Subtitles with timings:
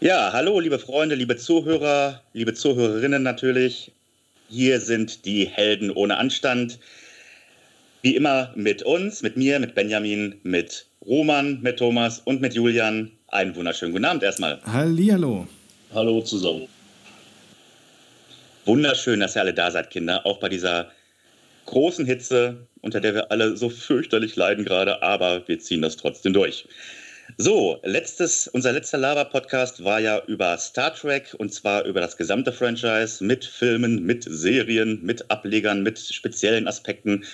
[0.00, 3.90] Ja, hallo, liebe Freunde, liebe Zuhörer, liebe Zuhörerinnen natürlich.
[4.48, 6.78] Hier sind die Helden ohne Anstand.
[8.02, 13.10] Wie immer mit uns, mit mir, mit Benjamin, mit Roman, mit Thomas und mit Julian.
[13.26, 14.60] Einen wunderschönen guten Abend erstmal.
[14.62, 15.48] Hallihallo.
[15.92, 16.68] Hallo zusammen.
[18.66, 20.24] Wunderschön, dass ihr alle da seid, Kinder.
[20.24, 20.92] Auch bei dieser
[21.66, 26.34] großen Hitze, unter der wir alle so fürchterlich leiden gerade, aber wir ziehen das trotzdem
[26.34, 26.68] durch.
[27.36, 32.52] So, letztes, unser letzter Lava-Podcast war ja über Star Trek und zwar über das gesamte
[32.52, 37.24] Franchise mit Filmen, mit Serien, mit Ablegern, mit speziellen Aspekten.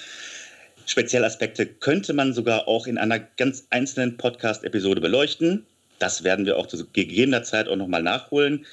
[0.87, 5.65] Spezialaspekte könnte man sogar auch in einer ganz einzelnen Podcast-Episode beleuchten.
[6.01, 8.67] Das werden wir auch zu gegebener Zeit auch nochmal nachholen.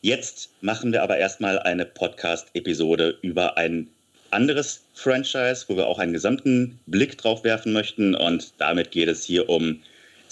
[0.00, 3.88] Jetzt machen wir aber erstmal eine Podcast-Episode über ein
[4.30, 8.14] anderes Franchise, wo wir auch einen gesamten Blick drauf werfen möchten.
[8.14, 9.80] Und damit geht es hier um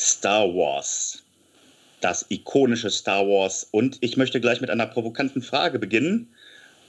[0.01, 1.23] Star Wars.
[2.01, 3.69] Das ikonische Star Wars.
[3.71, 6.35] Und ich möchte gleich mit einer provokanten Frage beginnen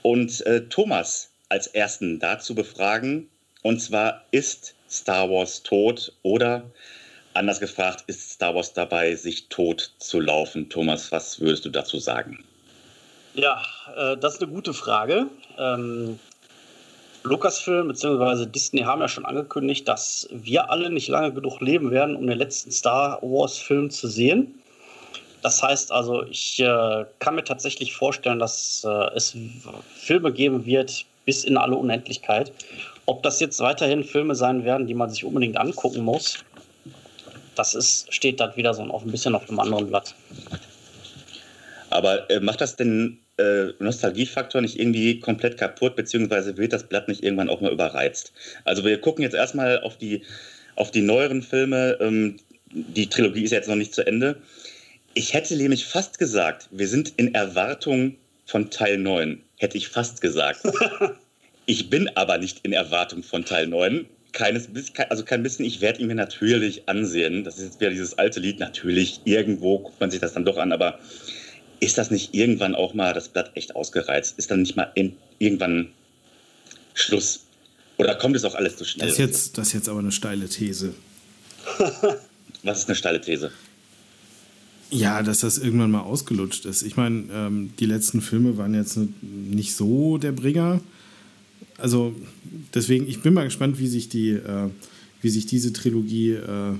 [0.00, 3.28] und äh, Thomas als ersten dazu befragen.
[3.60, 6.64] Und zwar, ist Star Wars tot oder
[7.34, 10.70] anders gefragt, ist Star Wars dabei, sich tot zu laufen?
[10.70, 12.42] Thomas, was würdest du dazu sagen?
[13.34, 13.62] Ja,
[13.94, 15.26] äh, das ist eine gute Frage.
[15.58, 16.18] Ähm,
[17.24, 18.46] Lucasfilm bzw.
[18.46, 22.38] Disney haben ja schon angekündigt, dass wir alle nicht lange genug leben werden, um den
[22.38, 24.54] letzten Star Wars-Film zu sehen.
[25.42, 29.36] Das heißt also, ich äh, kann mir tatsächlich vorstellen, dass äh, es
[29.94, 32.52] Filme geben wird bis in alle Unendlichkeit.
[33.06, 36.44] Ob das jetzt weiterhin Filme sein werden, die man sich unbedingt angucken muss,
[37.54, 40.14] das ist, steht dann wieder so ein bisschen auf einem anderen Blatt.
[41.90, 47.08] Aber äh, macht das denn äh, Nostalgiefaktor nicht irgendwie komplett kaputt, beziehungsweise wird das Blatt
[47.08, 48.32] nicht irgendwann auch mal überreizt?
[48.64, 50.22] Also wir gucken jetzt erstmal auf die,
[50.76, 51.98] auf die neueren Filme.
[52.00, 52.36] Ähm,
[52.72, 54.36] die Trilogie ist jetzt noch nicht zu Ende.
[55.14, 58.16] Ich hätte nämlich fast gesagt, wir sind in Erwartung
[58.46, 59.42] von Teil 9.
[59.58, 60.62] Hätte ich fast gesagt.
[61.66, 64.06] ich bin aber nicht in Erwartung von Teil 9.
[64.32, 64.68] Keines,
[65.10, 67.44] also kein bisschen, ich werde ihn mir natürlich ansehen.
[67.44, 68.58] Das ist jetzt wieder dieses alte Lied.
[68.58, 70.98] Natürlich, irgendwo guckt man sich das dann doch an, aber
[71.82, 74.38] ist das nicht irgendwann auch mal das Blatt echt ausgereizt?
[74.38, 75.88] Ist dann nicht mal in, irgendwann
[76.94, 77.40] Schluss?
[77.96, 79.08] Oder kommt es auch alles zu schnell?
[79.08, 80.94] Das ist jetzt, das ist jetzt aber eine steile These.
[82.62, 83.50] Was ist eine steile These?
[84.90, 86.82] Ja, dass das irgendwann mal ausgelutscht ist.
[86.82, 90.80] Ich meine, ähm, die letzten Filme waren jetzt nicht so der Bringer.
[91.78, 92.14] Also
[92.74, 94.70] deswegen, ich bin mal gespannt, wie sich die, äh,
[95.20, 96.74] wie sich diese Trilogie äh,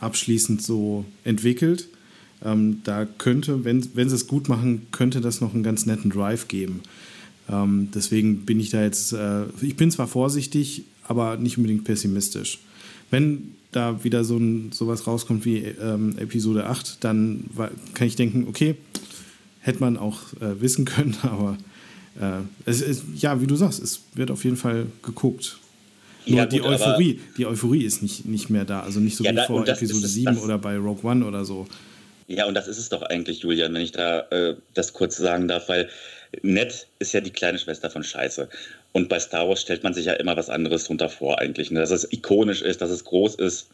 [0.00, 1.88] abschließend so entwickelt.
[2.44, 6.10] Ähm, da könnte, wenn, wenn sie es gut machen, könnte das noch einen ganz netten
[6.10, 6.80] Drive geben.
[7.50, 12.58] Ähm, deswegen bin ich da jetzt, äh, ich bin zwar vorsichtig, aber nicht unbedingt pessimistisch.
[13.10, 17.44] Wenn da wieder so ein, sowas rauskommt wie ähm, Episode 8, dann
[17.94, 18.76] kann ich denken, okay,
[19.60, 21.58] hätte man auch äh, wissen können, aber
[22.20, 25.58] äh, es ist, ja, wie du sagst, es wird auf jeden Fall geguckt.
[26.26, 29.24] Nur ja, gut, die Euphorie, die Euphorie ist nicht, nicht mehr da, also nicht so
[29.24, 31.66] ja, wie da, vor Episode ist, 7 oder bei Rogue One oder so.
[32.28, 35.48] Ja, und das ist es doch eigentlich, Julian, wenn ich da äh, das kurz sagen
[35.48, 35.88] darf, weil
[36.42, 38.48] nett ist ja die kleine Schwester von Scheiße.
[38.92, 41.70] Und bei Star Wars stellt man sich ja immer was anderes drunter vor, eigentlich.
[41.70, 41.80] Ne?
[41.80, 43.68] Dass es ikonisch ist, dass es groß ist.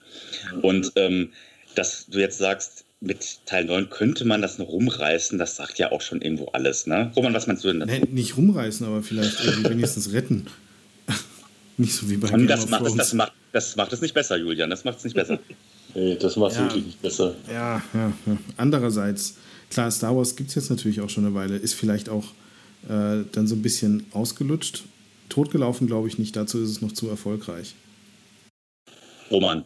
[0.63, 1.33] Und ähm,
[1.75, 5.91] dass du jetzt sagst, mit Teil 9 könnte man das noch rumreißen, das sagt ja
[5.91, 6.87] auch schon irgendwo alles.
[6.87, 7.11] Ne?
[7.17, 7.93] Roman, was meinst du denn dazu?
[7.93, 10.47] Nee, nicht rumreißen, aber vielleicht irgendwie wenigstens retten.
[11.77, 14.37] nicht so wie bei Und das macht, es, das, macht, das macht es nicht besser,
[14.37, 14.71] Julian.
[14.71, 15.41] Das macht es nicht besser.
[15.95, 17.35] Nee, das macht es ja, wirklich nicht besser.
[17.49, 18.37] Ja, ja, ja.
[18.57, 19.37] Andererseits,
[19.71, 22.25] klar, Star Wars gibt es jetzt natürlich auch schon eine Weile, ist vielleicht auch
[22.89, 24.83] äh, dann so ein bisschen ausgelutscht.
[25.29, 27.75] Totgelaufen glaube ich nicht, dazu ist es noch zu erfolgreich.
[29.31, 29.65] Roman.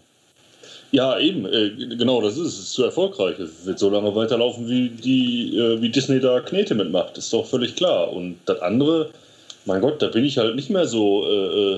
[0.91, 3.39] Ja, eben, äh, genau, das ist es, ist zu erfolgreich.
[3.39, 7.47] Es wird so lange weiterlaufen, wie, die, äh, wie Disney da Knete mitmacht, ist doch
[7.47, 8.13] völlig klar.
[8.13, 9.11] Und das andere,
[9.67, 11.77] mein Gott, da bin ich halt nicht mehr so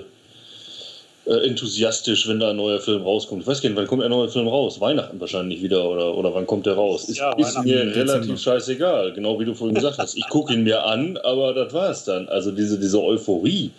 [1.27, 3.43] äh, enthusiastisch, wenn da ein neuer Film rauskommt.
[3.43, 4.81] Ich weiß gar nicht, wann kommt ein neuer Film raus?
[4.81, 7.09] Weihnachten wahrscheinlich wieder oder, oder wann kommt der raus?
[7.09, 10.17] Ist, ja, ist mir relativ scheißegal, genau wie du vorhin gesagt hast.
[10.17, 12.29] Ich gucke ihn mir an, aber das war es dann.
[12.29, 13.71] Also diese, diese Euphorie,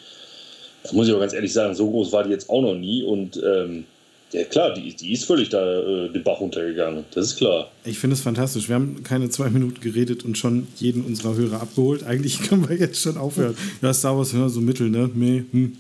[0.84, 3.04] das muss ich aber ganz ehrlich sagen, so groß war die jetzt auch noch nie
[3.04, 3.86] und ähm,
[4.34, 7.04] ja klar, die, die ist völlig da äh, den Bach runtergegangen.
[7.14, 7.70] Das ist klar.
[7.84, 8.70] Ich finde es fantastisch.
[8.70, 12.04] Wir haben keine zwei Minuten geredet und schon jeden unserer Hörer abgeholt.
[12.04, 13.58] Eigentlich können wir jetzt schon aufhören.
[13.82, 15.10] Ja, Star Wars, ja, so Mittel, ne?
[15.14, 15.78] Nee, hm.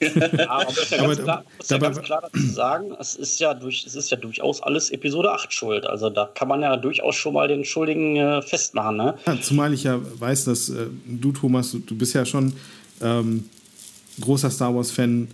[0.00, 3.84] Ja, aber muss ja, ganz, klar, ja ganz klar dazu sagen, es ist, ja durch,
[3.86, 5.86] es ist ja durchaus alles Episode 8 schuld.
[5.86, 8.96] Also da kann man ja durchaus schon mal den Schuldigen äh, festmachen.
[8.96, 9.14] Ne?
[9.26, 12.54] Ja, zumal ich ja weiß, dass äh, du, Thomas, du, du, bist ja schon
[13.00, 13.48] ähm,
[14.20, 15.28] großer Star Wars-Fan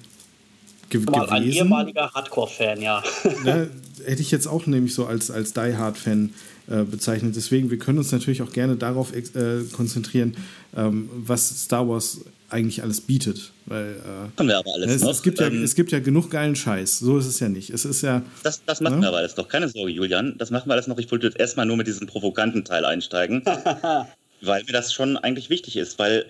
[0.88, 1.32] ge mal gewesen.
[1.32, 3.02] Ein ehemaliger Hardcore-Fan, ja.
[3.44, 3.70] Ne?
[4.04, 6.32] hätte ich jetzt auch nämlich so als, als Die Hard-Fan
[6.68, 7.36] äh, bezeichnet.
[7.36, 10.36] Deswegen, wir können uns natürlich auch gerne darauf äh, konzentrieren,
[10.76, 12.20] ähm, was Star Wars
[12.50, 13.52] eigentlich alles bietet.
[13.66, 13.96] Weil,
[14.38, 16.98] äh, wir aber alles es, es, gibt ja, ähm, es gibt ja genug geilen Scheiß.
[16.98, 17.70] So ist es ja nicht.
[17.70, 18.22] Es ist ja.
[18.42, 19.02] Das, das machen ne?
[19.02, 19.48] wir aber alles doch.
[19.48, 20.36] Keine Sorge, Julian.
[20.38, 20.98] Das machen wir alles noch.
[20.98, 23.42] Ich wollte jetzt erstmal nur mit diesem provokanten Teil einsteigen,
[24.40, 25.98] weil mir das schon eigentlich wichtig ist.
[25.98, 26.26] Weil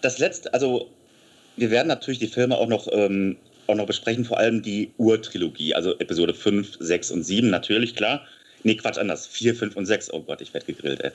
[0.00, 0.90] das letzte, also
[1.56, 3.36] wir werden natürlich die Filme auch noch, ähm,
[3.66, 8.22] auch noch besprechen, vor allem die Urtrilogie, also Episode 5, 6 und 7, natürlich, klar.
[8.64, 9.26] Nee, Quatsch, anders.
[9.26, 10.12] 4, 5 und 6.
[10.12, 11.10] Oh Gott, ich werde gegrillt, ey.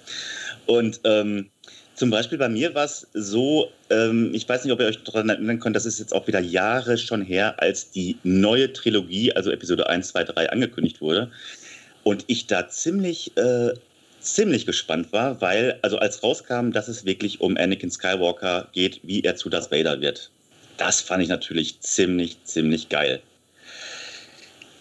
[0.68, 1.50] Und ähm,
[2.00, 5.28] zum Beispiel bei mir war es so, ähm, ich weiß nicht, ob ihr euch daran
[5.28, 9.51] erinnern könnt, das ist jetzt auch wieder Jahre schon her, als die neue Trilogie, also
[9.51, 11.30] Episode 1, 2, 3, angekündigt wurde.
[12.06, 13.74] Und ich da ziemlich, äh,
[14.22, 19.22] ziemlich gespannt war, weil, also als rauskam, dass es wirklich um Anakin Skywalker geht, wie
[19.22, 20.31] er zu Darth Vader wird.
[20.78, 23.19] Das fand ich natürlich ziemlich, ziemlich geil.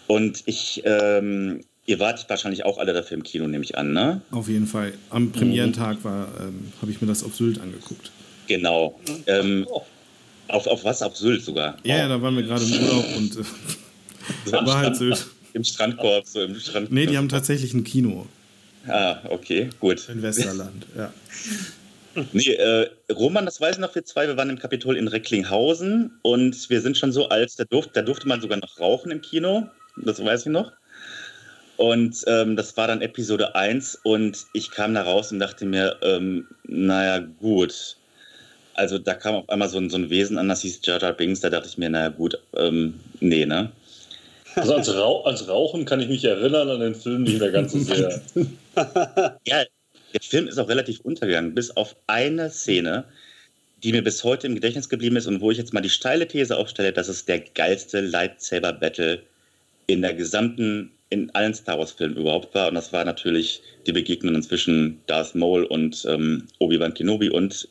[0.07, 4.21] Und ich ähm, Ihr wart wahrscheinlich auch alle dafür im Kino, nehme ich an, ne?
[4.29, 4.93] Auf jeden Fall.
[5.09, 6.27] Am Premierentag mhm.
[6.39, 8.11] ähm, habe ich mir das auf Sylt angeguckt.
[8.45, 8.99] Genau.
[9.25, 9.67] Ähm,
[10.49, 11.01] auf, auf was?
[11.01, 11.77] Auf Sylt sogar?
[11.83, 15.25] Ja, ja da waren wir gerade im Urlaub und äh, war halt Sylt.
[15.53, 16.91] Im Strandkorb, so im Strandkorb.
[16.91, 18.27] Nee, die haben tatsächlich ein Kino.
[18.85, 20.09] Ah, okay, gut.
[20.09, 21.11] In Westerland, ja.
[22.33, 26.19] Nee, äh, Roman, das weiß ich noch, wir zwei, wir waren im Kapitol in Recklinghausen
[26.21, 29.21] und wir sind schon so alt, da, durft, da durfte man sogar noch rauchen im
[29.21, 30.71] Kino, das weiß ich noch.
[31.79, 35.95] Und ähm, das war dann Episode 1 und ich kam da raus und dachte mir,
[36.01, 37.95] ähm, naja, gut.
[38.73, 41.13] Also da kam auf einmal so ein, so ein Wesen an, das hieß Jar Jar
[41.13, 43.71] Binks, da dachte ich mir, naja, gut, ähm, nee, ne?
[44.55, 47.71] Also als, Rauch, als Rauchen kann ich mich erinnern an den Film nicht mehr ganz
[47.71, 48.21] so sehr.
[49.47, 49.63] ja,
[50.13, 53.05] der Film ist auch relativ untergegangen, bis auf eine Szene,
[53.83, 56.27] die mir bis heute im Gedächtnis geblieben ist und wo ich jetzt mal die steile
[56.27, 59.21] These aufstelle, dass es der geilste Lightsaber-Battle
[59.87, 62.69] in der gesamten in allen Star Wars-Filmen überhaupt war.
[62.69, 67.67] Und das war natürlich die Begegnung zwischen Darth Maul und ähm, Obi-Wan Kenobi und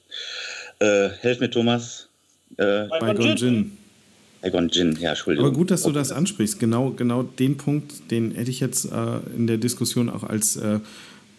[0.81, 2.08] äh, helf mir, Thomas.
[2.56, 3.79] Äh, Qui-Gon Jinn.
[4.43, 5.49] Qui-Gon Jinn, ja, Entschuldigung.
[5.49, 6.58] Aber gut, dass du das ansprichst.
[6.58, 10.81] Genau, genau den Punkt, den hätte ich jetzt äh, in der Diskussion auch als äh,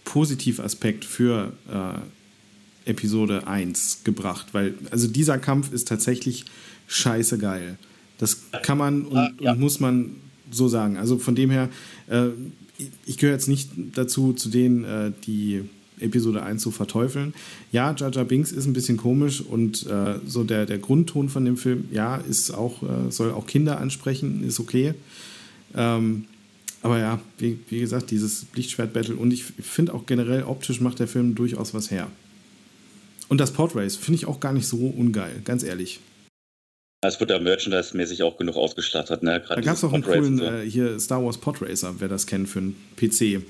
[0.06, 4.48] Positivaspekt für äh, Episode 1 gebracht.
[4.54, 6.46] Weil, also dieser Kampf ist tatsächlich
[6.88, 7.78] scheiße geil.
[8.18, 9.52] Das kann man und, ah, ja.
[9.52, 10.16] und muss man
[10.52, 10.98] so sagen.
[10.98, 11.70] Also von dem her,
[12.08, 12.28] äh,
[13.06, 15.64] ich gehöre jetzt nicht dazu, zu denen, äh, die
[16.00, 17.34] Episode 1 zu verteufeln.
[17.72, 21.58] Ja, Jar Binks ist ein bisschen komisch und äh, so der, der Grundton von dem
[21.58, 24.94] Film, ja, ist auch, äh, soll auch Kinder ansprechen, ist okay.
[25.76, 26.26] Ähm,
[26.82, 31.08] aber ja, wie, wie gesagt, dieses Lichtschwert-Battle und ich finde auch generell optisch macht der
[31.08, 32.08] Film durchaus was her.
[33.28, 36.00] Und das Portrace finde ich auch gar nicht so ungeil, ganz ehrlich.
[37.02, 39.24] Es wird ja merchandise-mäßig auch genug ausgestattet.
[39.24, 39.40] Ne?
[39.40, 42.50] Gerade da gab es auch einen coolen äh, hier Star Wars Podracer, wer das kennt,
[42.50, 43.42] für einen PC.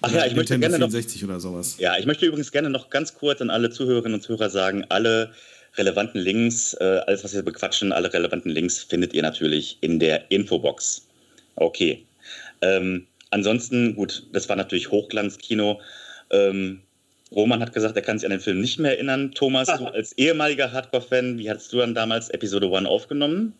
[0.00, 1.76] Ach ja, ich möchte gerne 64 noch, oder sowas.
[1.78, 5.32] Ja, ich möchte übrigens gerne noch ganz kurz an alle Zuhörerinnen und Zuhörer sagen, alle
[5.76, 10.32] relevanten Links, äh, alles was wir bequatschen, alle relevanten Links findet ihr natürlich in der
[10.32, 11.06] Infobox.
[11.54, 12.04] Okay.
[12.62, 15.80] Ähm, ansonsten, gut, das war natürlich Hochglanzkino.
[16.30, 16.80] Ähm,
[17.34, 19.32] Roman hat gesagt, er kann sich an den Film nicht mehr erinnern.
[19.32, 23.54] Thomas, du als ehemaliger Hardcore-Fan, wie hast du dann damals Episode 1 aufgenommen?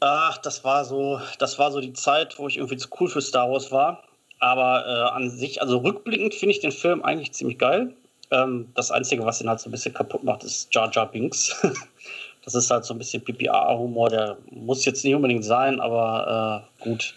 [0.00, 3.20] Ach, das war so, das war so die Zeit, wo ich irgendwie zu cool für
[3.20, 4.04] Star Wars war.
[4.38, 7.92] Aber äh, an sich, also rückblickend finde ich den Film eigentlich ziemlich geil.
[8.30, 11.54] Ähm, das Einzige, was ihn halt so ein bisschen kaputt macht, ist Jar Jar Binks.
[12.44, 16.84] das ist halt so ein bisschen PPA-Humor, der muss jetzt nicht unbedingt sein, aber äh,
[16.84, 17.14] gut,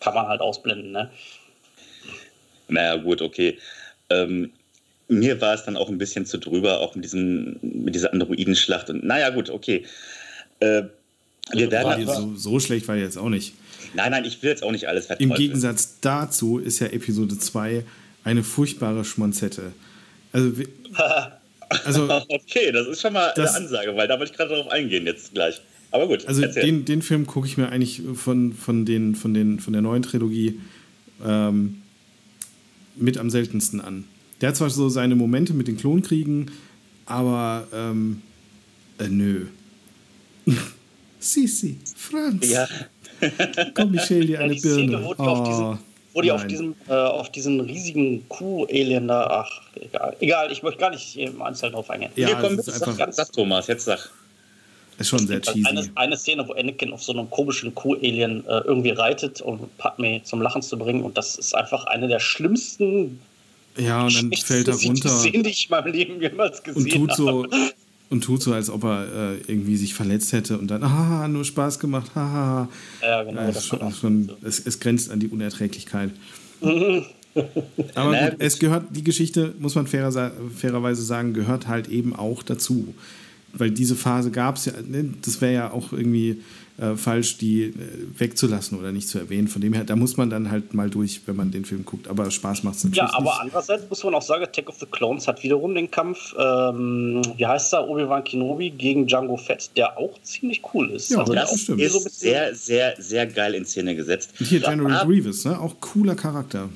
[0.00, 1.10] kann man halt ausblenden, ne?
[2.68, 3.58] Naja, gut, okay.
[4.12, 4.50] Ähm,
[5.08, 8.90] mir war es dann auch ein bisschen zu drüber, auch mit, diesem, mit dieser Androidenschlacht.
[8.90, 9.84] Und naja, gut, okay.
[10.60, 10.84] Äh,
[11.52, 13.54] wir werden so, so, schlecht war jetzt auch nicht.
[13.94, 15.30] Nein, nein, ich will jetzt auch nicht alles verteufeln.
[15.30, 17.84] Im Gegensatz dazu ist ja Episode 2
[18.24, 19.72] eine furchtbare Schmonzette.
[20.32, 20.52] Also,
[21.84, 24.70] also okay, das ist schon mal das, eine Ansage, weil da wollte ich gerade darauf
[24.70, 25.60] eingehen jetzt gleich.
[25.90, 26.26] Aber gut.
[26.26, 29.82] Also den, den Film gucke ich mir eigentlich von, von, den, von, den, von der
[29.82, 30.58] neuen Trilogie
[31.24, 31.81] ähm,
[32.96, 34.04] mit am seltensten an.
[34.40, 36.50] Der hat zwar so seine Momente mit den Klonkriegen,
[37.06, 38.22] aber ähm,
[38.98, 39.46] äh, nö.
[41.20, 42.50] Sisi, Franz.
[42.50, 42.68] Ja.
[43.74, 45.04] Komm, ich schäle dir eine ja, Birne.
[45.04, 45.78] Wo, oh, auf diesen,
[46.12, 50.16] wo die auf diesem, äh, auf diesen riesigen Kuh-Alien da, ach, egal.
[50.18, 52.10] Egal, ich möchte gar nicht im Einzelnen drauf eingehen.
[52.16, 54.10] Ja, Hier, komm, sag, ganz, sag, Thomas, jetzt sag.
[54.98, 55.66] Ist schon sehr cheesy.
[55.66, 60.20] Eine, eine, Szene, wo Anakin auf so einem komischen Kuh-Alien äh, irgendwie reitet, um Padme
[60.24, 61.02] zum Lachen zu bringen.
[61.02, 63.20] Und das ist einfach eine der schlimmsten.
[63.76, 65.08] Ja, und dann fällt er runter.
[65.08, 67.46] Szenen, die ich in meinem Leben jemals gesehen und tut so,
[68.10, 71.46] Und tut so, als ob er äh, irgendwie sich verletzt hätte und dann, haha, nur
[71.46, 72.68] Spaß gemacht, haha.
[73.00, 73.40] Ja, genau.
[73.40, 76.10] Äh, schon, schon, es, es grenzt an die Unerträglichkeit.
[77.94, 82.42] Aber gut, es gehört, die Geschichte, muss man fairer, fairerweise sagen, gehört halt eben auch
[82.42, 82.94] dazu.
[83.54, 86.40] Weil diese Phase gab es ja, ne, das wäre ja auch irgendwie
[86.78, 87.72] äh, falsch, die äh,
[88.18, 89.46] wegzulassen oder nicht zu erwähnen.
[89.46, 92.08] Von dem her, da muss man dann halt mal durch, wenn man den Film guckt.
[92.08, 93.40] Aber Spaß macht es natürlich Ja, aber nicht.
[93.42, 97.46] andererseits muss man auch sagen, Attack of the Clones hat wiederum den Kampf, ähm, wie
[97.46, 101.10] heißt er, Obi-Wan Kenobi gegen Django Fett, der auch ziemlich cool ist.
[101.10, 101.80] Ja, also der das auch stimmt.
[101.82, 104.30] Ist so sehr, sehr, sehr geil in Szene gesetzt.
[104.40, 105.60] Und hier General Ja, Grievous, ne?
[105.60, 106.70] auch cooler Charakter.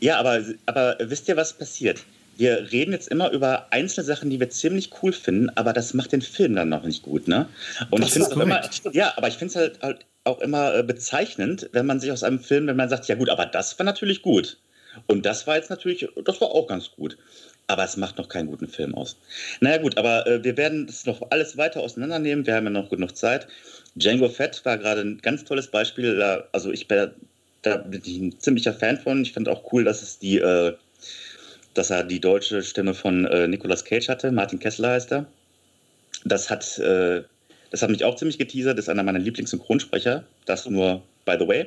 [0.00, 2.02] Ja, aber, aber wisst ihr, was passiert?
[2.36, 6.12] Wir reden jetzt immer über einzelne Sachen, die wir ziemlich cool finden, aber das macht
[6.12, 7.48] den Film dann noch nicht gut, ne?
[7.90, 8.60] Und Das ich finde es immer,
[8.92, 12.22] ja, aber ich finde es halt, halt auch immer äh, bezeichnend, wenn man sich aus
[12.22, 14.56] einem Film, wenn man sagt, ja gut, aber das war natürlich gut.
[15.06, 17.16] Und das war jetzt natürlich, das war auch ganz gut.
[17.66, 19.16] Aber es macht noch keinen guten Film aus.
[19.60, 22.46] Naja gut, aber äh, wir werden das noch alles weiter auseinandernehmen.
[22.46, 23.46] Wir haben ja noch genug Zeit.
[23.94, 26.16] Django Fett war gerade ein ganz tolles Beispiel.
[26.16, 27.10] Da, also ich bin,
[27.62, 29.22] da bin ich ein ziemlicher Fan von.
[29.22, 30.74] Ich fand auch cool, dass es die, äh,
[31.74, 34.32] dass er die deutsche Stimme von äh, Nicolas Cage hatte.
[34.32, 35.26] Martin Kessler heißt er.
[36.24, 37.22] Das hat, äh,
[37.70, 38.78] das hat mich auch ziemlich geteasert.
[38.78, 40.24] Das ist einer meiner Lieblingssynchronsprecher.
[40.46, 41.66] Das nur by the way.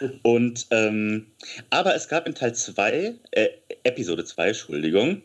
[0.22, 1.26] Und ähm,
[1.70, 3.48] aber es gab in Teil 2, äh,
[3.84, 5.22] Episode 2, Entschuldigung,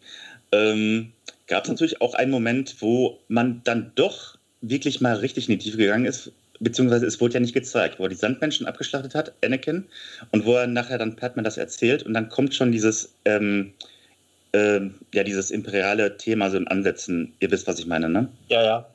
[0.52, 1.12] ähm,
[1.48, 5.64] gab es natürlich auch einen Moment, wo man dann doch wirklich mal richtig in die
[5.64, 9.34] Tiefe gegangen ist, beziehungsweise es wurde ja nicht gezeigt, wo er die Sandmenschen abgeschlachtet hat,
[9.44, 9.86] Anakin,
[10.32, 13.74] und wo er nachher dann Padman das erzählt und dann kommt schon dieses, ähm,
[14.54, 18.28] ähm, ja, dieses imperiale Thema so in Ansätzen, ihr wisst, was ich meine, ne?
[18.50, 18.86] Ja, ja.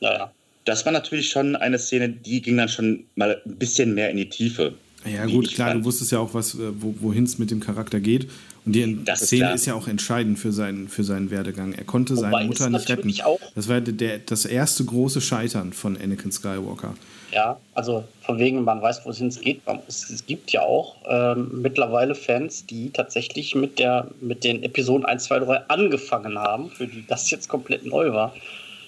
[0.00, 0.32] Ja, ja.
[0.64, 4.18] Das war natürlich schon eine Szene, die ging dann schon mal ein bisschen mehr in
[4.18, 4.74] die Tiefe.
[5.08, 5.80] Ja, gut, klar, fand.
[5.80, 8.28] du wusstest ja auch, was, äh, wo, wohin es mit dem Charakter geht.
[8.64, 9.54] Und die Das ist Szene klar.
[9.54, 11.72] ist, ja auch entscheidend für seinen, für seinen Werdegang.
[11.72, 13.14] Er konnte Wobei seine Mutter nicht retten.
[13.54, 16.94] Das war der, das erste große Scheitern von Anakin Skywalker.
[17.32, 22.14] Ja, also von wegen, man weiß, wo es Es, es gibt ja auch ähm, mittlerweile
[22.14, 27.06] Fans, die tatsächlich mit, der, mit den Episoden 1, 2, 3 angefangen haben, für die
[27.06, 28.34] das jetzt komplett neu war.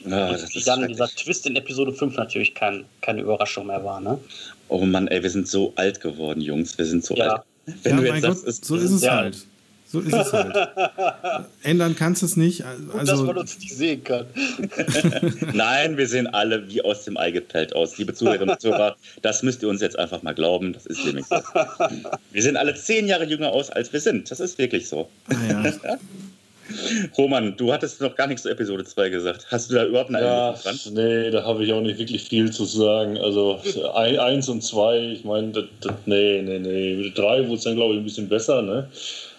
[0.06, 4.00] Ja, das ist dann dieser Twist in Episode 5 natürlich kein, keine Überraschung mehr war.
[4.00, 4.18] Ne?
[4.68, 6.78] Oh Mann, ey, wir sind so alt geworden, Jungs.
[6.78, 7.34] Wir sind so Ja.
[7.34, 7.42] alt.
[7.82, 9.16] Wenn ja, du jetzt sagst, Gott, ist, so ist es Ja.
[9.16, 9.36] halt.
[9.92, 10.54] So ist es halt.
[11.64, 12.62] Ändern kannst du es nicht.
[12.62, 12.68] Gut,
[13.08, 14.24] dass man Also, uns nicht sehen kann.
[15.52, 17.98] Nein, wir sehen alle wie aus dem Ei gepellt aus.
[17.98, 20.72] Liebe Zuhörerinnen und Zuhörer, das müsst ihr uns jetzt einfach mal glauben.
[20.72, 21.36] Das ist nämlich so.
[22.30, 24.30] Wir sehen alle zehn Jahre jünger aus, als wir sind.
[24.30, 25.08] Das ist wirklich so.
[25.28, 25.98] ah, ja.
[27.18, 29.46] Roman, du hattest noch gar nichts zu Episode 2 gesagt.
[29.50, 30.80] Hast du da überhaupt eine Ja, Erinnerung dran?
[30.94, 33.18] nee, da habe ich auch nicht wirklich viel zu sagen.
[33.18, 33.60] Also
[33.94, 35.68] ein, eins und zwei, ich meine,
[36.06, 36.94] nee, nee, nee.
[36.96, 38.88] Mit drei wurde es dann, glaube ich, ein bisschen besser, ne?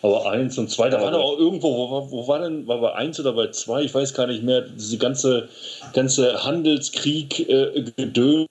[0.04, 2.80] Aber eins und zwei, da war doch auch irgendwo, wo, war- wo war denn, war
[2.82, 5.48] bei eins oder bei zwei, ich weiß gar nicht mehr, diese ganze,
[5.94, 8.48] ganze Handelskrieg, äh, Gedöns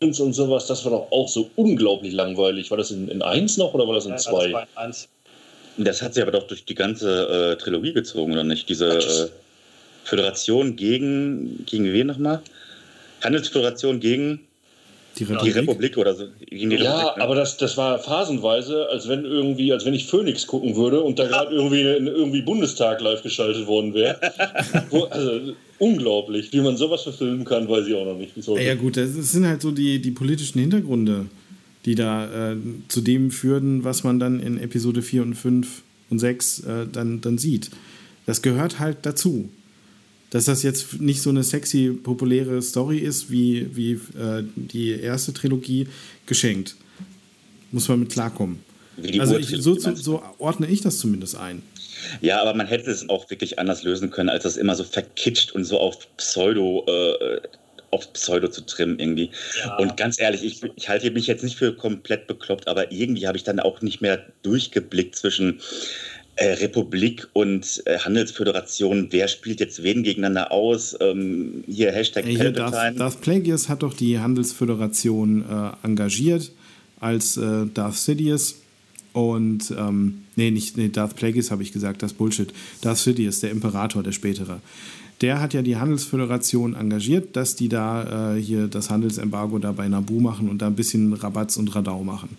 [0.00, 2.70] und sowas, das war doch auch so unglaublich langweilig.
[2.70, 4.50] War das in, in eins noch oder war das in Ja, zwei?
[4.50, 5.08] zwei, eins.
[5.76, 8.68] Das hat sich aber doch durch die ganze äh, Trilogie gezogen, oder nicht?
[8.68, 9.28] Diese äh,
[10.04, 12.40] Föderation gegen, gegen wen nochmal?
[13.22, 14.40] Handelsföderation gegen
[15.18, 15.56] Die die Republik.
[15.56, 16.24] Republik oder so.
[16.48, 17.22] Gegen die Ja, Republik, ne?
[17.24, 21.18] aber das, das war phasenweise, als wenn irgendwie, als wenn ich Phoenix gucken würde und
[21.18, 24.18] da gerade irgendwie, irgendwie Bundestag live geschaltet worden wäre.
[24.90, 28.32] Wo- also unglaublich, wie man sowas verfilmen kann, weiß ich auch noch nicht.
[28.58, 31.26] Ja, gut, das sind halt so die, die politischen Hintergründe,
[31.84, 32.56] die da äh,
[32.88, 37.20] zu dem führten, was man dann in Episode 4 und 5 und 6 äh, dann,
[37.20, 37.70] dann sieht.
[38.26, 39.50] Das gehört halt dazu.
[40.30, 45.32] Dass das jetzt nicht so eine sexy, populäre Story ist wie, wie äh, die erste
[45.32, 45.86] Trilogie,
[46.26, 46.74] geschenkt.
[47.70, 48.58] Muss man mit klarkommen.
[49.18, 51.62] Also ich, so, so ordne ich das zumindest ein.
[52.20, 55.52] Ja, aber man hätte es auch wirklich anders lösen können, als das immer so verkitscht
[55.52, 57.40] und so auf Pseudo, äh,
[57.94, 59.30] auf Pseudo zu trimmen irgendwie.
[59.64, 59.76] Ja.
[59.76, 63.36] Und ganz ehrlich, ich, ich halte mich jetzt nicht für komplett bekloppt, aber irgendwie habe
[63.36, 65.60] ich dann auch nicht mehr durchgeblickt zwischen
[66.36, 69.08] äh, Republik und äh, Handelsföderation.
[69.10, 70.96] Wer spielt jetzt wen gegeneinander aus?
[71.00, 72.98] Ähm, hier Hashtag Ey, Hier, Darth, Palpatine.
[72.98, 76.50] Darth Plagueis hat doch die Handelsföderation äh, engagiert
[76.98, 78.56] als äh, Darth Sidious.
[79.12, 82.52] Und, ähm, nee, nicht, nee, Darth Plagueis habe ich gesagt, das Bullshit.
[82.80, 84.60] Darth Sidious, der Imperator, der spätere.
[85.20, 89.88] Der hat ja die Handelsföderation engagiert, dass die da äh, hier das Handelsembargo da bei
[89.88, 92.30] Naboo machen und da ein bisschen Rabatz und Radau machen.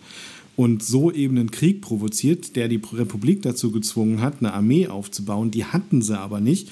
[0.56, 5.52] Und so eben einen Krieg provoziert, der die Republik dazu gezwungen hat, eine Armee aufzubauen.
[5.52, 6.70] Die hatten sie aber nicht.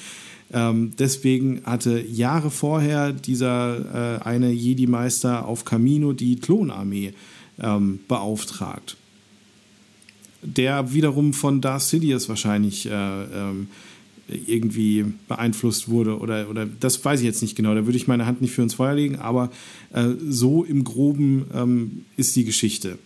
[0.54, 7.14] Ähm, deswegen hatte Jahre vorher dieser äh, eine Jedi-Meister auf Camino die Klonarmee
[7.60, 8.96] ähm, beauftragt.
[10.44, 13.68] Der wiederum von Darth Sidious wahrscheinlich äh, ähm,
[14.28, 18.26] irgendwie beeinflusst wurde oder, oder das weiß ich jetzt nicht genau, da würde ich meine
[18.26, 19.52] Hand nicht für ins Feuer legen, aber
[19.94, 22.98] äh, so im groben ähm, ist die Geschichte,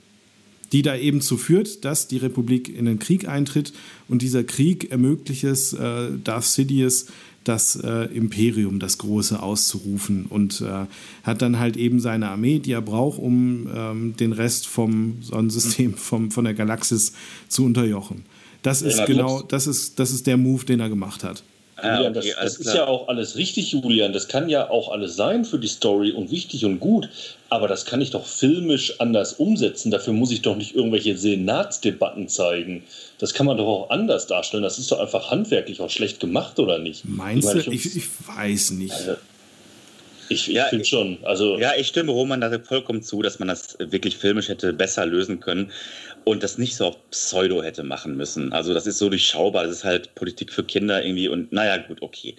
[0.71, 3.74] die da eben zu führt, dass die Republik in den Krieg eintritt
[4.07, 7.07] und dieser Krieg ermöglicht es äh, Darth Sidious,
[7.47, 10.86] das äh, Imperium, das Große, auszurufen und äh,
[11.24, 15.93] hat dann halt eben seine Armee, die er braucht, um ähm, den Rest vom Sonnensystem,
[15.95, 17.13] vom, von der Galaxis
[17.47, 18.25] zu unterjochen.
[18.62, 21.44] Das ist ja, genau, das ist, das ist der Move, den er gemacht hat.
[21.80, 24.12] Ah, Julian, das, das ist ja auch alles richtig, Julian.
[24.12, 27.08] Das kann ja auch alles sein für die Story und wichtig und gut.
[27.50, 29.92] Aber das kann ich doch filmisch anders umsetzen.
[29.92, 32.84] Dafür muss ich doch nicht irgendwelche Senatsdebatten zeigen.
[33.20, 34.64] Das kann man doch auch anders darstellen.
[34.64, 37.06] Das ist doch einfach handwerklich auch schlecht gemacht, oder nicht?
[37.06, 37.60] Meinst du?
[37.72, 38.94] Ich, ich, weiß nicht.
[38.94, 39.16] Also,
[40.29, 41.17] ich, ja, finde schon.
[41.24, 45.05] Also ja, ich stimme Roman da vollkommen zu, dass man das wirklich filmisch hätte besser
[45.05, 45.72] lösen können
[46.24, 48.51] und das nicht so auf Pseudo hätte machen müssen.
[48.51, 52.01] Also das ist so durchschaubar, das ist halt Politik für Kinder irgendwie und naja, gut,
[52.01, 52.36] okay.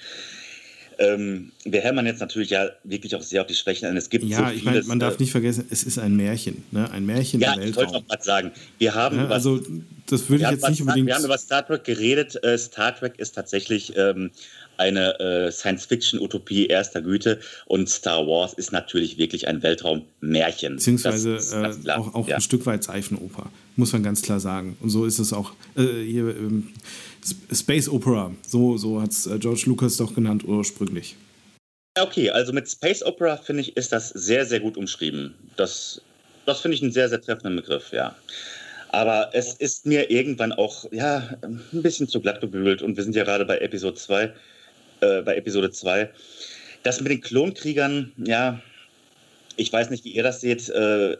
[0.98, 3.96] Ähm, wir hämmern jetzt natürlich ja wirklich auch sehr auf die Schwächen an.
[3.96, 6.64] Es gibt ja, so ich meine, man darf äh, nicht vergessen, es ist ein Märchen,
[6.72, 6.90] ne?
[6.90, 7.70] ein Märchen ja, im Weltraum.
[7.70, 9.60] ich wollte auch gerade sagen, wir haben ja, also
[10.06, 11.06] das würde ich jetzt nicht unbedingt.
[11.06, 12.42] Wir haben über Star Trek geredet.
[12.42, 14.30] Äh, Star Trek ist tatsächlich ähm,
[14.78, 20.76] eine äh, Science-Fiction-Utopie erster Güte und Star Wars ist natürlich wirklich ein Weltraummärchen.
[20.76, 22.36] Beziehungsweise äh, auch, auch ja.
[22.36, 24.76] ein Stück weit Seifenoper, muss man ganz klar sagen.
[24.80, 26.68] Und so ist es auch äh, hier ähm,
[27.52, 31.16] Space Opera, so, so hat es äh, George Lucas doch genannt ursprünglich.
[31.98, 35.34] Okay, also mit Space Opera finde ich, ist das sehr, sehr gut umschrieben.
[35.56, 36.00] Das,
[36.46, 38.14] das finde ich einen sehr, sehr treffenden Begriff, ja.
[38.90, 43.16] Aber es ist mir irgendwann auch ja, ein bisschen zu glatt gebügelt und wir sind
[43.16, 44.32] ja gerade bei Episode 2
[45.00, 46.10] äh, bei Episode 2.
[46.82, 48.60] Das mit den Klonkriegern, ja,
[49.56, 50.68] ich weiß nicht, wie ihr das seht.
[50.68, 51.16] Äh,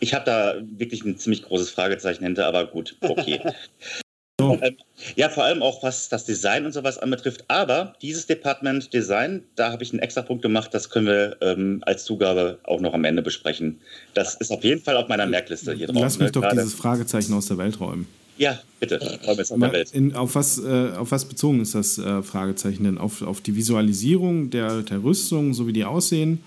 [0.00, 3.40] ich habe da wirklich ein ziemlich großes Fragezeichen hinter, aber gut, okay.
[4.48, 4.58] So.
[4.62, 4.76] Ähm,
[5.14, 7.44] ja, vor allem auch was das Design und sowas anbetrifft.
[7.48, 11.82] Aber dieses Department Design, da habe ich einen extra Punkt gemacht, das können wir ähm,
[11.86, 13.80] als Zugabe auch noch am Ende besprechen.
[14.14, 15.96] Das ist auf jeden Fall auf meiner Merkliste hier drauf.
[16.00, 16.32] Lass mich ne?
[16.32, 16.56] doch Gerade.
[16.56, 18.06] dieses Fragezeichen aus der Welt räumen.
[18.38, 19.00] Ja, bitte.
[19.92, 22.98] In, auf, was, äh, auf was bezogen ist das äh, Fragezeichen denn?
[22.98, 26.42] Auf, auf die Visualisierung der, der Rüstung, so wie die aussehen?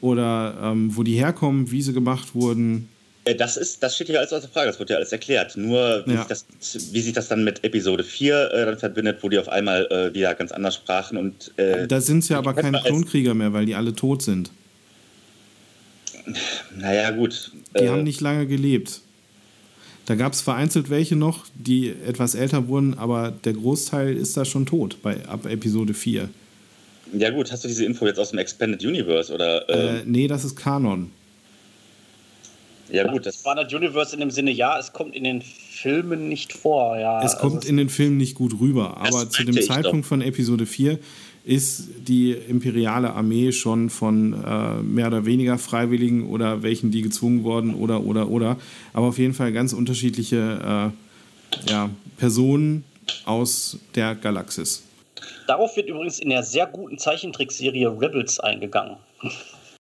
[0.00, 2.88] Oder ähm, wo die herkommen, wie sie gemacht wurden?
[3.28, 5.56] Äh, das, ist, das steht hier alles außer Frage, das wird ja alles erklärt.
[5.56, 6.18] Nur, wie, ja.
[6.18, 9.48] sich, das, wie sich das dann mit Episode 4 äh, dann verbindet, wo die auf
[9.48, 11.18] einmal äh, wieder ganz anders sprachen.
[11.18, 14.50] Und, äh, da sind es ja aber keine Klonkrieger mehr, weil die alle tot sind.
[16.76, 17.52] Naja, gut.
[17.78, 19.00] Die äh, haben nicht lange gelebt.
[20.06, 24.46] Da gab es vereinzelt welche noch, die etwas älter wurden, aber der Großteil ist da
[24.46, 26.30] schon tot bei ab Episode 4.
[27.14, 29.68] Ja gut, hast du diese Info jetzt aus dem Expanded Universe oder?
[29.68, 31.10] Äh, nee, das ist Kanon.
[32.90, 36.52] Ja gut, das Expanded Universe in dem Sinne, ja, es kommt in den Filmen nicht
[36.52, 37.22] vor, ja.
[37.22, 40.08] Es kommt also in den Filmen nicht gut rüber, aber zu dem Zeitpunkt doch.
[40.08, 40.98] von Episode 4
[41.44, 47.42] ist die imperiale Armee schon von äh, mehr oder weniger Freiwilligen oder welchen, die gezwungen
[47.42, 48.58] wurden oder, oder, oder.
[48.92, 50.92] Aber auf jeden Fall ganz unterschiedliche
[51.66, 52.84] äh, ja, Personen
[53.24, 54.82] aus der Galaxis.
[55.46, 58.96] Darauf wird übrigens in der sehr guten Zeichentrickserie Rebels eingegangen.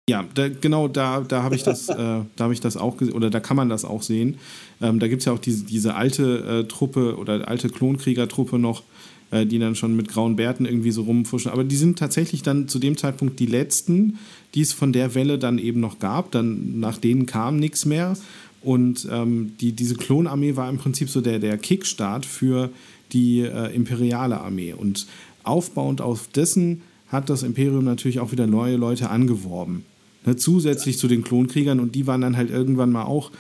[0.08, 3.14] Ja, da, genau da, da habe ich das, äh, da habe ich das auch gesehen,
[3.14, 4.38] oder da kann man das auch sehen.
[4.80, 8.82] Ähm, da gibt es ja auch diese, diese alte äh, Truppe oder alte Klonkriegertruppe noch,
[9.30, 11.52] äh, die dann schon mit grauen Bärten irgendwie so rumfuschen.
[11.52, 14.18] Aber die sind tatsächlich dann zu dem Zeitpunkt die letzten,
[14.54, 16.30] die es von der Welle dann eben noch gab.
[16.30, 18.16] Dann nach denen kam nichts mehr.
[18.62, 22.70] Und ähm, die, diese Klonarmee war im Prinzip so der, der Kickstart für
[23.12, 24.72] die äh, imperiale Armee.
[24.72, 25.06] Und
[25.44, 29.84] aufbauend auf dessen hat das Imperium natürlich auch wieder neue Leute angeworben.
[30.28, 33.30] Ne, zusätzlich zu den Klonkriegern und die waren dann halt irgendwann mal auch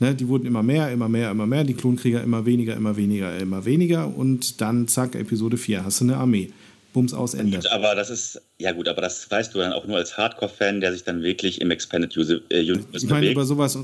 [0.00, 3.36] Ne, die wurden immer mehr, immer mehr, immer mehr, die Klonkrieger immer weniger, immer weniger,
[3.36, 6.52] immer weniger und dann zack, Episode 4, hast du eine Armee.
[6.92, 7.58] Bums aus Ende.
[7.58, 10.80] Gut, aber das ist, ja gut, aber das weißt du dann auch nur als Hardcore-Fan,
[10.80, 13.32] der sich dann wirklich im Expanded äh, Universe Ich meine, bewegt.
[13.32, 13.76] über sowas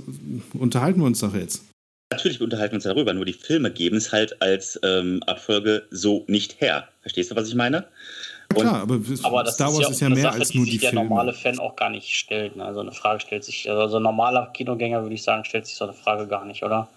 [0.55, 1.65] unterhalten wir uns doch jetzt.
[2.13, 6.25] Natürlich unterhalten wir uns darüber, nur die Filme geben es halt als ähm, Abfolge so
[6.29, 6.89] nicht her.
[7.03, 7.85] Verstehst du, was ich meine?
[8.55, 10.79] Klar, aber, aber Star Wars ist ja, ist ja mehr Sache, als nur die, die
[10.79, 11.05] der Filme.
[11.05, 12.57] normale Fan auch gar nicht stellt.
[12.57, 12.65] Ne?
[12.65, 15.85] Also eine Frage stellt sich, also ein normaler Kinogänger würde ich sagen, stellt sich so
[15.85, 16.89] eine Frage gar nicht, oder?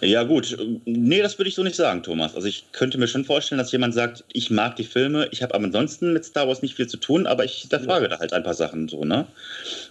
[0.00, 0.56] Ja, gut.
[0.84, 2.34] Nee, das würde ich so nicht sagen, Thomas.
[2.34, 5.54] Also ich könnte mir schon vorstellen, dass jemand sagt, ich mag die Filme, ich habe
[5.54, 8.10] aber ansonsten mit Star Wars nicht viel zu tun, aber ich hinterfrage ja.
[8.10, 9.26] da halt ein paar Sachen so, ne?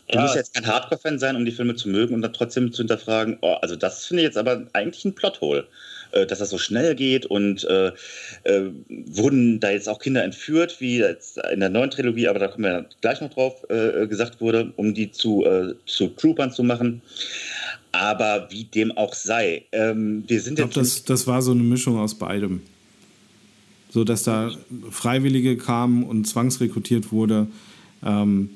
[0.07, 0.21] Du ja.
[0.21, 3.38] musst jetzt kein Hardcore-Fan sein, um die Filme zu mögen und dann trotzdem zu hinterfragen,
[3.41, 5.65] oh, also das finde ich jetzt aber eigentlich ein Plothole.
[6.11, 7.91] Äh, dass das so schnell geht und äh,
[8.43, 11.03] äh, wurden da jetzt auch Kinder entführt, wie
[11.51, 14.93] in der neuen Trilogie, aber da kommen wir gleich noch drauf, äh, gesagt wurde, um
[14.93, 17.01] die zu, äh, zu Troopern zu machen.
[17.91, 21.63] Aber wie dem auch sei, ähm, wir sind ich glaube, das, das war so eine
[21.63, 22.61] Mischung aus beidem.
[23.89, 24.51] so dass da
[24.91, 27.47] Freiwillige kamen und zwangsrekrutiert wurde.
[28.03, 28.49] Ähm,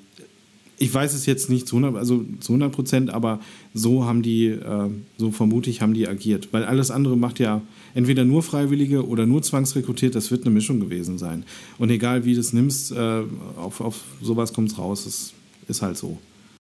[0.79, 3.39] ich weiß es jetzt nicht zu 100, also zu 100 Prozent, aber
[3.73, 6.47] so haben die, äh, so vermute ich, haben die agiert.
[6.51, 7.61] Weil alles andere macht ja
[7.93, 11.43] entweder nur Freiwillige oder nur zwangsrekrutiert, das wird eine Mischung gewesen sein.
[11.77, 13.21] Und egal wie du es nimmst, äh,
[13.57, 15.33] auf, auf sowas kommt es raus, das
[15.67, 16.17] ist halt so.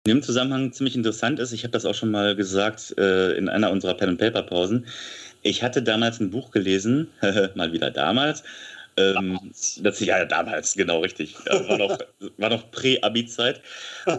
[0.06, 3.50] In dem Zusammenhang ziemlich interessant ist, ich habe das auch schon mal gesagt äh, in
[3.50, 4.86] einer unserer Pen-and-Paper-Pausen,
[5.42, 7.08] ich hatte damals ein Buch gelesen,
[7.56, 8.44] mal wieder damals,
[9.00, 9.40] ähm,
[9.82, 11.36] das, ja, damals, genau, richtig.
[11.46, 11.98] war noch,
[12.38, 13.62] war noch Prä-Abi-Zeit.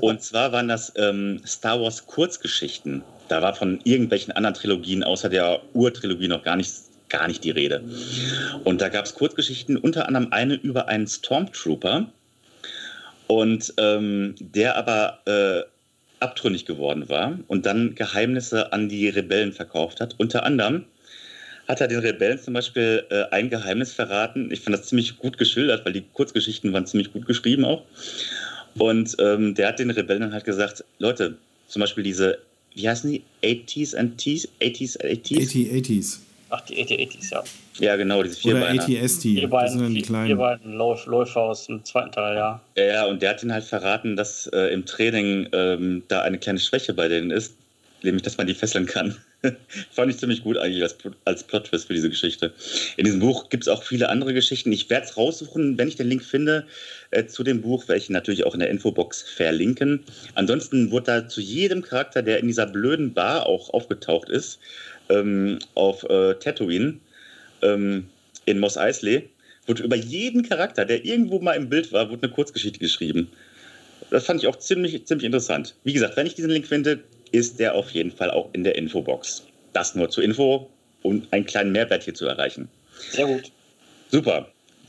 [0.00, 3.02] Und zwar waren das ähm, Star Wars Kurzgeschichten.
[3.28, 6.72] Da war von irgendwelchen anderen Trilogien außer der Urtrilogie noch gar nicht,
[7.08, 7.84] gar nicht die Rede.
[8.64, 12.06] Und da gab es Kurzgeschichten, unter anderem eine über einen Stormtrooper.
[13.26, 15.62] Und ähm, der aber äh,
[16.20, 20.14] abtrünnig geworden war und dann Geheimnisse an die Rebellen verkauft hat.
[20.18, 20.84] Unter anderem
[21.70, 24.50] hat er den Rebellen zum Beispiel äh, ein Geheimnis verraten.
[24.50, 27.82] Ich fand das ziemlich gut geschildert, weil die Kurzgeschichten waren ziemlich gut geschrieben auch.
[28.78, 31.36] Und ähm, der hat den Rebellen dann halt gesagt, Leute,
[31.68, 32.38] zum Beispiel diese,
[32.74, 33.22] wie heißen die?
[33.42, 34.48] 80s and T's?
[34.60, 35.36] 80s, 80s?
[35.40, 36.18] 80, 80s.
[36.52, 37.44] Ach, die 80s, ja.
[37.78, 38.82] Ja, genau, diese Oder Vierbeiner.
[38.82, 40.26] ATST, Die das beiden, sind dann die kleinen.
[40.28, 42.60] die beiden Läuf, Läufer aus dem zweiten Teil, ja.
[42.76, 46.38] Ja, ja, und der hat ihnen halt verraten, dass äh, im Training ähm, da eine
[46.38, 47.54] kleine Schwäche bei denen ist,
[48.02, 49.16] nämlich, dass man die fesseln kann.
[49.90, 52.52] Fand ich ziemlich gut eigentlich als, als Plot-Twist für diese Geschichte.
[52.96, 54.72] In diesem Buch gibt es auch viele andere Geschichten.
[54.72, 56.66] Ich werde es raussuchen, wenn ich den Link finde
[57.10, 60.04] äh, zu dem Buch, werde ich natürlich auch in der Infobox verlinken.
[60.34, 64.58] Ansonsten wurde da zu jedem Charakter, der in dieser blöden Bar auch aufgetaucht ist,
[65.08, 66.98] ähm, auf äh, Tatooine,
[67.62, 68.08] ähm,
[68.46, 69.28] in Moss Eisley,
[69.66, 73.30] wurde über jeden Charakter, der irgendwo mal im Bild war, wurde eine Kurzgeschichte geschrieben.
[74.10, 75.76] Das fand ich auch ziemlich, ziemlich interessant.
[75.84, 77.00] Wie gesagt, wenn ich diesen Link finde,
[77.32, 79.44] ist der auf jeden Fall auch in der Infobox.
[79.72, 80.68] Das nur zur Info,
[81.02, 82.68] um einen kleinen Mehrwert hier zu erreichen.
[83.10, 83.52] Sehr gut.
[84.10, 84.48] Super.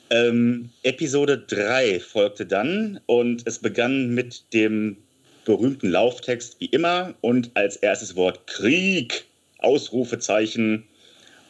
[0.10, 4.98] Ähm, Episode 3 folgte dann und es begann mit dem
[5.46, 9.26] berühmten Lauftext wie immer und als erstes Wort Krieg,
[9.60, 10.84] Ausrufezeichen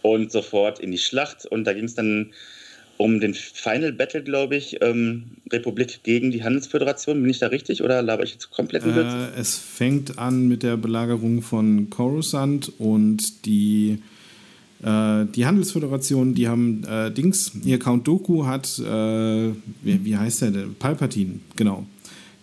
[0.01, 1.45] und sofort in die Schlacht.
[1.45, 2.34] Und da ging es dann
[3.02, 7.20] um den Final Battle, glaube ich, ähm, Republik gegen die Handelsföderation.
[7.22, 8.86] Bin ich da richtig oder laber ich jetzt komplett?
[8.86, 13.98] Äh, es fängt an mit der Belagerung von Coruscant und die,
[14.84, 20.44] äh, die Handelsföderation, die haben äh, Dings, ihr Count Doku hat, äh, wie, wie heißt
[20.44, 20.52] der?
[20.78, 21.86] Palpatine, genau.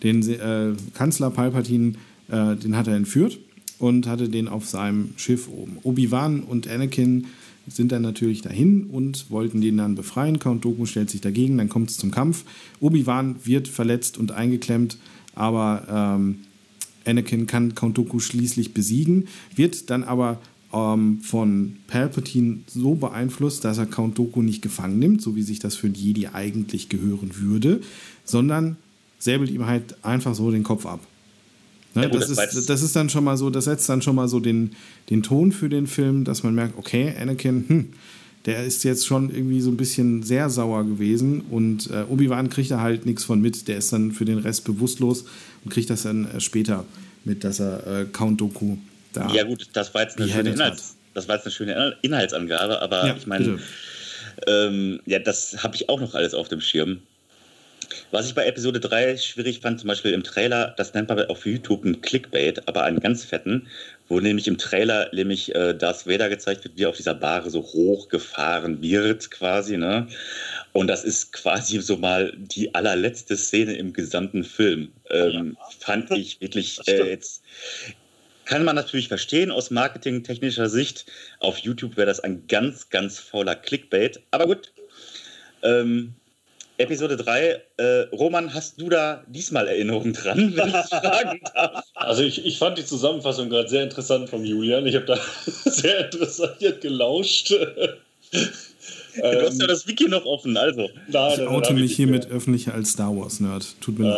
[0.03, 1.93] Den äh, Kanzler Palpatine,
[2.29, 3.39] äh, den hat er entführt
[3.79, 5.77] und hatte den auf seinem Schiff oben.
[5.83, 7.27] Obi-Wan und Anakin
[7.69, 10.39] sind dann natürlich dahin und wollten den dann befreien.
[10.39, 12.43] Count Doku stellt sich dagegen, dann kommt es zum Kampf.
[12.79, 14.97] Obi-Wan wird verletzt und eingeklemmt,
[15.35, 16.39] aber ähm,
[17.05, 20.39] Anakin kann Count Doku schließlich besiegen, wird dann aber
[20.73, 25.59] ähm, von Palpatine so beeinflusst, dass er Count Doku nicht gefangen nimmt, so wie sich
[25.59, 27.81] das für einen Jedi eigentlich gehören würde,
[28.23, 28.77] sondern
[29.17, 30.99] säbelt ihm halt einfach so den Kopf ab.
[31.95, 34.01] Ne, Ja gut, das, das ist, das ist dann schon mal so, das setzt dann
[34.01, 34.75] schon mal so den,
[35.09, 37.93] den Ton für den Film, dass man merkt, okay, Anakin, hm,
[38.45, 42.71] der ist jetzt schon irgendwie so ein bisschen sehr sauer gewesen und äh, Obi-Wan kriegt
[42.71, 45.25] da halt nichts von mit, der ist dann für den Rest bewusstlos
[45.63, 46.85] und kriegt das dann äh, später
[47.25, 48.77] mit, dass er äh, Count Doku
[49.13, 49.31] da.
[49.33, 53.07] Ja gut, das war jetzt eine schöne, Inhalts, das war jetzt eine schöne Inhaltsangabe, aber
[53.07, 53.59] Ja, ich meine,
[54.47, 57.01] ähm, ja, das habe ich auch noch alles auf dem Schirm.
[58.11, 61.45] Was ich bei Episode 3 schwierig fand, zum Beispiel im Trailer, das nennt man auf
[61.45, 63.67] YouTube einen Clickbait, aber einen ganz fetten,
[64.07, 67.49] wo nämlich im Trailer nämlich äh, Darth Vader gezeigt wird, wie er auf dieser Bahre
[67.49, 70.07] so hochgefahren wird quasi, ne?
[70.73, 74.91] Und das ist quasi so mal die allerletzte Szene im gesamten Film.
[75.09, 77.43] Ähm, Fand ich wirklich äh, jetzt
[78.49, 81.05] kann man natürlich verstehen aus marketingtechnischer Sicht.
[81.39, 84.19] Auf YouTube wäre das ein ganz, ganz fauler Clickbait.
[84.31, 84.73] Aber gut.
[85.61, 86.15] Ähm,
[86.79, 87.61] Episode 3.
[87.77, 91.83] Äh, Roman, hast du da diesmal Erinnerungen dran, wenn ich fragen darf?
[91.93, 94.85] Also ich, ich fand die Zusammenfassung gerade sehr interessant vom Julian.
[94.87, 97.53] Ich habe da sehr interessiert gelauscht.
[99.15, 100.89] Du hast ja das Wiki noch offen, also.
[101.07, 102.37] nein, Ich oute hab ich mich hiermit mehr.
[102.37, 103.65] öffentlich als Star Wars-Nerd.
[103.81, 104.09] Tut mir Äh,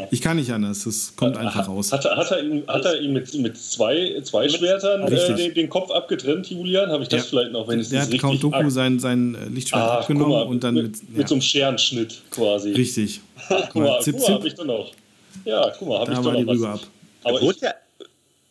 [0.00, 0.08] leid.
[0.10, 1.92] Ich kann nicht anders, das kommt einfach raus.
[1.92, 5.54] Hat, er- hat, er ihm, hat er ihm mit, mit zwei, zwei Schwertern äh, den,
[5.54, 6.90] den Kopf abgetrennt, Julian?
[6.90, 7.26] Habe ich das Ja.
[7.30, 9.82] vielleicht noch, wenn es Der nicht hat Count richtig Doku ak- sein, sein äh, Lichtschwert
[9.82, 11.10] Ah, abgenommen mal, und dann mit, mit.
[11.10, 12.72] mit, ja, so einem Scherenschnitt quasi.
[12.72, 13.20] richtig.
[13.72, 14.34] Guck mal, Zip, guck mal zip.
[14.34, 14.92] habe ich doch noch.
[15.44, 16.80] Ja, guck mal, habe ich Da doch war die noch was.
[16.82, 16.86] ab.
[17.24, 18.06] Aber Wurde ich,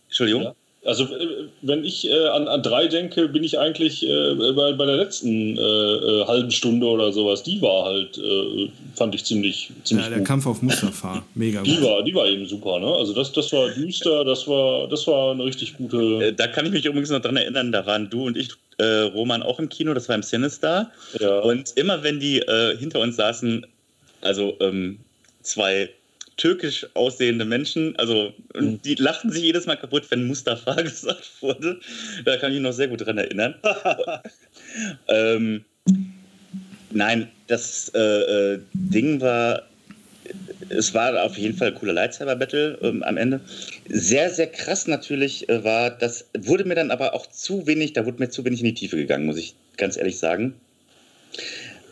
[0.08, 0.54] Entschuldigung.
[0.86, 4.86] Also, äh, wenn ich äh, an, an drei denke, bin ich eigentlich äh, bei, bei
[4.86, 7.44] der letzten äh, äh halben Stunde oder sowas.
[7.44, 10.28] Die war halt, äh, fand ich ziemlich, ziemlich Ja, der gut.
[10.28, 11.84] Kampf auf Mustafa, mega die gut.
[11.84, 12.88] War, die war eben super, ne?
[12.88, 16.32] Also, das, das war düster, das war, das war eine richtig gute.
[16.34, 18.50] Da kann ich mich übrigens noch dran erinnern, da waren du und ich,
[18.82, 20.90] Roman, auch im Kino, das war im Sinister.
[21.20, 21.40] Ja.
[21.40, 22.42] Und immer wenn die
[22.80, 23.66] hinter uns saßen,
[24.22, 25.00] also ähm,
[25.42, 25.90] zwei
[26.40, 27.96] türkisch aussehende Menschen.
[27.98, 28.82] Also mhm.
[28.82, 31.80] die lachten sich jedes Mal kaputt, wenn Mustafa gesagt wurde.
[32.26, 33.56] Da kann ich mich noch sehr gut dran erinnern.
[35.08, 35.66] ähm,
[36.92, 39.64] nein, das äh, äh, Ding war,
[40.70, 43.42] es war auf jeden Fall ein cooler Lightsaber-Battle ähm, am Ende.
[43.90, 48.06] Sehr, sehr krass natürlich äh, war, das wurde mir dann aber auch zu wenig, da
[48.06, 50.54] wurde mir zu wenig in die Tiefe gegangen, muss ich ganz ehrlich sagen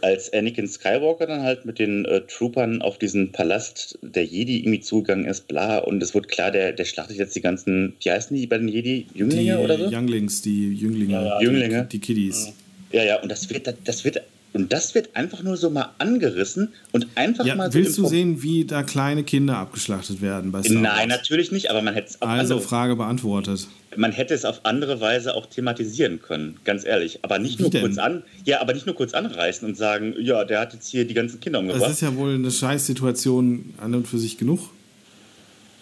[0.02, 4.80] als Anakin Skywalker dann halt mit den äh, Troopern auf diesen Palast der Jedi irgendwie
[4.80, 8.36] zugegangen ist, bla, und es wurde klar, der, der schlachtet jetzt die ganzen, wie heißen
[8.36, 9.08] die bei den Jedi?
[9.14, 9.86] Jünglinge die oder so?
[9.86, 11.14] Younglings, die Jünglinge.
[11.14, 11.84] Ja, ja, Jünglinge.
[11.84, 12.54] Die, die Kiddies.
[12.92, 14.22] Ja, ja, und das wird, das wird
[14.54, 17.78] und das wird einfach nur so mal angerissen und einfach ja, mal so.
[17.78, 21.82] Willst du sehen, wie da kleine Kinder abgeschlachtet werden bei Star Nein, natürlich nicht, aber
[21.82, 22.28] man hätte es auch.
[22.28, 23.68] Also andere, Frage beantwortet.
[23.96, 27.20] Man hätte es auf andere Weise auch thematisieren können, ganz ehrlich.
[27.24, 27.82] Aber nicht wie nur denn?
[27.82, 31.06] kurz an, ja, aber nicht nur kurz anreißen und sagen, ja, der hat jetzt hier
[31.06, 31.84] die ganzen Kinder umgebracht.
[31.84, 34.70] Das ist ja wohl eine Scheißsituation an und für sich genug.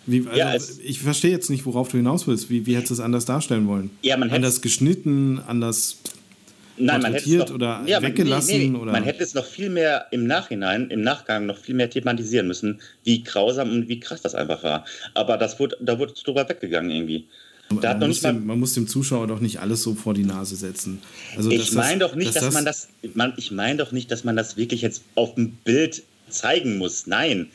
[0.08, 2.49] Wie, also ja, ich verstehe jetzt nicht, worauf du hinaus willst.
[2.49, 3.89] Wie, wie hättest du es anders darstellen wollen?
[4.01, 5.97] Ja, man anders geschnitten, anders
[6.78, 8.58] Nein, man hätte es noch, oder ja, weggelassen?
[8.58, 8.92] Nee, nee, oder?
[8.92, 12.82] Man hätte es noch viel mehr im Nachhinein, im Nachgang noch viel mehr thematisieren müssen,
[13.04, 14.86] wie grausam und wie krass das einfach war.
[15.14, 17.26] Aber das wurde, da wurde drüber weggegangen irgendwie.
[17.70, 21.02] Man muss, dem, man, muss dem, Zuschauer doch nicht alles so vor die Nase setzen.
[21.36, 24.24] Also, ich meine doch nicht, dass, dass, man das, man, ich meine doch nicht, dass
[24.24, 27.08] man das wirklich jetzt auf dem Bild zeigen muss.
[27.08, 27.48] Nein,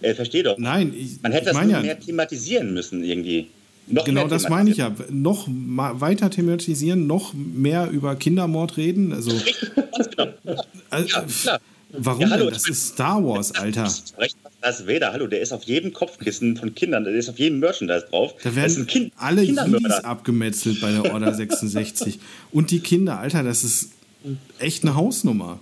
[0.00, 0.56] äh, verstehe doch.
[0.56, 3.48] Nein, ich, man hätte das ja, mehr thematisieren müssen irgendwie.
[3.90, 4.94] Noch genau das meine ich ja.
[5.10, 9.12] Noch weiter thematisieren, noch mehr über Kindermord reden.
[9.12, 9.32] Also.
[10.90, 11.58] Also, ja.
[11.90, 12.54] Warum ja, hallo, denn?
[12.54, 13.90] Das ist Star Wars, Alter.
[14.60, 18.06] Das Vader, hallo, der ist auf jedem Kopfkissen von Kindern, der ist auf jedem Merchandise
[18.10, 18.34] drauf.
[18.42, 22.18] Da werden kind, alle Jedis abgemetzelt bei der Order 66.
[22.50, 23.92] Und die Kinder, Alter, das ist
[24.58, 25.60] echt eine Hausnummer.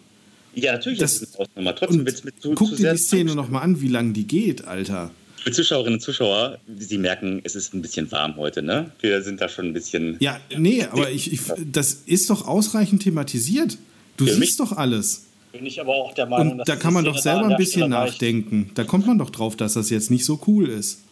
[0.54, 1.74] Ja, natürlich das, ist es eine Hausnummer.
[1.76, 4.26] Trotzdem wird es mit zu, Guck zu dir die Szene nochmal an, wie lange die
[4.26, 5.10] geht, Alter.
[5.46, 8.90] Für Zuschauerinnen und Zuschauer, Sie merken, es ist ein bisschen warm heute, ne?
[8.98, 10.16] Wir sind da schon ein bisschen.
[10.18, 13.78] Ja, nee, aber ich, ich das ist doch ausreichend thematisiert.
[14.16, 15.26] Du Für siehst doch alles.
[15.52, 18.72] Bin ich aber auch der Meinung, und da kann man doch selber ein bisschen nachdenken.
[18.74, 21.04] Da kommt man doch drauf, dass das jetzt nicht so cool ist.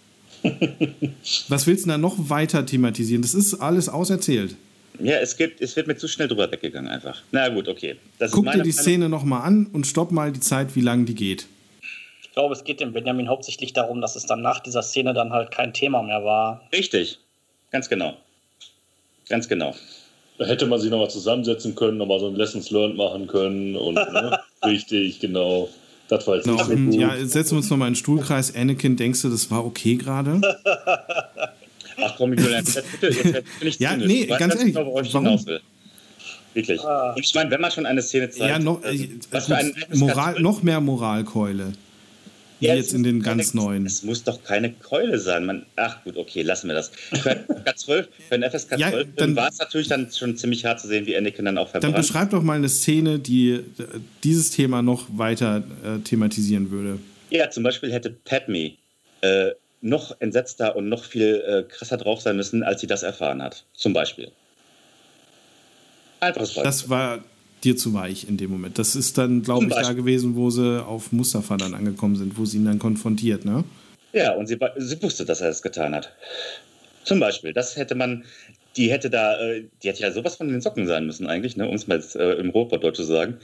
[1.49, 3.23] Was willst du da noch weiter thematisieren?
[3.23, 4.57] Das ist alles auserzählt.
[4.99, 7.23] Ja, es, gibt, es wird mir zu schnell drüber weggegangen einfach.
[7.31, 7.95] Na gut, okay.
[8.19, 11.15] Das Guck dir die Szene nochmal an und stopp mal die Zeit, wie lange die
[11.15, 11.47] geht
[12.35, 15.51] glaube, es geht dem Benjamin hauptsächlich darum, dass es dann nach dieser Szene dann halt
[15.51, 16.63] kein Thema mehr war.
[16.73, 17.19] Richtig,
[17.71, 18.17] ganz genau.
[19.29, 19.75] Ganz genau.
[20.37, 23.95] Da hätte man sich nochmal zusammensetzen können, nochmal so ein Lessons Learned machen können und
[23.95, 24.39] ne?
[24.65, 25.69] richtig, genau.
[26.09, 26.95] Das war jetzt nicht so gut.
[26.95, 28.55] Ja, setzen wir uns nochmal in den Stuhlkreis.
[28.55, 30.41] Anakin, denkst du, das war okay gerade?
[32.03, 34.75] Ach komm, Julian, jetzt, bitte, jetzt, jetzt bin ich Ja, nee, weiß, ganz ehrlich.
[34.75, 35.45] Warum?
[36.53, 36.81] Wirklich.
[36.81, 37.13] Ah.
[37.15, 38.51] Und ich meine, wenn man schon eine Szene zeigt.
[38.51, 39.09] Ja, noch, äh,
[39.95, 41.73] Moral, noch mehr Moralkeule.
[42.65, 43.87] Ja, jetzt in den ganz keine, neuen.
[43.87, 45.45] Es muss doch keine Keule sein.
[45.47, 46.91] Man, ach gut, okay, lassen wir das.
[47.13, 50.81] Für FSK 12, für einen FSK 12 ja, war es natürlich dann schon ziemlich hart
[50.81, 51.95] zu sehen, wie Anakin dann auch verbrannt.
[51.95, 53.63] Dann beschreib doch mal eine Szene, die äh,
[54.23, 56.99] dieses Thema noch weiter äh, thematisieren würde.
[57.31, 58.73] Ja, zum Beispiel hätte Padme
[59.21, 59.51] äh,
[59.81, 63.65] noch entsetzter und noch viel äh, krasser drauf sein müssen, als sie das erfahren hat.
[63.75, 64.31] Zum Beispiel.
[66.21, 66.63] Einfaches Beispiel.
[66.65, 67.25] Das war
[67.65, 68.79] dir zu weich in dem Moment.
[68.79, 72.45] Das ist dann, glaube ich, da gewesen, wo sie auf Mustafa dann angekommen sind, wo
[72.45, 73.65] sie ihn dann konfrontiert, ne?
[74.13, 76.13] Ja, und sie, sie wusste, dass er es getan hat.
[77.03, 78.25] Zum Beispiel, das hätte man,
[78.77, 81.69] die hätte da, äh, die hätte ja sowas von den Socken sein müssen eigentlich, ne,
[81.69, 83.39] um es mal jetzt, äh, im Ruhrpott zu sagen.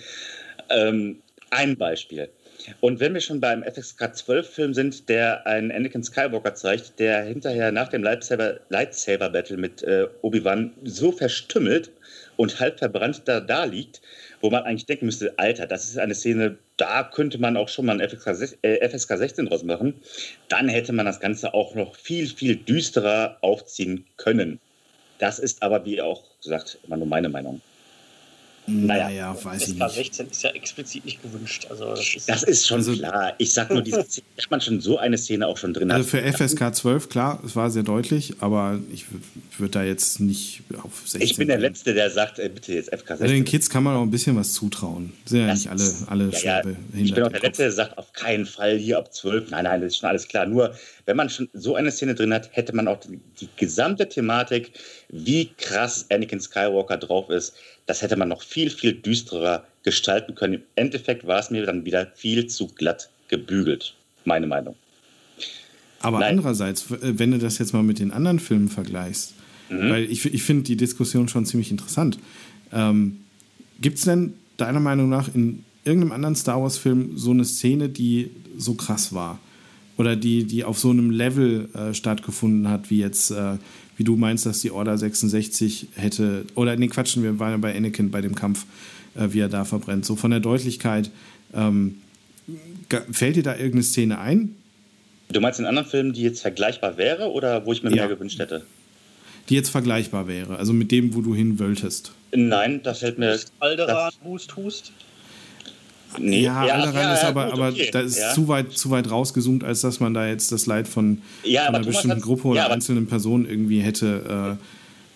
[0.71, 1.19] Ähm,
[1.51, 2.29] ein Beispiel.
[2.81, 7.23] Und wenn wir schon beim FSK 12 Film sind, der einen Anakin Skywalker zeigt, der
[7.23, 11.91] hinterher nach dem Lightsaber, Lightsaber Battle mit äh, Obi-Wan so verstümmelt
[12.41, 14.01] und halb verbrannt da, da liegt,
[14.41, 17.85] wo man eigentlich denken müsste, Alter, das ist eine Szene, da könnte man auch schon
[17.85, 20.01] mal ein FSK, äh, FSK 16 draus machen.
[20.49, 24.59] Dann hätte man das Ganze auch noch viel, viel düsterer aufziehen können.
[25.19, 27.61] Das ist aber, wie auch gesagt, immer nur meine Meinung.
[28.71, 29.91] Naja, naja weiß ich nicht.
[29.91, 31.67] 16 ist ja explizit nicht gewünscht.
[31.69, 33.35] Also das, ist, das ist schon also, klar.
[33.39, 34.05] Ich sag nur, diese
[34.37, 36.25] dass man schon so eine Szene auch schon drin also hat.
[36.25, 39.07] Also für FSK 12, klar, es war sehr deutlich, aber ich
[39.59, 41.21] würde da jetzt nicht auf 16.
[41.23, 43.23] Ich bin der Letzte, der sagt, äh, bitte jetzt FSK 16.
[43.23, 45.13] Also den Kids kann man auch ein bisschen was zutrauen.
[45.25, 46.73] Sind ja das nicht alle, alle ja, ja.
[46.95, 49.51] Ich bin auch der Letzte, der sagt, auf keinen Fall hier ab 12.
[49.51, 50.47] Nein, nein, das ist schon alles klar.
[50.47, 50.75] Nur,
[51.07, 54.73] wenn man schon so eine Szene drin hat, hätte man auch die, die gesamte Thematik,
[55.13, 57.55] wie krass Anakin Skywalker drauf ist,
[57.87, 60.55] das hätte man noch viel, viel düsterer gestalten können.
[60.55, 63.95] Im Endeffekt war es mir dann wieder viel zu glatt gebügelt,
[64.25, 64.77] meine Meinung.
[66.01, 66.31] Aber Nein.
[66.31, 69.35] andererseits, wenn du das jetzt mal mit den anderen Filmen vergleichst,
[69.69, 69.91] mhm.
[69.91, 72.19] weil ich, ich finde die Diskussion schon ziemlich interessant.
[72.73, 73.21] Ähm,
[73.81, 78.31] Gibt es denn deiner Meinung nach in irgendeinem anderen Star Wars-Film so eine Szene, die
[78.57, 79.39] so krass war?
[79.97, 83.59] Oder die, die auf so einem Level äh, stattgefunden hat, wie jetzt äh,
[84.01, 87.77] wie du meinst, dass die Order 66 hätte, oder nee, quatschen, wir waren ja bei
[87.77, 88.65] Anakin bei dem Kampf,
[89.15, 90.07] äh, wie er da verbrennt.
[90.07, 91.11] So von der Deutlichkeit,
[91.53, 92.01] ähm,
[93.13, 94.57] fällt dir da irgendeine Szene ein?
[95.29, 97.97] Du meinst in anderen Filmen, die jetzt vergleichbar wäre oder wo ich mir ja.
[97.97, 98.65] mehr gewünscht hätte?
[99.51, 102.13] Die jetzt vergleichbar wäre, also mit dem, wo du hin wolltest.
[102.35, 103.39] Nein, das fällt mir.
[103.59, 104.93] Alderan, Hust, Hust.
[106.19, 107.91] Nee, ja, ja, Alderan ja, ist aber, gut, aber okay.
[107.93, 108.33] da ist ja.
[108.33, 111.75] zu, weit, zu weit rausgezoomt, als dass man da jetzt das Leid von, ja, von
[111.75, 114.65] einer bestimmten Gruppe oder einzelnen Personen irgendwie hätte äh,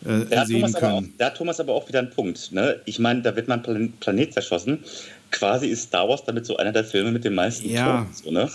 [0.08, 0.92] äh, sehen können.
[0.92, 2.52] Auch, da hat Thomas aber auch wieder einen Punkt.
[2.52, 2.80] Ne?
[2.84, 4.84] Ich meine, da wird man Plan Planet zerschossen.
[5.30, 8.00] Quasi ist Star Wars damit so einer der Filme mit den meisten ja.
[8.00, 8.14] Toten.
[8.14, 8.50] So, ne?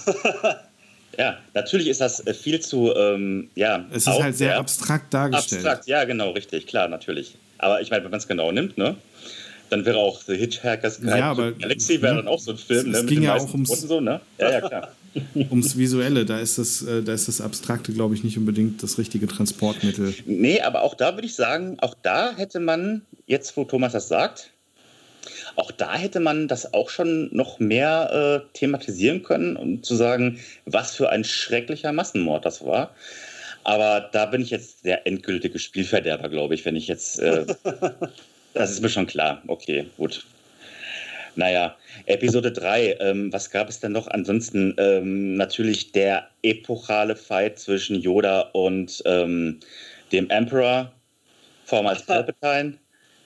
[1.17, 2.93] ja, natürlich ist das äh, viel zu.
[2.95, 5.65] Ähm, ja, es ist halt sehr abstrakt dargestellt.
[5.65, 7.35] Abstrakt, ja, genau, richtig, klar, natürlich.
[7.57, 8.95] Aber ich meine, wenn man es genau nimmt, ne?
[9.69, 12.23] Dann wäre auch The Hitchhiker's Guide ja, aber, Galaxy wäre ne?
[12.23, 12.93] dann auch so ein Film.
[12.93, 14.21] Es, ne, ging ja auch ums, so, ne?
[14.37, 14.91] ja, ja, klar.
[15.35, 16.25] ums Visuelle.
[16.25, 20.13] Da ist, das, äh, da ist das Abstrakte, glaube ich, nicht unbedingt das richtige Transportmittel.
[20.25, 24.07] Nee, aber auch da würde ich sagen, auch da hätte man, jetzt wo Thomas das
[24.07, 24.51] sagt,
[25.55, 30.39] auch da hätte man das auch schon noch mehr äh, thematisieren können, um zu sagen,
[30.65, 32.95] was für ein schrecklicher Massenmord das war.
[33.63, 37.45] Aber da bin ich jetzt der endgültige Spielverderber, glaube ich, wenn ich jetzt äh,
[38.53, 39.41] Das ist mir schon klar.
[39.47, 40.25] Okay, gut.
[41.35, 44.07] Naja, Episode 3, ähm, was gab es denn noch?
[44.07, 49.59] Ansonsten ähm, natürlich der epochale Fight zwischen Yoda und ähm,
[50.11, 50.91] dem Emperor,
[51.65, 52.77] vormals Palpatine.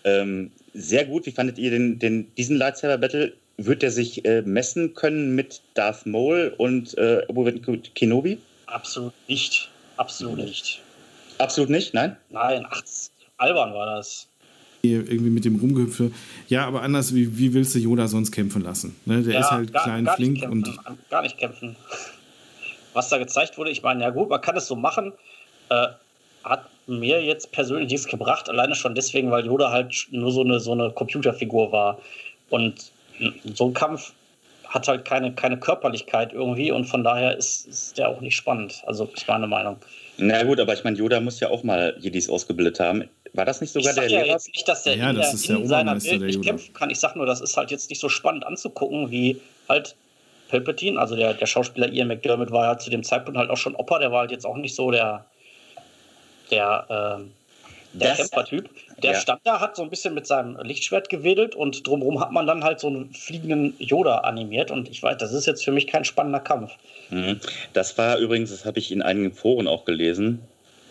[0.04, 1.26] Ähm, sehr gut.
[1.26, 3.34] Wie fandet ihr den, den, diesen Lightsaber-Battle?
[3.58, 7.62] Wird er sich äh, messen können mit Darth Maul und äh, Obi-Wan
[7.96, 8.38] Kenobi?
[8.66, 9.70] Absolut nicht.
[9.98, 10.82] Absolut nicht.
[11.38, 11.94] Absolut nicht?
[11.94, 12.18] Nein?
[12.30, 12.82] Nein, ach,
[13.38, 14.28] albern war das
[14.86, 16.12] irgendwie mit dem Rumgehüpfe.
[16.50, 18.96] Ja, aber anders, wie, wie willst du Yoda sonst kämpfen lassen?
[19.06, 19.24] Ne?
[19.24, 20.70] Der ja, ist halt gar, klein, gar flink und.
[21.10, 21.78] Gar nicht kämpfen.
[22.92, 25.14] Was da gezeigt wurde, ich meine, ja gut, man kann es so machen.
[25.70, 25.88] Äh,
[26.44, 30.60] hat mir jetzt persönlich nichts gebracht, alleine schon deswegen, weil Yoda halt nur so eine,
[30.60, 32.00] so eine Computerfigur war.
[32.50, 32.92] Und
[33.54, 34.12] so ein Kampf
[34.68, 38.84] hat halt keine, keine Körperlichkeit irgendwie und von daher ist, ist der auch nicht spannend.
[38.86, 39.78] Also ist meine Meinung.
[40.18, 43.06] Na gut, aber ich meine, Yoda muss ja auch mal Jedis ausgebildet haben.
[43.34, 44.34] War das nicht sogar ich der ja Lehrer?
[44.34, 46.90] Jetzt nicht, dass der ja, in, das der, in seiner Welt nicht kämpfen kann.
[46.90, 49.96] Ich sag nur, das ist halt jetzt nicht so spannend anzugucken, wie halt
[50.50, 53.76] Palpatine, also der, der Schauspieler Ian McDermott war ja zu dem Zeitpunkt halt auch schon
[53.76, 55.26] Opa, der war halt jetzt auch nicht so der,
[56.52, 58.70] der, äh, der Kämpfertyp.
[59.02, 59.20] Der ja.
[59.20, 62.64] stand da, hat so ein bisschen mit seinem Lichtschwert gewedelt und drumherum hat man dann
[62.64, 66.06] halt so einen fliegenden Yoda animiert und ich weiß, das ist jetzt für mich kein
[66.06, 66.74] spannender Kampf.
[67.10, 67.40] Mhm.
[67.74, 70.40] Das war übrigens, das habe ich in einigen Foren auch gelesen,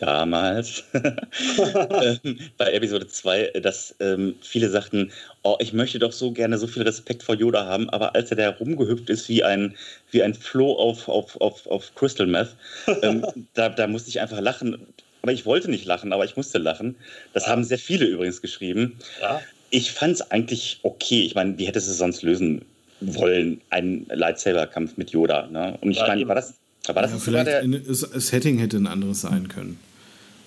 [0.03, 5.13] damals ähm, bei Episode 2, dass ähm, viele sagten,
[5.43, 8.37] oh, ich möchte doch so gerne so viel Respekt vor Yoda haben, aber als er
[8.37, 9.77] da rumgehüpft ist wie ein,
[10.11, 12.57] wie ein Floh auf, auf, auf, auf Crystal Meth,
[13.03, 14.87] ähm, da, da musste ich einfach lachen.
[15.23, 16.97] Aber ich wollte nicht lachen, aber ich musste lachen.
[17.33, 17.51] Das ja.
[17.51, 18.99] haben sehr viele übrigens geschrieben.
[19.21, 19.41] Ja.
[19.71, 21.23] Ich fand es eigentlich okay.
[21.23, 22.65] Ich meine, wie hättest du es sonst lösen
[23.01, 23.61] wollen?
[23.71, 25.47] Ein Lightsaber-Kampf mit Yoda.
[25.47, 25.79] Ne?
[25.81, 26.55] Und ich ja, meine, war das,
[26.89, 27.63] war das ja, vielleicht der...
[27.65, 29.79] das Setting hätte ein anderes sein können.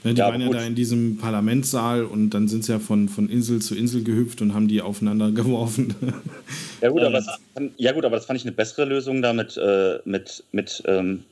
[0.05, 3.09] Ne, die ja, waren ja da in diesem Parlamentssaal und dann sind sie ja von,
[3.09, 5.95] von Insel zu Insel gehüpft und haben die aufeinander geworfen.
[6.79, 7.39] Ja gut, aber das,
[7.77, 11.23] ja, gut, aber das fand ich eine bessere Lösung, da mit, äh, mit, mit, ähm,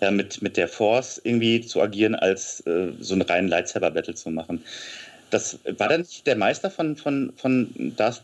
[0.00, 4.30] ja, mit, mit der Force irgendwie zu agieren, als äh, so einen reinen Lightsaber-Battle zu
[4.30, 4.64] machen.
[5.30, 8.22] Das war dann nicht der Meister von, von, von Darth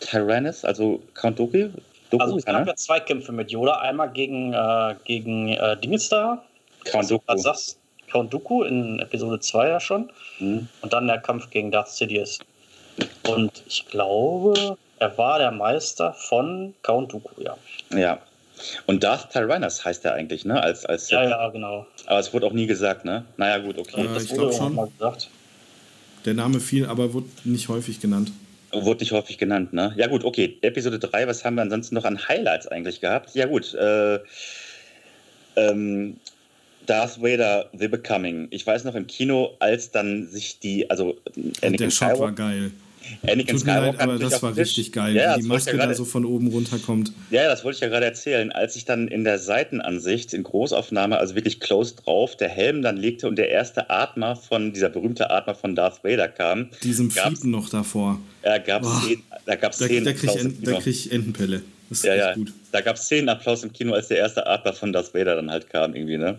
[0.00, 1.70] Tyrannus, also Count Doku?
[2.10, 6.10] Doku also es gab ja zwei Kämpfe mit Yoda, einmal gegen, äh, gegen äh, Dingens
[6.10, 6.44] da.
[6.84, 7.38] Count Doku.
[7.38, 7.79] Sagst,
[8.10, 10.10] Count Dooku in Episode 2 ja schon.
[10.38, 10.68] Mhm.
[10.82, 12.38] Und dann der Kampf gegen Darth Sidious.
[13.28, 17.56] Und ich glaube, er war der Meister von Count Dooku, ja.
[17.96, 18.18] Ja.
[18.86, 20.62] Und Darth Tyrannus heißt er eigentlich, ne?
[20.62, 21.86] Als, als ja, ja, genau.
[22.06, 23.24] Aber es wurde auch nie gesagt, ne?
[23.36, 24.04] Naja, gut, okay.
[24.04, 24.74] Ja, das ich glaube schon.
[24.74, 25.30] Mal gesagt.
[26.26, 28.32] Der Name fiel, aber wurde nicht häufig genannt.
[28.72, 29.94] Wurde nicht häufig genannt, ne?
[29.96, 30.58] Ja, gut, okay.
[30.60, 33.34] Episode 3, was haben wir ansonsten noch an Highlights eigentlich gehabt?
[33.34, 33.74] Ja, gut.
[33.74, 34.20] Äh,
[35.56, 36.16] ähm,
[36.86, 38.48] Darth Vader The Becoming.
[38.50, 41.16] Ich weiß noch im Kino, als dann sich die, also
[41.62, 42.72] Anakin der Shot war geil.
[43.22, 45.94] Anakin Tut mir leid, aber das war richtig geil, ja, wie die Maske ja da
[45.94, 47.12] so von oben runterkommt.
[47.30, 48.52] Ja, das wollte ich ja gerade erzählen.
[48.52, 52.96] Als ich dann in der Seitenansicht, in Großaufnahme, also wirklich close drauf, der Helm dann
[52.96, 56.68] legte und der erste Atmer von, dieser berühmte Atmer von Darth Vader kam.
[56.82, 58.20] Diesem Fiepen noch davor.
[58.44, 60.86] Ja, gab's oh, zehn, da gab es da, zehn da krieg ich, en, da krieg
[60.86, 61.62] ich Entenpelle.
[61.90, 62.34] Das ist ja, ja.
[62.34, 62.52] gut.
[62.72, 65.50] Da gab es zehn Applaus im Kino, als der erste Atmer von Darth Vader dann
[65.50, 66.38] halt kam, irgendwie, ne?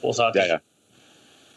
[0.00, 0.42] Großartig.
[0.42, 0.60] Ja, ja.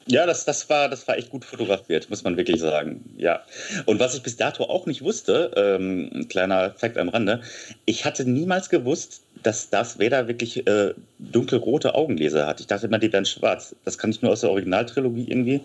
[0.07, 3.03] Ja, das, das, war, das war echt gut fotografiert, muss man wirklich sagen.
[3.17, 3.41] Ja.
[3.85, 7.41] Und was ich bis dato auch nicht wusste, ähm, ein kleiner Fakt am Rande,
[7.85, 12.59] ich hatte niemals gewusst, dass Darth Vader wirklich äh, dunkelrote Augenlaser hat.
[12.59, 13.75] Ich dachte immer, die wären schwarz.
[13.83, 15.61] Das kann ich nur aus der Originaltrilogie irgendwie.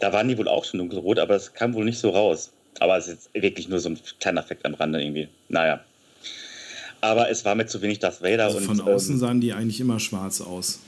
[0.00, 2.52] Da waren die wohl auch schon dunkelrot, aber das kam wohl nicht so raus.
[2.80, 5.28] Aber es ist jetzt wirklich nur so ein kleiner Fakt am Rande irgendwie.
[5.48, 5.80] Naja.
[7.00, 8.44] Aber es war mir zu wenig Darth Vader.
[8.44, 10.80] Also von und, außen ähm, sahen die eigentlich immer schwarz aus.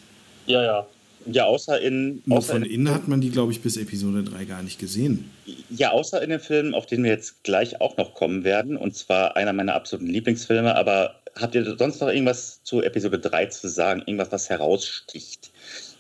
[0.47, 0.87] Ja, ja.
[1.27, 2.23] Ja, außer in.
[2.25, 5.31] Nur außer von innen hat man die, glaube ich, bis Episode 3 gar nicht gesehen.
[5.69, 8.77] Ja, außer in den Filmen, auf den wir jetzt gleich auch noch kommen werden.
[8.77, 10.75] Und zwar einer meiner absoluten Lieblingsfilme.
[10.75, 14.03] Aber habt ihr sonst noch irgendwas zu Episode 3 zu sagen?
[14.07, 15.51] Irgendwas, was heraussticht?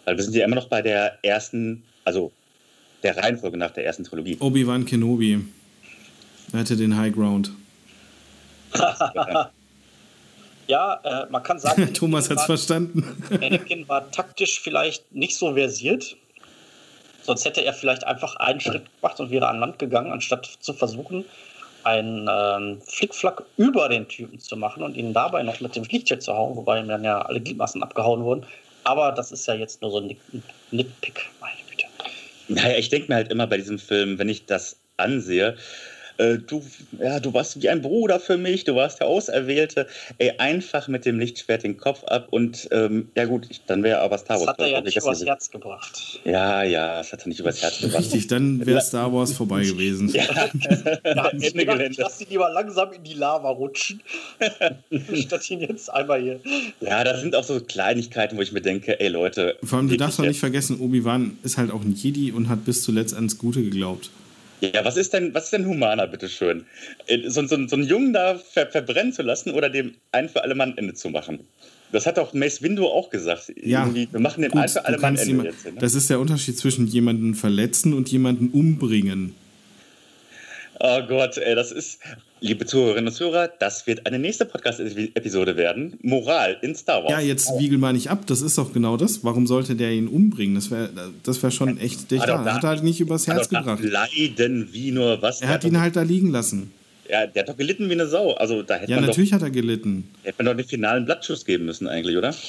[0.04, 2.32] Weil wir sind ja immer noch bei der ersten, also
[3.02, 4.38] der Reihenfolge nach der ersten Trilogie.
[4.40, 5.44] Obi-Wan Kenobi.
[6.52, 7.52] Er hatte den High Ground.
[10.68, 11.92] Ja, äh, man kann sagen.
[11.94, 13.04] Thomas hat es verstanden.
[13.30, 16.16] Anakin war taktisch vielleicht nicht so versiert.
[17.22, 20.72] Sonst hätte er vielleicht einfach einen Schritt gemacht und wäre an Land gegangen, anstatt zu
[20.72, 21.24] versuchen,
[21.84, 26.22] einen ähm, Flickflack über den Typen zu machen und ihn dabei noch mit dem Fliegjet
[26.22, 28.46] zu hauen, wobei ihm dann ja alle Gliedmaßen abgehauen wurden.
[28.84, 30.16] Aber das ist ja jetzt nur so ein
[30.70, 31.84] Nitpick, meine Güte.
[32.48, 35.56] Naja, ich denke mir halt immer bei diesem Film, wenn ich das ansehe,
[36.18, 36.62] äh, du,
[36.98, 39.86] ja, du warst wie ein Bruder für mich, du warst der Auserwählte.
[40.18, 44.00] Ey, einfach mit dem Lichtschwert den Kopf ab und ähm, ja gut, ich, dann wäre
[44.00, 44.46] aber Star Wars.
[44.46, 46.20] Das hat er ja nicht übers Herz gebracht.
[46.24, 48.00] Ja, ja, das hat er nicht übers Herz gebracht.
[48.00, 50.08] Richtig, dann wäre Star Wars vorbei gewesen.
[50.08, 50.24] ja,
[51.02, 54.02] da Ende gedacht, Lass ihn lieber langsam in die Lava rutschen,
[55.14, 56.40] statt ihn jetzt einmal hier.
[56.80, 59.56] Ja, das sind auch so Kleinigkeiten, wo ich mir denke, ey Leute.
[59.62, 62.64] Vor allem, du darfst doch nicht vergessen, Obi-Wan ist halt auch ein Jedi und hat
[62.64, 64.10] bis zuletzt ans Gute geglaubt.
[64.60, 66.64] Ja, was ist denn, was ist denn humaner, bitteschön?
[67.06, 70.42] Äh, so, so, so einen Jungen da ver, verbrennen zu lassen oder dem ein für
[70.42, 71.40] alle Mann Ende zu machen?
[71.92, 73.52] Das hat auch Mace Windu auch gesagt.
[73.62, 75.64] Ja, Irgendwie, wir machen den gut, ein für alle Mann Ende jetzt.
[75.64, 75.72] Ne?
[75.78, 79.34] Das ist der Unterschied zwischen jemanden verletzen und jemanden umbringen.
[80.80, 81.98] Oh Gott, ey, das ist,
[82.40, 85.98] liebe Zuhörerinnen und Zuhörer, das wird eine nächste Podcast-Episode werden.
[86.02, 87.10] Moral in Star Wars.
[87.10, 89.24] Ja, jetzt wiegel mal nicht ab, das ist doch genau das.
[89.24, 90.54] Warum sollte der ihn umbringen?
[90.54, 90.90] Das wäre
[91.24, 92.26] das wär schon echt dicht.
[92.26, 93.82] Er hat halt nicht übers Herz gebracht.
[93.82, 95.40] Leiden wie nur was.
[95.40, 96.72] Er hat ihn halt da liegen lassen.
[97.10, 98.34] Ja, der hat doch gelitten wie eine Sau.
[98.34, 100.10] Also, da hätte ja, man natürlich doch, hat er gelitten.
[100.22, 102.34] Hätte man doch den finalen Blattschuss geben müssen, eigentlich, oder?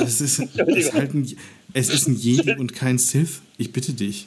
[0.00, 1.36] Es ist, ist halt ein,
[1.74, 3.42] es ist ein Jedi und kein Sith.
[3.58, 4.26] Ich bitte dich.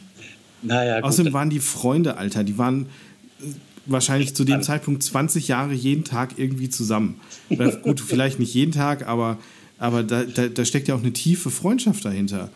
[0.66, 1.09] Naja, gut.
[1.09, 2.43] Außerdem waren die Freunde, Alter.
[2.43, 2.84] Die waren
[3.41, 3.45] äh,
[3.86, 7.20] wahrscheinlich zu dem Zeitpunkt 20 Jahre jeden Tag irgendwie zusammen.
[7.84, 9.38] Gut, vielleicht nicht jeden Tag, aber,
[9.78, 12.49] aber da, da, da steckt ja auch eine tiefe Freundschaft dahinter.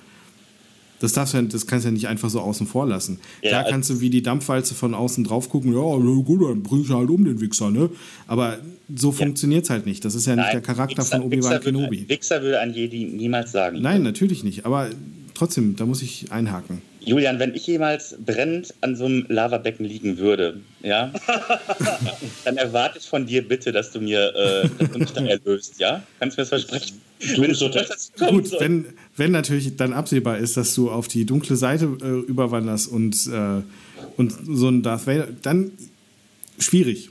[1.00, 3.20] Das, darfst ja, das kannst du ja nicht einfach so außen vor lassen.
[3.42, 6.82] Ja, da kannst du wie die Dampfwalze von außen drauf gucken, ja, gut, dann bring
[6.82, 7.90] ich halt um den Wichser, ne?
[8.28, 8.58] Aber
[8.94, 9.18] so ja.
[9.18, 10.04] funktioniert es halt nicht.
[10.04, 12.10] Das ist ja Nein, nicht der Charakter Wichser, von Obi-Wan Kenobi.
[12.10, 13.82] Wichser würde ein Jedi niemals sagen.
[13.82, 14.66] Nein, natürlich nicht.
[14.66, 14.90] Aber
[15.34, 16.82] trotzdem, da muss ich einhaken.
[17.02, 21.12] Julian, wenn ich jemals brennend an so einem Lavabecken liegen würde, ja,
[22.46, 25.80] dann erwarte ich von dir bitte, dass du mir, äh, dass du mich dann erlöst,
[25.80, 26.04] ja?
[26.20, 27.02] Kannst du mir das versprechen?
[27.36, 27.70] Du bist so
[28.30, 28.86] Gut, wenn,
[29.18, 33.62] wenn natürlich dann absehbar ist, dass du auf die dunkle Seite äh, überwanderst und, äh,
[34.18, 35.72] und so ein Darth Vader, dann
[36.58, 37.10] schwierig.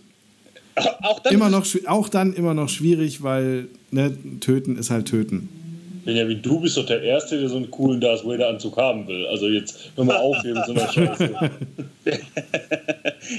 [1.02, 5.48] Auch dann, immer noch, auch dann immer noch schwierig, weil ne, töten ist halt töten.
[6.08, 9.26] Benjamin, du bist doch der Erste, der so einen coolen Darth Vader-Anzug haben will.
[9.26, 11.50] Also jetzt hör mal auf hier mit so einer Scheiße.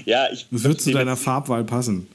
[0.05, 0.45] ja, ich.
[0.51, 2.07] Das wird zu deiner Farbwahl passen.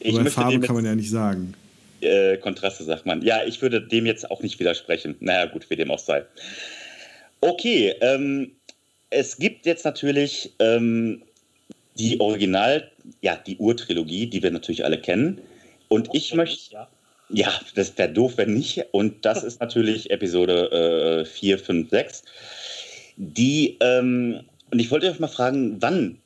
[0.00, 1.54] Ich Über Farbe kann man ja nicht sagen.
[2.02, 3.22] Äh, Kontraste sagt man.
[3.22, 5.14] Ja, ich würde dem jetzt auch nicht widersprechen.
[5.20, 6.26] Naja, gut, wie dem auch sei.
[7.40, 8.50] Okay, ähm,
[9.08, 11.22] es gibt jetzt natürlich ähm,
[11.98, 12.90] die Original,
[13.22, 15.40] ja, die Urtrilogie, die wir natürlich alle kennen.
[15.88, 16.88] Und ich möchte.
[17.34, 17.52] Ja.
[17.74, 18.84] Das wäre doof, wenn nicht.
[18.92, 22.22] Und das ist natürlich Episode äh, 4, 5, 6.
[23.16, 26.18] Die, ähm, und ich wollte euch mal fragen, wann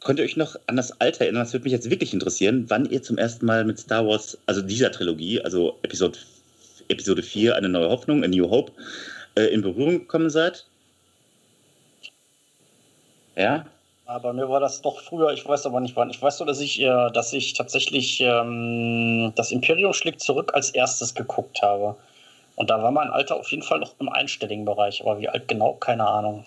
[0.00, 1.44] könnt ihr euch noch an das Alter erinnern?
[1.44, 4.60] Das würde mich jetzt wirklich interessieren, wann ihr zum ersten Mal mit Star Wars, also
[4.60, 6.18] dieser Trilogie, also Episode,
[6.88, 8.72] Episode 4, Eine neue Hoffnung, A New Hope,
[9.36, 10.66] äh, in Berührung gekommen seid?
[13.36, 13.66] Ja?
[14.06, 16.10] Aber mir war das doch früher, ich weiß aber nicht wann.
[16.10, 20.70] Ich weiß nur, dass ich, äh, dass ich tatsächlich ähm, das Imperium schlägt zurück als
[20.70, 21.96] erstes geguckt habe.
[22.56, 25.00] Und da war mein Alter auf jeden Fall noch im einstelligen Bereich.
[25.02, 26.44] Aber wie alt genau, keine Ahnung.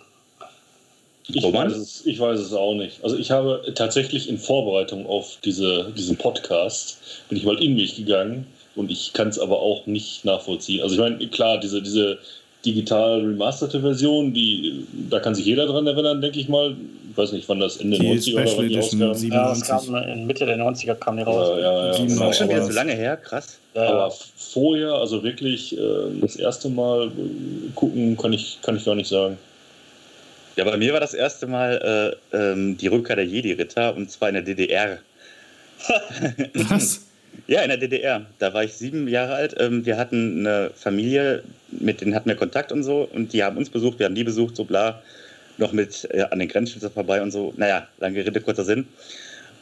[1.29, 3.03] Ich weiß, es, ich weiß es auch nicht.
[3.03, 7.97] Also ich habe tatsächlich in Vorbereitung auf diese, diesen Podcast, bin ich mal in mich
[7.97, 10.81] gegangen und ich kann es aber auch nicht nachvollziehen.
[10.81, 12.19] Also ich meine, klar, diese, diese
[12.65, 16.75] digital remasterte Version, die, da kann sich jeder dran erinnern, denke ich mal.
[17.17, 19.21] Ich weiß nicht, wann das Ende Die 90er oder wann die Edition rauskam.
[19.21, 19.31] 97.
[19.31, 21.49] Ja, das kam in Mitte der 90er kam die raus.
[21.49, 22.25] Ja, ja, ja, Sieben genau.
[22.25, 23.57] Auch schon wieder aber, so lange her, krass.
[23.73, 25.81] Ja, aber vorher, also wirklich äh,
[26.21, 29.39] das erste Mal äh, gucken, kann ich, kann ich gar nicht sagen.
[30.57, 34.29] Ja, bei mir war das erste Mal äh, ähm, die Rückkehr der Jedi-Ritter und zwar
[34.29, 34.99] in der DDR.
[36.69, 37.01] Was?
[37.47, 38.27] Ja, in der DDR.
[38.37, 39.55] Da war ich sieben Jahre alt.
[39.57, 41.41] Ähm, wir hatten eine Familie,
[41.71, 43.09] mit denen hatten wir Kontakt und so.
[43.11, 45.01] Und die haben uns besucht, wir haben die besucht, so bla.
[45.57, 47.53] Noch mit äh, an den Grenzschützen vorbei und so.
[47.57, 48.87] Naja, lange Rede, kurzer Sinn.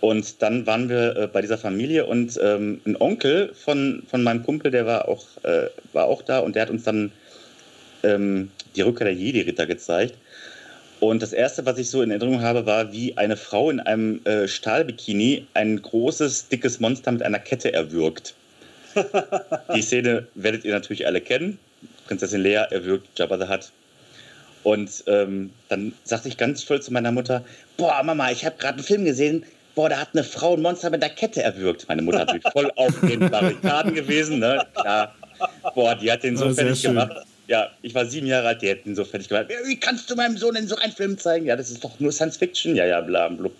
[0.01, 4.43] Und dann waren wir äh, bei dieser Familie und ähm, ein Onkel von, von meinem
[4.43, 7.11] Kumpel, der war auch, äh, war auch da und der hat uns dann
[8.03, 10.15] ähm, die Rückkehr der Jedi-Ritter gezeigt.
[10.99, 14.23] Und das Erste, was ich so in Erinnerung habe, war, wie eine Frau in einem
[14.25, 18.33] äh, Stahlbikini ein großes, dickes Monster mit einer Kette erwürgt.
[19.75, 21.59] Die Szene werdet ihr natürlich alle kennen.
[22.07, 23.71] Prinzessin Lea erwürgt Jabba the Hutt.
[24.65, 27.45] Und ähm, dann sagte ich ganz stolz zu meiner Mutter,
[27.77, 29.43] boah, Mama, ich habe gerade einen Film gesehen,
[29.75, 31.85] boah, da hat eine Frau ein Monster mit einer Kette erwürgt.
[31.87, 34.65] Meine Mutter natürlich voll auf den Barrikaden gewesen, ne?
[34.73, 35.13] Klar.
[35.75, 37.15] Boah, die hat den so Ah, fertig gemacht.
[37.47, 39.49] Ja, ich war sieben Jahre alt, die hätten ihn so fertig gemacht.
[39.67, 41.45] Wie kannst du meinem Sohn denn so einen Film zeigen?
[41.45, 42.75] Ja, das ist doch nur Science Fiction.
[42.75, 43.53] Ja, ja, bla, blub.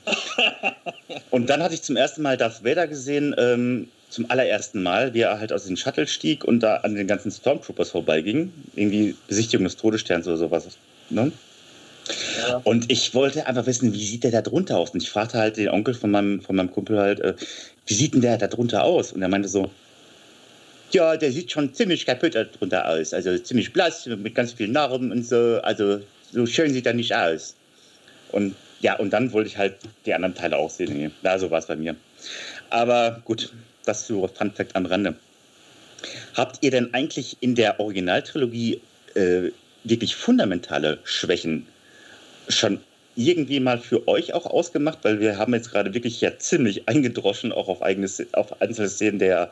[1.29, 5.21] Und dann hatte ich zum ersten Mal Darth Vader gesehen, ähm, zum allerersten Mal, wie
[5.21, 8.51] er halt aus dem Shuttle stieg und da an den ganzen Stormtroopers vorbeiging.
[8.75, 10.65] Irgendwie Besichtigung des Todessterns oder sowas.
[11.09, 11.31] Ne?
[12.47, 12.61] Ja.
[12.63, 14.91] Und ich wollte einfach wissen, wie sieht der da drunter aus?
[14.91, 17.33] Und ich fragte halt den Onkel von meinem, von meinem Kumpel halt, äh,
[17.87, 19.11] wie sieht denn der da drunter aus?
[19.11, 19.71] Und er meinte so,
[20.91, 23.13] ja, der sieht schon ziemlich kaputt da drunter aus.
[23.13, 25.59] Also ziemlich blass, mit ganz vielen Narben und so.
[25.63, 25.99] Also
[26.31, 27.55] so schön sieht er nicht aus.
[28.31, 29.75] Und ja, und dann wollte ich halt
[30.05, 31.11] die anderen Teile auch sehen.
[31.23, 31.95] Ja, so war es bei mir.
[32.69, 33.51] Aber gut,
[33.85, 35.15] das so Fun Fact am Rande.
[36.35, 38.81] Habt ihr denn eigentlich in der Originaltrilogie
[39.15, 39.49] äh,
[39.85, 41.65] wirklich fundamentale Schwächen
[42.49, 42.79] schon
[43.15, 44.99] irgendwie mal für euch auch ausgemacht?
[45.03, 49.19] Weil wir haben jetzt gerade wirklich ja ziemlich eingedroschen, auch auf, eigene, auf einzelne Szenen
[49.19, 49.51] der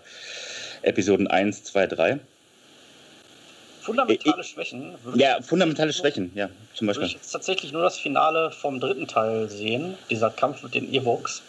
[0.82, 2.20] Episoden 1, 2, 3.
[3.82, 4.96] Fundamentale Schwächen.
[5.04, 7.06] würde Ja, ich- fundamentale Schwächen, ja, zum Würde Beispiel.
[7.08, 11.42] ich jetzt tatsächlich nur das Finale vom dritten Teil sehen, dieser Kampf mit den Evox.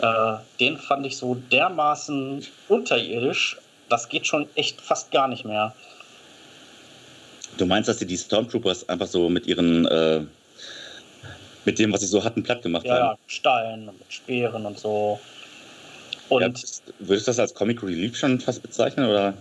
[0.00, 3.58] Äh, den fand ich so dermaßen unterirdisch,
[3.88, 5.74] das geht schon echt fast gar nicht mehr.
[7.60, 10.22] Du meinst, dass sie die Stormtroopers einfach so mit ihren, äh,
[11.66, 13.18] mit dem, was sie so hatten, platt gemacht Ja, ja, haben?
[13.26, 15.20] Stein und mit Speeren und so.
[16.30, 19.06] Und Ja, das- würdest du das als Comic Relief schon fast bezeichnen?
[19.10, 19.34] Oder?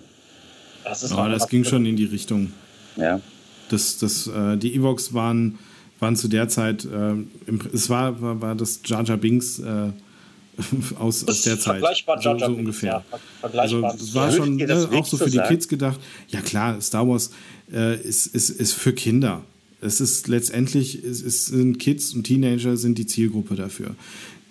[0.83, 2.51] das ist Ja, das ging schon in die Richtung.
[2.97, 3.21] Ja.
[3.69, 5.57] Das, das, äh, die Evox waren,
[5.99, 9.91] waren zu der Zeit, äh, im, es war, war, war das Jar Jar Binks äh,
[10.99, 11.79] aus, aus der Zeit.
[11.79, 12.91] Vergleichbar so, so ungefähr.
[12.91, 13.91] Ja, ver- vergleichbar.
[13.91, 15.39] Also es war schon ne, auch so für die?
[15.47, 15.99] Kids gedacht.
[16.29, 17.31] Ja klar, Star Wars
[17.71, 19.43] äh, ist, ist, ist für Kinder.
[19.81, 23.95] Es ist letztendlich, es, es sind Kids und Teenager sind die Zielgruppe dafür.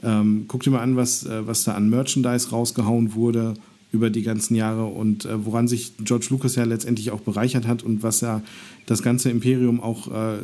[0.03, 3.55] Ähm, guck dir mal an, was, äh, was da an Merchandise rausgehauen wurde
[3.91, 7.83] über die ganzen Jahre und äh, woran sich George Lucas ja letztendlich auch bereichert hat
[7.83, 8.43] und was ja
[8.85, 10.39] das ganze Imperium auch äh,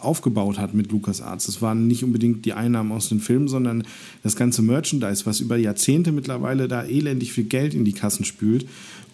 [0.00, 1.46] aufgebaut hat mit LucasArts.
[1.46, 3.84] Das waren nicht unbedingt die Einnahmen aus den Filmen, sondern
[4.22, 8.66] das ganze Merchandise, was über Jahrzehnte mittlerweile da elendig viel Geld in die Kassen spült.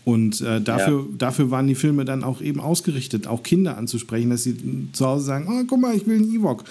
[0.04, 4.44] Und äh, dafür, dafür waren die Filme dann auch eben ausgerichtet, auch Kinder anzusprechen, dass
[4.44, 4.56] sie
[4.92, 6.64] zu Hause sagen, oh, guck mal, ich will einen Ewok.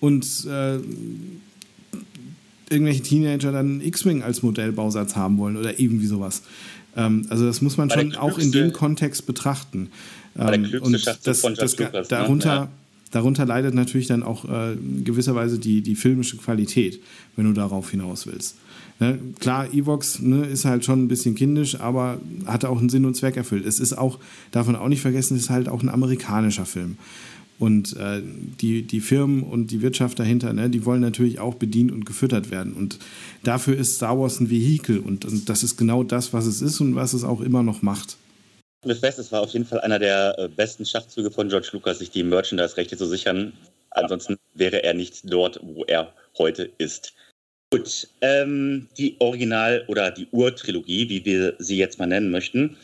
[0.00, 0.78] Und äh,
[2.70, 6.42] irgendwelche Teenager dann einen X-Wing als Modellbausatz haben wollen oder irgendwie sowas.
[6.96, 9.88] Ähm, also das muss man schon auch in klügste- dem Kontext betrachten.
[10.38, 12.02] Ähm, klügste und das, von das, Lucas, ne?
[12.08, 12.68] darunter, Ja.
[13.10, 17.00] darunter leidet natürlich dann auch äh, in gewisser Weise die, die filmische Qualität,
[17.36, 18.56] wenn du darauf hinaus willst.
[19.00, 19.18] Ne?
[19.40, 23.14] Klar, Evox ne, ist halt schon ein bisschen kindisch, aber hat auch einen Sinn und
[23.16, 23.66] Zweck erfüllt.
[23.66, 24.18] Es ist auch,
[24.52, 26.96] darf man auch nicht vergessen, es ist halt auch ein amerikanischer Film.
[27.58, 28.20] Und äh,
[28.60, 32.50] die, die Firmen und die Wirtschaft dahinter, ne, die wollen natürlich auch bedient und gefüttert
[32.50, 32.72] werden.
[32.72, 32.98] Und
[33.42, 34.98] dafür ist Star Wars ein Vehikel.
[34.98, 37.82] Und, und das ist genau das, was es ist und was es auch immer noch
[37.82, 38.16] macht.
[38.84, 42.00] Wir fest, es war auf jeden Fall einer der äh, besten Schachzüge von George Lucas,
[42.00, 43.52] sich die Merchandise-Rechte zu sichern.
[43.90, 47.14] Ansonsten wäre er nicht dort, wo er heute ist.
[47.70, 52.76] Gut, ähm, die Original- oder die Urtrilogie, wie wir sie jetzt mal nennen möchten.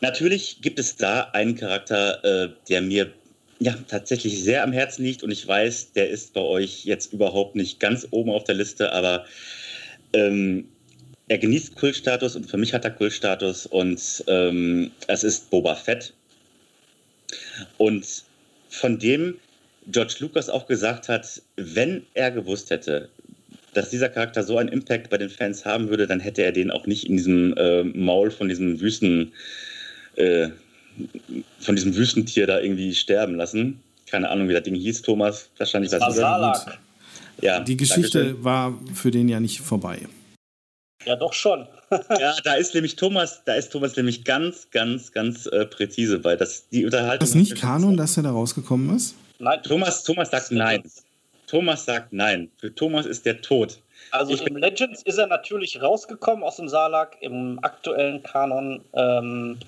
[0.00, 3.12] Natürlich gibt es da einen Charakter, äh, der mir
[3.60, 7.56] ja tatsächlich sehr am Herzen liegt und ich weiß, der ist bei euch jetzt überhaupt
[7.56, 9.24] nicht ganz oben auf der Liste, aber
[10.12, 10.68] ähm,
[11.28, 16.14] er genießt Kultstatus und für mich hat er Kultstatus und ähm, es ist Boba Fett.
[17.76, 18.24] Und
[18.70, 19.36] von dem
[19.88, 23.08] George Lucas auch gesagt hat, wenn er gewusst hätte,
[23.74, 26.70] dass dieser Charakter so einen Impact bei den Fans haben würde, dann hätte er den
[26.70, 29.32] auch nicht in diesem äh, Maul von diesem Wüsten,
[30.16, 30.48] äh,
[31.60, 33.80] von diesem Wüstentier da irgendwie sterben lassen.
[34.10, 35.50] Keine Ahnung, wie das Ding hieß, Thomas.
[35.58, 36.78] Wahrscheinlich das Salak.
[37.40, 38.44] Ja, die Geschichte Dankeschön.
[38.44, 40.00] war für den ja nicht vorbei.
[41.04, 41.66] Ja, doch schon.
[42.18, 46.36] ja, da ist nämlich Thomas, da ist Thomas nämlich ganz, ganz, ganz äh, präzise, weil
[46.36, 47.24] das die Unterhaltung.
[47.24, 49.14] Ist das nicht Kanon, dass er da rausgekommen ist?
[49.38, 49.60] Nein.
[49.62, 50.82] Thomas, Thomas sagt nein.
[51.46, 52.50] Thomas sagt nein.
[52.58, 53.78] Für Thomas ist der tot.
[54.10, 57.16] Also ich im Legends ist er natürlich rausgekommen aus dem Salak.
[57.20, 59.58] Im aktuellen Kanon ähm,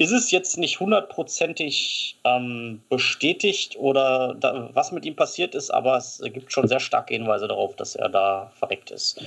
[0.00, 5.98] ist es jetzt nicht hundertprozentig ähm, bestätigt oder da, was mit ihm passiert ist, aber
[5.98, 9.20] es gibt schon sehr starke Hinweise darauf, dass er da verreckt ist.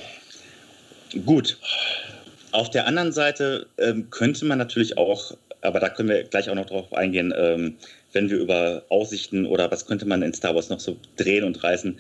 [1.28, 1.60] Gut.
[2.52, 6.56] Auf der anderen Seite ähm, könnte man natürlich auch, aber da können wir gleich auch
[6.56, 7.78] noch drauf eingehen, ähm,
[8.12, 11.64] wenn wir über Aussichten oder was könnte man in Star Wars noch so drehen und
[11.64, 12.00] reißen.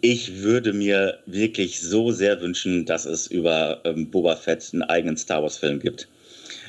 [0.00, 5.18] Ich würde mir wirklich so sehr wünschen, dass es über ähm, Boba Fett einen eigenen
[5.18, 6.08] Star Wars-Film gibt.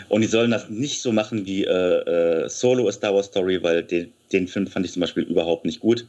[0.09, 3.61] Und die sollen das nicht so machen wie äh, äh, Solo A Star Wars Story,
[3.61, 6.05] weil den, den, Film fand ich zum Beispiel überhaupt nicht gut.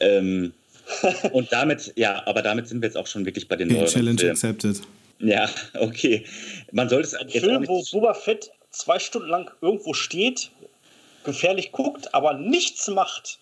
[0.00, 0.52] Ähm,
[1.32, 4.18] und damit, ja, aber damit sind wir jetzt auch schon wirklich bei den okay, Challenge
[4.18, 4.32] Filmen.
[4.32, 4.80] accepted.
[5.20, 6.24] Ja, okay.
[6.72, 10.50] Man sollte es Ein Film, wo Boba Fett zwei Stunden lang irgendwo steht,
[11.24, 13.38] gefährlich guckt, aber nichts macht.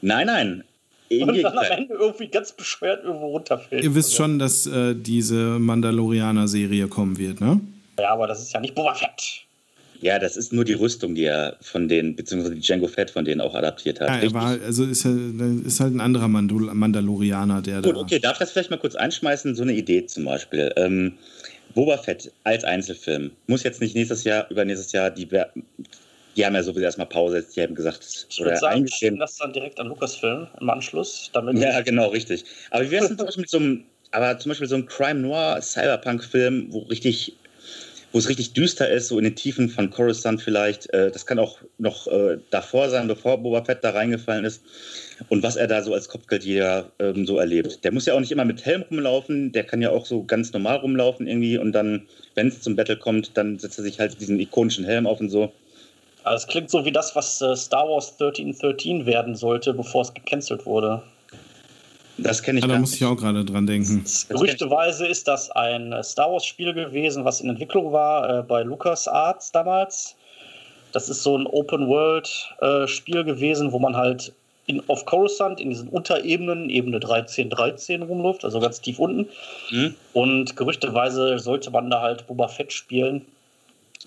[0.00, 0.64] Nein, nein.
[1.10, 3.82] Und dann am Ende irgendwie ganz beschwert irgendwo runterfällt.
[3.82, 4.22] Ihr wisst also.
[4.22, 7.60] schon, dass äh, diese Mandalorianer-Serie kommen wird, ne?
[7.98, 9.46] Ja, aber das ist ja nicht Boba Fett.
[10.00, 13.24] Ja, das ist nur die Rüstung, die er von denen, beziehungsweise die Django Fett von
[13.24, 14.08] denen auch adaptiert hat.
[14.08, 15.16] Ja, er war, also ist, er,
[15.64, 18.00] ist halt ein anderer Mandal Mandalorianer, der Gut, da.
[18.00, 19.54] okay, darf ich das vielleicht mal kurz einschmeißen?
[19.54, 20.72] So eine Idee zum Beispiel.
[20.76, 21.14] Ähm,
[21.74, 25.26] Boba Fett als Einzelfilm muss jetzt nicht nächstes Jahr, übernächstes Jahr, die,
[26.36, 29.18] die haben ja sowieso erstmal Pause, die haben gesagt, ich oder sagen, eingeschrieben.
[29.18, 31.30] das dann direkt an Lucasfilm im Anschluss.
[31.32, 32.44] Damit ja, genau, richtig.
[32.70, 35.20] Aber wie wäre es zum Beispiel mit so einem, aber zum Beispiel so einem Crime
[35.20, 37.36] Noir Cyberpunk-Film, wo richtig
[38.16, 40.90] wo es richtig düster ist, so in den Tiefen von Coruscant vielleicht.
[40.94, 44.62] Äh, das kann auch noch äh, davor sein, bevor Boba Fett da reingefallen ist.
[45.28, 47.84] Und was er da so als Kopfgeldjäger ähm, so erlebt.
[47.84, 50.50] Der muss ja auch nicht immer mit Helm rumlaufen, der kann ja auch so ganz
[50.54, 54.18] normal rumlaufen irgendwie und dann, wenn es zum Battle kommt, dann setzt er sich halt
[54.18, 55.52] diesen ikonischen Helm auf und so.
[56.24, 60.14] Also es klingt so wie das, was äh, Star Wars 1313 werden sollte, bevor es
[60.14, 61.02] gecancelt wurde.
[62.18, 64.04] Das kenne ich ja, Da muss ich auch gerade dran denken.
[64.28, 69.52] Gerüchteweise ist das ein äh, Star Wars-Spiel gewesen, was in Entwicklung war äh, bei LucasArts
[69.52, 70.16] damals.
[70.92, 74.32] Das ist so ein Open-World-Spiel äh, gewesen, wo man halt
[74.66, 79.28] in, auf Coruscant in diesen Unterebenen, Ebene 13, 13 rumläuft, also ganz tief unten.
[79.70, 79.94] Mhm.
[80.12, 83.26] Und gerüchteweise sollte man da halt Boba Fett spielen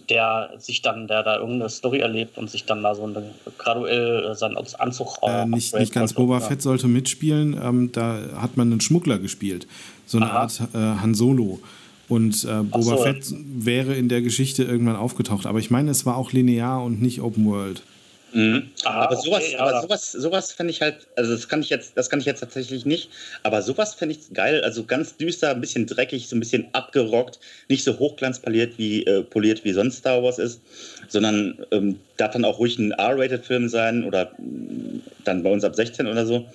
[0.10, 4.32] der sich dann, der da irgendeine Story erlebt und sich dann da so eine, graduell
[4.32, 7.60] äh, seinen Anzug äh, nicht, nicht ganz Boba Fett sollte mitspielen.
[7.62, 9.68] Ähm, da hat man einen Schmuggler gespielt.
[10.06, 10.40] So eine Aha.
[10.40, 11.60] Art äh, Han Solo.
[12.08, 12.98] Und äh, Boba so.
[12.98, 15.46] Fett wäre in der Geschichte irgendwann aufgetaucht.
[15.46, 17.84] Aber ich meine, es war auch linear und nicht Open World.
[18.32, 18.70] Mhm.
[18.84, 21.94] Aha, aber sowas, okay, aber sowas, sowas fände ich halt, also das kann ich jetzt,
[21.96, 23.10] das kann ich jetzt tatsächlich nicht,
[23.44, 27.40] aber sowas fände ich geil, also ganz düster, ein bisschen dreckig, so ein bisschen abgerockt,
[27.70, 30.62] nicht so hochglanzpoliert wie äh, poliert wie sonst Star Wars ist,
[31.08, 35.76] sondern ähm, darf dann auch ruhig ein R-Rated-Film sein oder äh, dann bei uns ab
[35.76, 36.46] 16 oder so.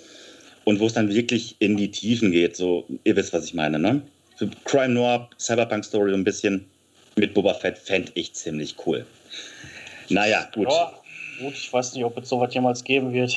[0.64, 3.78] Und wo es dann wirklich in die Tiefen geht, so, ihr wisst, was ich meine,
[3.78, 4.00] ne?
[4.36, 6.64] Für Crime Noir, Cyberpunk Story ein bisschen
[7.16, 9.04] mit Boba Fett fände ich ziemlich cool.
[10.08, 10.68] Naja, gut.
[10.70, 11.03] Ja
[11.38, 11.54] gut.
[11.54, 13.36] Ich weiß nicht, ob es sowas jemals geben wird.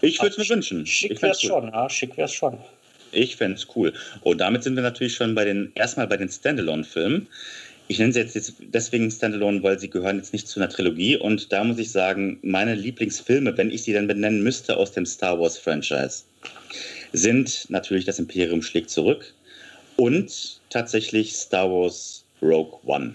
[0.00, 0.86] Ich würde es mir wünschen.
[0.86, 1.48] Schick wäre es cool.
[1.48, 1.90] schon, ja.
[1.90, 2.58] Schick wäre es schon.
[3.12, 3.92] Ich fände es cool.
[4.22, 7.28] Und damit sind wir natürlich schon bei den, erstmal bei den Standalone-Filmen.
[7.86, 11.16] Ich nenne sie jetzt deswegen Standalone, weil sie gehören jetzt nicht zu einer Trilogie.
[11.16, 15.06] Und da muss ich sagen, meine Lieblingsfilme, wenn ich sie dann benennen müsste aus dem
[15.06, 16.24] Star Wars-Franchise,
[17.12, 19.34] sind natürlich Das Imperium schlägt zurück
[19.96, 23.14] und tatsächlich Star Wars Rogue One.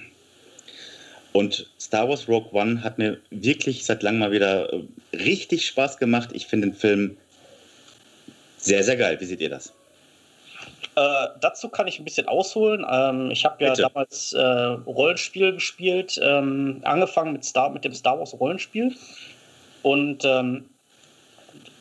[1.31, 5.97] Und Star Wars Rogue One hat mir wirklich seit langem mal wieder äh, richtig Spaß
[5.97, 6.29] gemacht.
[6.33, 7.17] Ich finde den Film
[8.57, 9.17] sehr, sehr geil.
[9.19, 9.73] Wie seht ihr das?
[10.95, 12.85] Äh, dazu kann ich ein bisschen ausholen.
[12.89, 13.83] Ähm, ich habe ja Bitte.
[13.83, 18.93] damals äh, Rollenspiel gespielt, ähm, angefangen mit, Star, mit dem Star Wars Rollenspiel.
[19.83, 20.65] Und ähm,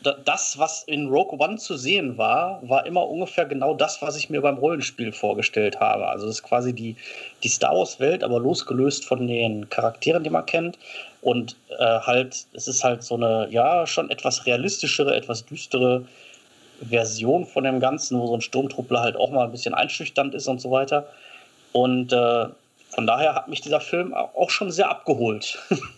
[0.03, 4.31] das, was in Rogue One zu sehen war, war immer ungefähr genau das, was ich
[4.31, 6.07] mir beim Rollenspiel vorgestellt habe.
[6.09, 6.97] Also es ist quasi die,
[7.43, 10.79] die Star Wars-Welt, aber losgelöst von den Charakteren, die man kennt.
[11.21, 16.05] Und äh, halt, es ist halt so eine, ja, schon etwas realistischere, etwas düstere
[16.81, 20.47] Version von dem Ganzen, wo so ein Sturmtruppler halt auch mal ein bisschen einschüchternd ist
[20.47, 21.09] und so weiter.
[21.73, 22.47] Und äh,
[22.91, 25.59] von daher hat mich dieser Film auch schon sehr abgeholt.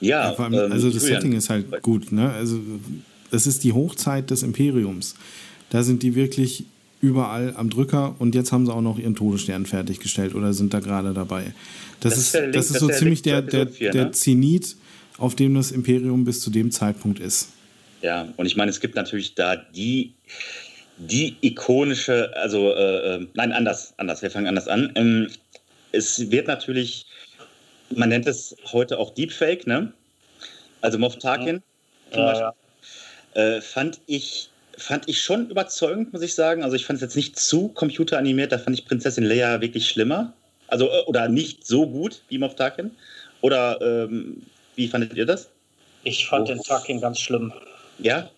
[0.00, 2.12] Ja, ja allem, ähm, also das Setting ist halt gut.
[2.12, 2.30] Ne?
[2.30, 2.60] Also
[3.30, 5.14] das ist die Hochzeit des Imperiums.
[5.70, 6.64] Da sind die wirklich
[7.00, 10.80] überall am Drücker und jetzt haben sie auch noch ihren Todesstern fertiggestellt oder sind da
[10.80, 11.54] gerade dabei.
[12.00, 14.10] Das, das ist, Link, das ist so ziemlich der, der, 4, der ne?
[14.12, 14.76] Zenit,
[15.16, 17.50] auf dem das Imperium bis zu dem Zeitpunkt ist.
[18.02, 20.12] Ja, und ich meine, es gibt natürlich da die,
[20.98, 24.92] die ikonische, also äh, äh nein, anders, anders, wir fangen anders an.
[24.94, 25.28] Ähm,
[25.92, 27.06] es wird natürlich
[27.90, 29.92] man nennt es heute auch Deepfake, ne?
[30.80, 31.62] Also Moff Tarkin
[32.14, 32.54] ja.
[33.34, 36.64] Äh, fand ich fand ich schon überzeugend, muss ich sagen.
[36.64, 40.32] Also ich fand es jetzt nicht zu computeranimiert, da fand ich Prinzessin Leia wirklich schlimmer.
[40.68, 42.90] Also äh, oder nicht so gut wie Moff Tarkin.
[43.42, 44.42] Oder ähm,
[44.76, 45.48] wie fandet ihr das?
[46.04, 46.54] Ich fand oh.
[46.54, 47.52] den Tarkin ganz schlimm.
[47.98, 48.30] Ja?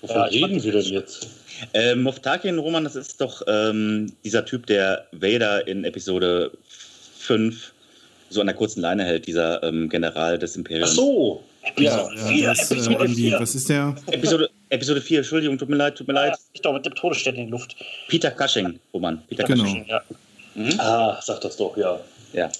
[0.00, 1.28] Wovon ja, reden wir denn jetzt?
[1.74, 6.50] Äh, Moff Tarkin, Roman, das ist doch ähm, dieser Typ, der Vader in Episode
[7.18, 7.72] 5
[8.30, 10.90] so an der kurzen Leine hält, dieser ähm, General des Imperiums.
[10.90, 11.44] Ach so.
[11.76, 13.94] Ja, ja das, äh, was ist der?
[14.06, 16.34] Episode, Episode 4, Entschuldigung, tut mir leid, tut mir leid.
[16.52, 17.76] Ich doch mit dem Todesstern in die Luft.
[18.08, 19.22] Peter Cushing, Roman.
[19.28, 19.64] Peter genau.
[19.64, 20.02] Cushing, ja.
[20.54, 20.80] Mhm.
[20.80, 22.00] Ah, sag das doch, ja.
[22.32, 22.50] Ja.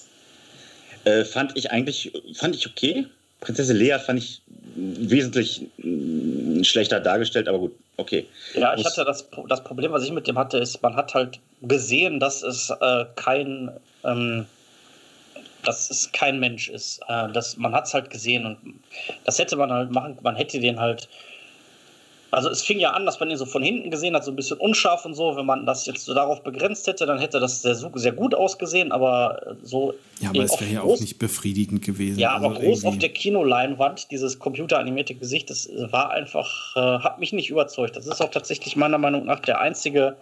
[1.05, 3.05] Äh, fand ich eigentlich, fand ich okay.
[3.39, 4.41] Prinzessin Lea fand ich
[4.75, 8.27] wesentlich mh, schlechter dargestellt, aber gut, okay.
[8.53, 11.39] Ja, ich hatte das, das Problem, was ich mit dem hatte, ist, man hat halt
[11.63, 13.71] gesehen, dass es äh, kein
[14.03, 14.45] ähm,
[15.63, 17.01] dass es kein Mensch ist.
[17.07, 18.57] Äh, das, man hat es halt gesehen und
[19.23, 21.07] das hätte man halt machen, man hätte den halt.
[22.33, 24.37] Also es fing ja an, dass man ihn so von hinten gesehen hat, so ein
[24.37, 25.35] bisschen unscharf und so.
[25.35, 28.93] Wenn man das jetzt so darauf begrenzt hätte, dann hätte das sehr, sehr gut ausgesehen,
[28.93, 29.93] aber so.
[30.21, 32.19] Ja, aber es wäre ja auch nicht befriedigend gewesen.
[32.19, 32.87] Ja, aber also groß irgendwie.
[32.87, 37.97] auf der Kinoleinwand, dieses computeranimierte Gesicht, das war einfach, äh, hat mich nicht überzeugt.
[37.97, 40.15] Das ist auch tatsächlich meiner Meinung nach der einzige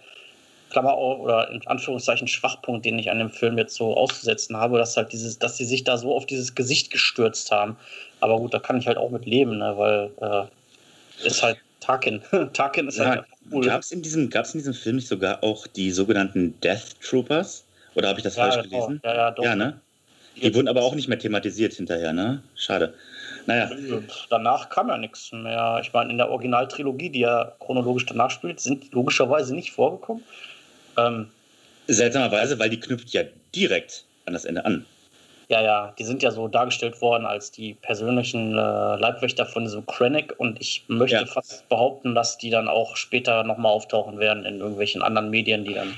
[0.70, 4.98] Klammer oder in Anführungszeichen Schwachpunkt, den ich an dem Film jetzt so auszusetzen habe, dass
[4.98, 7.76] halt dieses, dass sie sich da so auf dieses Gesicht gestürzt haben.
[8.20, 12.22] Aber gut, da kann ich halt auch mit leben, ne, weil äh, ist halt Tarkin.
[12.54, 13.66] Tarkin ist ja, halt cool.
[13.66, 17.66] Gab es in, diesem, in diesem Film nicht sogar auch die sogenannten Death Troopers?
[17.96, 18.86] Oder habe ich das ja, falsch genau.
[18.86, 19.02] gelesen?
[19.04, 19.44] Ja, ja, doch.
[19.44, 19.80] Ja, ne?
[20.42, 22.42] Die wurden aber auch nicht mehr thematisiert hinterher, ne?
[22.56, 22.94] Schade.
[23.46, 23.70] Naja.
[24.30, 25.80] Danach kam ja nichts mehr.
[25.82, 30.24] Ich meine, in der Originaltrilogie, die ja chronologisch danach spielt, sind logischerweise nicht vorgekommen.
[31.08, 31.28] Ähm,
[31.88, 33.24] Seltsamerweise, weil die knüpft ja
[33.56, 34.86] direkt an das Ende an.
[35.50, 39.84] Ja, ja, die sind ja so dargestellt worden als die persönlichen äh, Leibwächter von diesem
[39.88, 41.26] Krennic und ich möchte ja.
[41.26, 45.74] fast behaupten, dass die dann auch später nochmal auftauchen werden in irgendwelchen anderen Medien, die
[45.74, 45.98] dann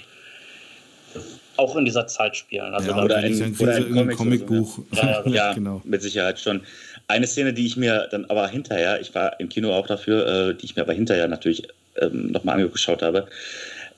[1.57, 2.73] auch in dieser Zeit spielen.
[2.73, 4.79] Also ja, oder, in, oder in Comics Comicbuch.
[4.91, 5.01] So, ne?
[5.01, 5.81] ja, ja, ja genau.
[5.83, 6.61] mit Sicherheit schon.
[7.07, 10.55] Eine Szene, die ich mir dann aber hinterher, ich war im Kino auch dafür, äh,
[10.55, 11.67] die ich mir aber hinterher natürlich
[11.99, 13.27] ähm, nochmal angeschaut habe,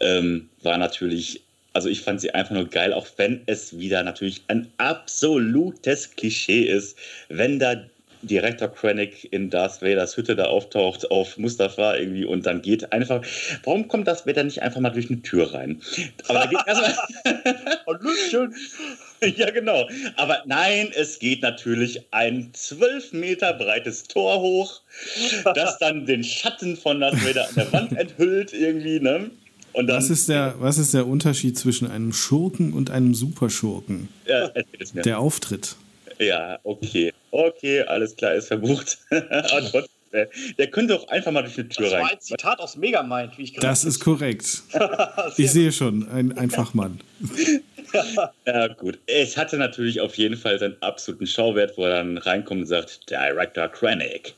[0.03, 1.41] ähm, war natürlich,
[1.73, 6.63] also ich fand sie einfach nur geil, auch wenn es wieder natürlich ein absolutes Klischee
[6.63, 6.97] ist,
[7.29, 7.83] wenn da
[8.23, 13.21] Direktor Krennic in Darth Vaders Hütte da auftaucht auf Mustafa irgendwie und dann geht einfach.
[13.63, 15.81] Warum kommt Darth Vader nicht einfach mal durch eine Tür rein?
[16.27, 16.93] Aber da geht erstmal.
[19.35, 19.87] ja, genau.
[20.15, 24.81] Aber nein, es geht natürlich ein zwölf Meter breites Tor hoch,
[25.55, 29.29] das dann den Schatten von Darth Vader an der Wand enthüllt irgendwie, ne?
[29.73, 34.09] Dann, was, ist der, was ist der Unterschied zwischen einem Schurken und einem Superschurken?
[34.27, 34.51] Ja,
[34.93, 35.75] der Auftritt.
[36.19, 37.11] Ja, okay.
[37.31, 38.99] Okay, alles klar, ist verbucht.
[39.09, 39.89] Aber trotzdem,
[40.57, 41.91] der könnte doch einfach mal durch die Tür rein.
[41.91, 44.61] Das war ein Zitat aus Megamind, wie ich gerade Das ist korrekt.
[45.37, 46.99] ich sehe schon, ein, ein Fachmann.
[48.45, 48.99] ja, gut.
[49.07, 53.09] Es hatte natürlich auf jeden Fall seinen absoluten Schauwert, wo er dann reinkommt und sagt,
[53.09, 54.35] Director Krennic.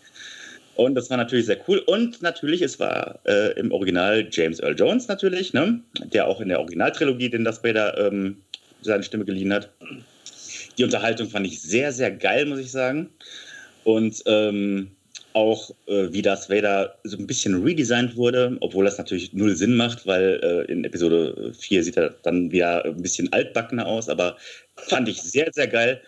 [0.76, 1.80] Und das war natürlich sehr cool.
[1.80, 5.80] Und natürlich, es war äh, im Original James Earl Jones natürlich, ne?
[6.13, 8.38] der auch in der Originaltrilogie den das Vader ähm,
[8.82, 9.69] seine Stimme geliehen hat.
[10.78, 13.09] Die Unterhaltung fand ich sehr, sehr geil, muss ich sagen.
[13.86, 14.91] Und ähm,
[15.36, 19.76] auch äh, wie das Vader so ein bisschen redesigned wurde, obwohl das natürlich null Sinn
[19.76, 24.38] macht, weil äh, in Episode 4 sieht er dann wieder ein bisschen altbackener aus, aber
[24.78, 26.01] fand ich sehr, sehr geil.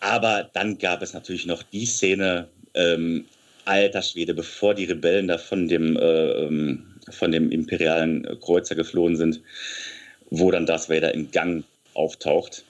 [0.00, 3.24] Aber dann gab es natürlich noch die Szene, ähm,
[3.64, 9.16] alter Schwede, bevor die Rebellen da von dem, äh, ähm, von dem imperialen Kreuzer geflohen
[9.16, 9.40] sind,
[10.30, 12.64] wo dann Darth Vader im Gang auftaucht.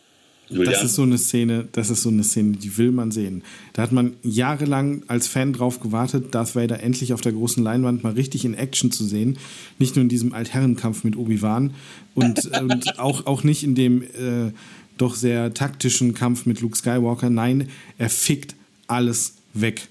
[0.51, 0.73] Julian.
[0.73, 3.43] Das ist so eine Szene, das ist so eine Szene, die will man sehen.
[3.73, 8.03] Da hat man jahrelang als Fan drauf gewartet, Darth Vader endlich auf der großen Leinwand
[8.03, 9.39] mal richtig in Action zu sehen.
[9.79, 11.75] Nicht nur in diesem Altherrenkampf mit Obi-Wan
[12.15, 14.53] und, und auch, auch nicht in dem äh,
[14.99, 17.31] doch sehr taktischen Kampf mit Luke Skywalker.
[17.31, 18.55] Nein, er fickt
[18.87, 19.89] alles weg.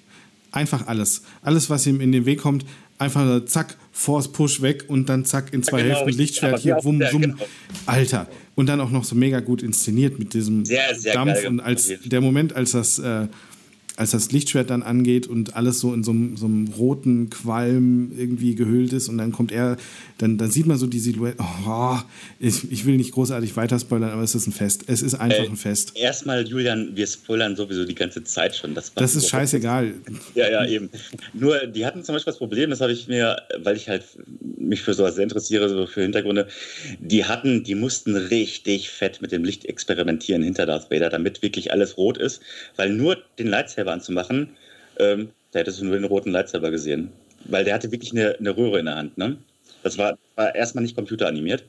[0.53, 1.23] Einfach alles.
[1.41, 2.63] Alles, was ihm in den Weg kommt,
[2.99, 6.27] einfach nur zack, Force Push weg und dann zack in zwei Ja, genau, Hälften richtig.
[6.29, 7.21] Lichtschwert hier, wumm, wumm.
[7.21, 7.35] genau.
[7.87, 8.27] Alter.
[8.55, 11.45] Und dann auch noch so mega gut inszeniert mit diesem Sehr, sehr Dampf.
[11.47, 13.27] und als der Moment, als das, äh,
[13.95, 18.11] als das Lichtschwert dann angeht und alles so in so einem, so einem roten Qualm
[18.17, 19.77] irgendwie gehüllt ist und dann kommt er,
[20.17, 21.37] dann, dann sieht man so die Silhouette.
[21.67, 21.97] Oh,
[22.39, 24.85] ich, ich will nicht großartig weiter spoilern, aber es ist ein Fest.
[24.87, 25.91] Es ist einfach Äh, ein Fest.
[25.95, 28.73] Erstmal, Julian, wir spoilern sowieso die ganze Zeit schon.
[28.73, 29.93] Das, Das ist scheißegal.
[30.33, 30.89] Ja, ja, eben.
[31.33, 34.03] Nur, die hatten zum Beispiel das Problem, das habe ich mir, weil ich halt
[34.57, 36.47] mich für sowas sehr interessiere, so für Hintergründe,
[36.99, 41.71] die hatten, die mussten richtig fett mit dem Licht experimentieren hinter Darth Vader, damit wirklich
[41.71, 42.41] alles rot ist,
[42.75, 44.55] weil nur den Lightsaber anzumachen,
[44.99, 47.11] ähm, da hättest du nur den roten Lightsaber gesehen.
[47.45, 49.37] Weil der hatte wirklich eine, eine Röhre in der Hand, ne?
[49.83, 51.65] Das war, war erstmal nicht computeranimiert.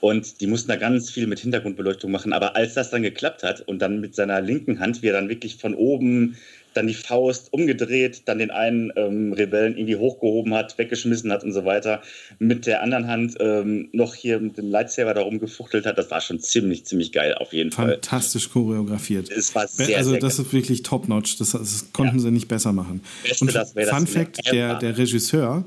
[0.00, 2.32] Und die mussten da ganz viel mit Hintergrundbeleuchtung machen.
[2.32, 5.28] Aber als das dann geklappt hat und dann mit seiner linken Hand, wie er dann
[5.28, 6.36] wirklich von oben
[6.74, 11.52] dann die Faust umgedreht, dann den einen ähm, Rebellen irgendwie hochgehoben hat, weggeschmissen hat und
[11.54, 12.02] so weiter,
[12.38, 16.20] mit der anderen Hand ähm, noch hier mit dem Lightsaber da rumgefuchtelt hat, das war
[16.20, 17.92] schon ziemlich, ziemlich geil auf jeden Fall.
[17.92, 19.30] Fantastisch choreografiert.
[19.30, 20.44] Es war sehr, also sehr das geil.
[20.46, 21.38] ist wirklich top-notch.
[21.38, 22.22] Das, das konnten Ja.
[22.24, 23.00] sie nicht besser machen.
[23.22, 25.64] Beste Und Fun Fact, der, der Regisseur,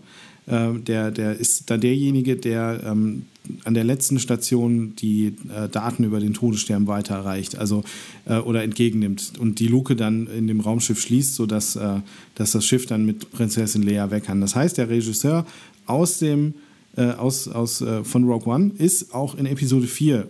[0.49, 3.23] äh, der, der ist dann derjenige, der ähm,
[3.63, 7.83] an der letzten Station die äh, Daten über den Todesstern weiterreicht, also
[8.25, 12.01] äh, oder entgegennimmt und die Luke dann in dem Raumschiff schließt, sodass äh,
[12.35, 14.41] dass das Schiff dann mit Prinzessin Leia weg kann.
[14.41, 15.45] Das heißt, der Regisseur
[15.85, 16.53] aus dem
[16.97, 20.25] äh, aus, aus, äh, von Rogue One ist auch in Episode 4 äh,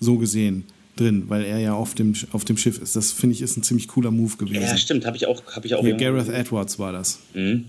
[0.00, 0.64] so gesehen
[0.96, 2.94] drin, weil er ja auf dem, auf dem Schiff ist.
[2.96, 4.62] Das finde ich ist ein ziemlich cooler Move gewesen.
[4.62, 7.18] Ja, stimmt, habe ich auch, habe ich auch irgendwo- Gareth Edwards war das.
[7.34, 7.64] Mhm.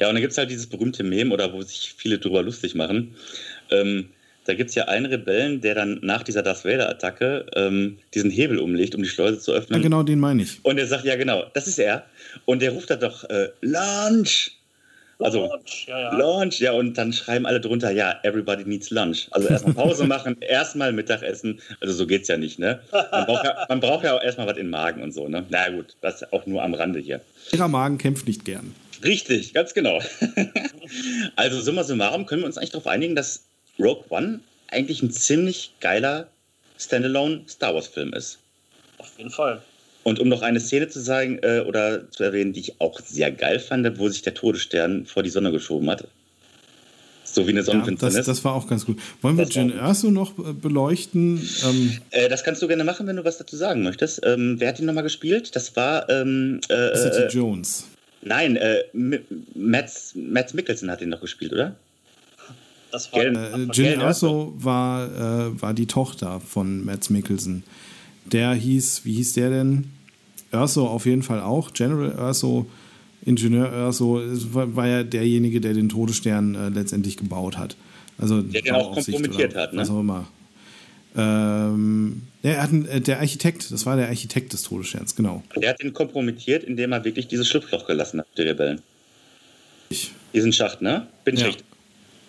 [0.00, 2.74] Ja, und dann gibt es halt dieses berühmte Meme, oder wo sich viele drüber lustig
[2.74, 3.14] machen.
[3.70, 4.08] Ähm,
[4.46, 8.58] da gibt es ja einen Rebellen, der dann nach dieser Darth Vader-Attacke ähm, diesen Hebel
[8.58, 9.80] umlegt, um die Schleuse zu Ja, öffnen.
[9.82, 10.58] genau den meine ich.
[10.62, 12.04] Und er sagt, ja genau, das ist er.
[12.44, 14.52] Und der ruft dann doch, äh, Lunch!
[15.20, 16.18] Also, Launch, ja, ja.
[16.18, 19.28] Lunch, ja, und dann schreiben alle drunter, ja, everybody needs lunch.
[19.30, 21.60] Also erstmal Pause machen, erstmal Mittagessen.
[21.80, 22.80] Also so geht's ja nicht, ne?
[23.12, 25.46] Man braucht ja, man braucht ja auch erstmal was in den Magen und so, ne?
[25.50, 27.20] Na gut, das auch nur am Rande hier.
[27.52, 28.74] Ihrer Magen kämpft nicht gern.
[29.02, 30.00] Richtig, ganz genau.
[31.36, 33.44] also summa summarum können wir uns eigentlich darauf einigen, dass
[33.78, 36.28] Rogue One eigentlich ein ziemlich geiler
[36.78, 38.38] Standalone Star Wars Film ist.
[38.98, 39.62] Auf jeden Fall.
[40.02, 43.32] Und um noch eine Szene zu sagen äh, oder zu erwähnen, die ich auch sehr
[43.32, 46.06] geil fand, wo sich der Todesstern vor die Sonne geschoben hat.
[47.24, 48.26] So wie eine Ja, das, Sonnenfinsternis.
[48.26, 48.98] das, war auch ganz gut.
[49.22, 51.48] Wollen wir Jyn Erso noch äh, beleuchten?
[51.64, 54.20] Ähm, äh, das kannst du gerne machen, wenn du was dazu sagen möchtest.
[54.24, 55.56] Ähm, wer hat ihn nochmal gespielt?
[55.56, 56.08] Das war.
[56.10, 57.86] Ähm, äh, City äh, Jones.
[58.24, 58.82] Nein, äh,
[59.54, 61.76] Mads, Mads Mikkelsen hat ihn noch gespielt, oder?
[62.90, 63.36] Das war, Gell?
[63.36, 67.64] Äh, Gell, Erso war, äh, war die Tochter von Mads Mikkelsen.
[68.24, 69.90] Der hieß, wie hieß der denn?
[70.52, 71.72] Erso auf jeden Fall auch.
[71.72, 72.66] General Erso,
[73.24, 74.22] Ingenieur Erso,
[74.54, 77.76] war, war ja derjenige, der den Todesstern äh, letztendlich gebaut hat.
[78.16, 79.80] Also Der den auch kompromittiert hat, ne?
[79.80, 80.28] Was auch immer.
[81.16, 85.42] Ähm, er hat einen, äh, der Architekt, das war der Architekt des Todessterns, genau.
[85.56, 88.80] Der hat ihn kompromittiert, indem er wirklich dieses Schlupfloch gelassen hat, die Rebellen.
[89.90, 91.06] Ich, Diesen Schacht, ne?
[91.24, 91.46] Bin ich Ja.
[91.46, 91.64] richtig?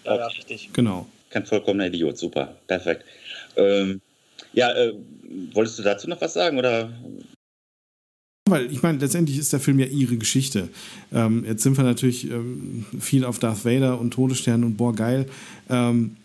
[0.05, 0.69] ja, ja, richtig.
[0.73, 1.07] genau.
[1.31, 2.55] Kein vollkommener Idiot, super.
[2.67, 3.03] Perfekt.
[3.57, 4.01] Ähm,
[4.53, 4.93] ja, äh,
[5.53, 6.57] wolltest du dazu noch was sagen?
[6.59, 6.89] Oder?
[8.47, 10.69] Weil ich meine, letztendlich ist der Film ja ihre Geschichte.
[11.11, 15.25] Ähm, jetzt sind wir natürlich ähm, viel auf Darth Vader und Todesstern und boah, geil.
[15.69, 16.15] Ähm,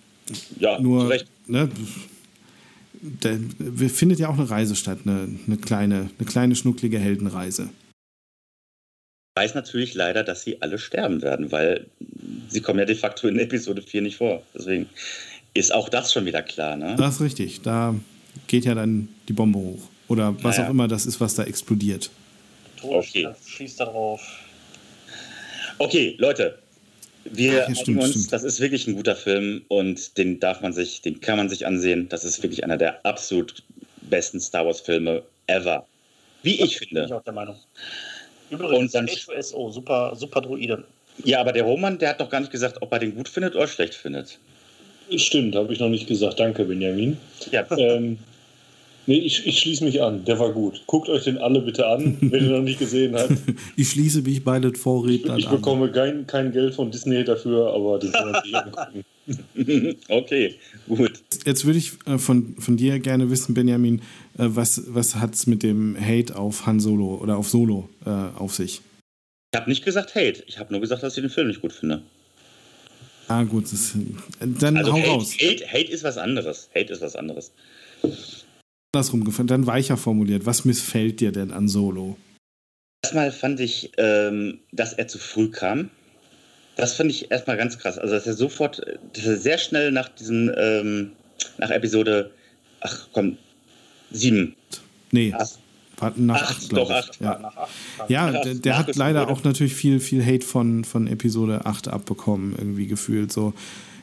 [0.58, 1.26] Ja, nur, zu Recht.
[1.46, 1.68] ne,
[3.02, 3.36] da
[3.88, 7.70] findet ja auch eine Reise statt, eine, eine, kleine, eine kleine, schnucklige Heldenreise.
[9.36, 11.86] weiß natürlich leider, dass sie alle sterben werden, weil
[12.48, 14.42] sie kommen ja de facto in Episode 4 nicht vor.
[14.54, 14.86] Deswegen
[15.54, 16.94] ist auch das schon wieder klar, ne?
[16.96, 17.62] Das ist richtig.
[17.62, 17.94] Da
[18.46, 19.88] geht ja dann die Bombe hoch.
[20.08, 20.66] Oder was Naja.
[20.66, 22.10] auch immer das ist, was da explodiert.
[22.76, 24.20] Todesstern schließt da drauf.
[25.78, 26.58] Okay, Leute.
[27.24, 28.32] Wir Ach, stimmt, uns, stimmt.
[28.32, 31.66] das ist wirklich ein guter Film und den darf man sich, den kann man sich
[31.66, 32.08] ansehen.
[32.08, 33.62] Das ist wirklich einer der absolut
[34.02, 35.86] besten Star Wars Filme ever.
[36.42, 37.16] Wie ich Bin ich finde.
[37.16, 37.56] auch der Meinung.
[38.50, 40.84] Übrigens, Und dann- H2SO, super, super Druide.
[41.24, 43.54] Ja, aber der Roman, der hat doch gar nicht gesagt, ob er den gut findet
[43.54, 44.38] oder schlecht findet.
[45.16, 46.40] Stimmt, habe ich noch nicht gesagt.
[46.40, 47.18] Danke, Benjamin.
[47.50, 48.18] Ja, ähm,
[49.10, 50.24] nee, ich, ich schließe mich an.
[50.24, 50.82] Der war gut.
[50.86, 53.32] Guckt euch den alle bitte an, wenn ihr noch nicht gesehen habt.
[53.76, 55.56] Ich schließe mich bei den Vorrednern Ich an.
[55.56, 59.04] bekomme kein, kein Geld von Disney dafür, aber den kann man sich angucken.
[60.08, 60.54] okay,
[60.86, 61.12] gut.
[61.44, 64.00] Jetzt würde ich äh, von, von dir gerne wissen, Benjamin,
[64.38, 68.10] äh, was, was hat es mit dem Hate auf Han Solo oder auf Solo äh,
[68.10, 68.80] auf sich?
[69.52, 71.72] Ich habe nicht gesagt Hate, ich habe nur gesagt, dass ich den Film nicht gut
[71.72, 72.02] finde.
[73.26, 73.94] Ah, gut, das,
[74.40, 75.34] dann also hau Hate, raus.
[75.40, 76.68] Hate, Hate ist was anderes.
[76.74, 77.52] Hate ist was anderes.
[78.92, 80.46] Andersrum gefallen, dann weicher formuliert.
[80.46, 82.16] Was missfällt dir denn an Solo?
[83.04, 85.90] Erstmal fand ich, ähm, dass er zu früh kam.
[86.76, 87.98] Das fand ich erstmal ganz krass.
[87.98, 88.82] Also, dass er sofort,
[89.12, 91.12] dass er sehr schnell nach diesem, ähm,
[91.58, 92.32] nach Episode,
[92.80, 93.36] ach komm,
[94.10, 94.56] sieben.
[95.12, 95.32] Nee,
[95.98, 96.96] war nach Acht, acht, doch, ich.
[96.96, 97.20] acht.
[97.20, 97.70] Ja, Nach acht.
[98.10, 99.32] ja Nach- der, der hat leider wurde.
[99.32, 103.30] auch natürlich viel, viel Hate von, von Episode 8 abbekommen, irgendwie gefühlt.
[103.32, 103.52] So,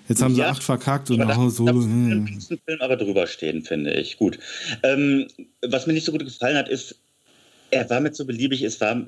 [0.07, 1.19] jetzt haben sie Ja, 8 verkackt und
[1.51, 1.73] Solo.
[1.73, 2.39] das hm.
[2.65, 4.17] Film aber drüber stehen, finde ich.
[4.17, 4.39] Gut.
[4.83, 5.27] Ähm,
[5.61, 6.95] was mir nicht so gut gefallen hat, ist,
[7.69, 9.05] er war mir zu beliebig, es war,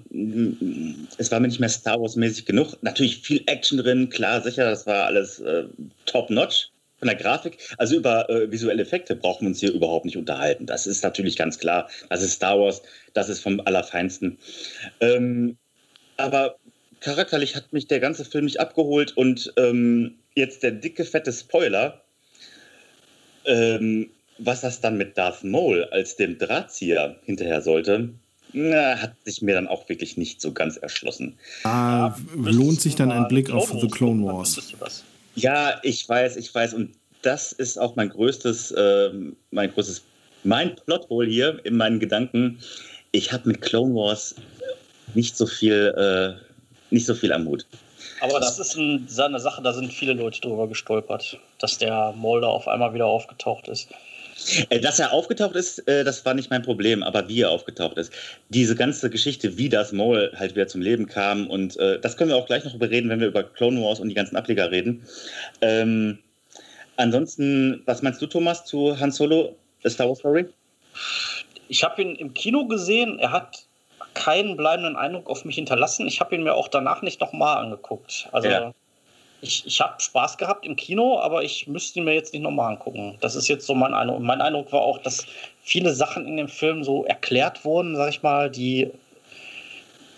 [1.17, 2.77] es war mir nicht mehr Star Wars-mäßig genug.
[2.81, 5.63] Natürlich viel Action drin, klar, sicher, das war alles äh,
[6.05, 6.69] top-notch
[6.99, 7.57] von der Grafik.
[7.77, 10.65] Also über äh, visuelle Effekte brauchen wir uns hier überhaupt nicht unterhalten.
[10.65, 11.89] Das ist natürlich ganz klar.
[12.09, 12.81] Das ist Star Wars,
[13.13, 14.37] das ist vom Allerfeinsten.
[14.99, 15.57] Ähm,
[16.17, 16.57] aber
[16.99, 22.01] charakterlich hat mich der ganze Film nicht abgeholt und ähm, jetzt der dicke, fette Spoiler,
[23.45, 28.09] ähm, was das dann mit Darth Maul als dem Drahtzieher hinterher sollte,
[28.53, 31.37] na, hat sich mir dann auch wirklich nicht so ganz erschlossen.
[31.63, 34.59] Ah, lohnt sich dann ein Blick auf The Clone Wars.
[35.35, 36.73] Ja, ich weiß, ich weiß.
[36.73, 40.03] Und das ist auch mein größtes, ähm, mein größtes,
[40.43, 42.59] mein Plothole hier in meinen Gedanken.
[43.11, 44.35] Ich habe mit Clone Wars
[45.13, 46.48] nicht so viel, äh,
[46.91, 47.65] nicht so viel am Hut.
[48.21, 52.49] Aber das ist ein, eine Sache, da sind viele Leute drüber gestolpert, dass der Molder
[52.49, 53.87] auf einmal wieder aufgetaucht ist.
[54.69, 57.97] Äh, Dass er aufgetaucht ist, äh, das war nicht mein Problem, aber wie er aufgetaucht
[57.97, 58.11] ist.
[58.49, 62.29] Diese ganze Geschichte, wie das Maul halt wieder zum Leben kam und äh, das können
[62.29, 65.05] wir auch gleich noch überreden, wenn wir über Clone Wars und die ganzen Ableger reden.
[65.61, 66.19] Ähm,
[66.95, 70.45] ansonsten, was meinst du, Thomas, zu Han Solo, Star Wars Story?
[71.67, 73.65] Ich habe ihn im Kino gesehen, er hat
[74.19, 76.05] keinen bleibenden Eindruck auf mich hinterlassen.
[76.05, 78.27] Ich habe ihn mir auch danach nicht nochmal angeguckt.
[78.33, 78.73] Also Ja.
[79.41, 82.73] ich, ich habe Spaß gehabt im Kino, aber ich müsste ihn mir jetzt nicht nochmal
[82.73, 83.17] angucken.
[83.21, 84.19] Das ist jetzt so mein Eindruck.
[84.19, 85.25] Mein Eindruck war auch, dass
[85.61, 88.91] viele Sachen in dem Film so erklärt wurden, sag ich mal, die,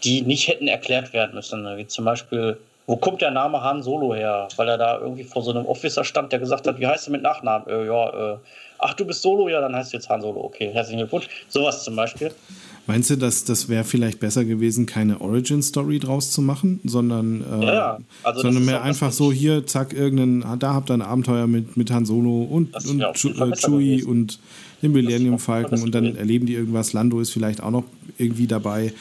[0.03, 1.63] die nicht hätten erklärt werden müssen.
[1.77, 2.57] Wie zum Beispiel,
[2.87, 4.47] wo kommt der Name Han Solo her?
[4.57, 7.11] Weil er da irgendwie vor so einem Officer stand, der gesagt hat, wie heißt du
[7.11, 7.67] mit Nachnamen?
[7.67, 8.37] Äh, ja, äh,
[8.79, 10.41] ach, du bist Solo, ja, dann heißt du jetzt Han Solo.
[10.43, 11.27] Okay, herzlichen Glückwunsch.
[11.47, 12.31] Sowas zum Beispiel.
[12.87, 17.65] Meinst du, dass das wäre vielleicht besser gewesen, keine Origin-Story draus zu machen, sondern, äh,
[17.65, 17.97] Ja, ja.
[18.23, 21.91] Also sondern mehr einfach so hier, zack, irgendein, da habt ihr ein Abenteuer mit, mit
[21.91, 23.01] Han Solo und, Das und
[23.37, 24.09] Fall äh, Chewie gewesen.
[24.09, 24.39] und
[24.81, 26.93] den Millennium Falcon und dann erleben die irgendwas.
[26.93, 27.83] Lando ist vielleicht auch noch
[28.17, 28.93] irgendwie dabei.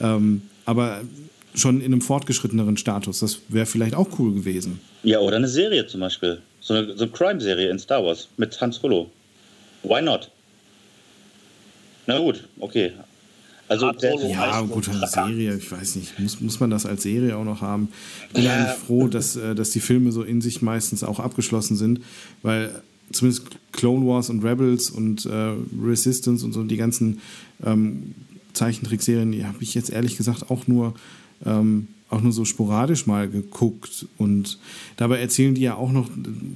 [0.00, 1.00] Ähm, aber
[1.54, 3.20] schon in einem fortgeschritteneren Status.
[3.20, 4.80] Das wäre vielleicht auch cool gewesen.
[5.02, 6.40] Ja, oder eine Serie zum Beispiel.
[6.60, 9.10] So eine, so eine Crime-Serie in Star Wars mit Han Solo.
[9.82, 10.30] Why not?
[12.06, 12.92] Na gut, okay.
[13.68, 14.14] Also der.
[14.28, 15.06] Ja, gut, eine.
[15.06, 17.88] Serie, ich weiß nicht, muss, muss man das als Serie auch noch haben?
[18.28, 18.56] Ich bin Ja.
[18.56, 22.00] eigentlich froh, dass, äh, dass die Filme so in sich meistens auch abgeschlossen sind,
[22.42, 22.70] weil
[23.10, 25.52] zumindest Clone Wars und Rebels und äh,
[25.82, 27.20] Resistance und so die ganzen
[27.64, 28.14] ähm,
[28.52, 30.94] Zeichentrickserien, die habe ich jetzt ehrlich gesagt auch nur,
[31.46, 34.58] ähm, auch nur so sporadisch mal geguckt und
[34.96, 36.08] dabei erzählen die ja auch noch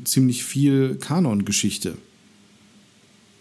[0.05, 1.97] ziemlich viel Kanon-Geschichte,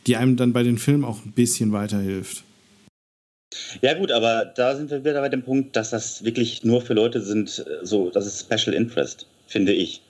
[0.08, 2.44] die einem dann bei den Filmen auch ein bisschen weiterhilft.
[3.82, 6.94] Ja gut, aber da sind wir wieder bei dem Punkt, dass das wirklich nur für
[6.94, 10.02] Leute sind, äh, so, das ist Special Interest, finde ich.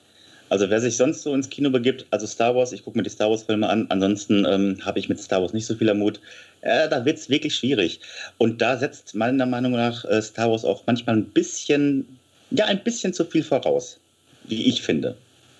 [0.49, 3.09] Also wer sich sonst so ins Kino begibt, also Star Wars, ich gucke mir die
[3.09, 6.19] Star Wars-Filme an, ansonsten ähm, habe ich mit Star Wars nicht so viel Mut.
[6.61, 7.99] Äh, da wird es wirklich schwierig.
[8.37, 12.17] Und da setzt meiner Meinung nach äh, Star Wars auch manchmal ein bisschen,
[12.51, 13.99] ja, ein bisschen zu viel voraus,
[14.45, 15.15] wie ich finde,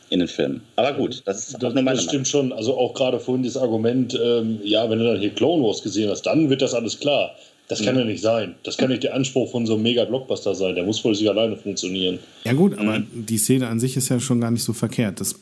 [0.10, 0.62] in den Filmen.
[0.78, 2.10] Aber gut, das ist auch nur meine das Meinung.
[2.10, 2.54] stimmt schon.
[2.54, 6.10] Also auch gerade vorhin das Argument, ähm, ja, wenn du dann hier Clone Wars gesehen
[6.10, 7.36] hast, dann wird das alles klar.
[7.70, 8.00] Das kann Mhm.
[8.02, 8.56] ja nicht sein.
[8.64, 10.76] Das kann nicht der Anspruch von so einem Mega-Blockbuster sein.
[10.76, 12.20] Der muss wohl sich alleine funktionieren.
[12.46, 15.20] Ja gut, aber die Szene an sich ist ja schon gar nicht so verkehrt.
[15.20, 15.40] Das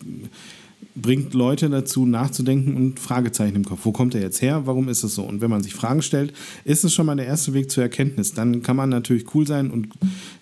[0.95, 3.82] bringt Leute dazu nachzudenken und Fragezeichen im Kopf.
[3.84, 4.61] Wo kommt er jetzt her?
[4.65, 5.23] Warum ist es so?
[5.23, 8.34] Und wenn man sich Fragen stellt, ist es schon mal der erste Weg zur Erkenntnis.
[8.34, 9.89] Dann kann man natürlich cool sein und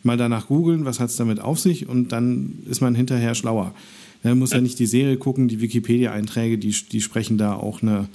[0.03, 3.73] mal danach googeln, was hat es damit auf sich und dann ist man hinterher schlauer.
[4.21, 8.07] Man muss ja nicht die Serie gucken, die Wikipedia-Einträge, die, die sprechen da auch eine,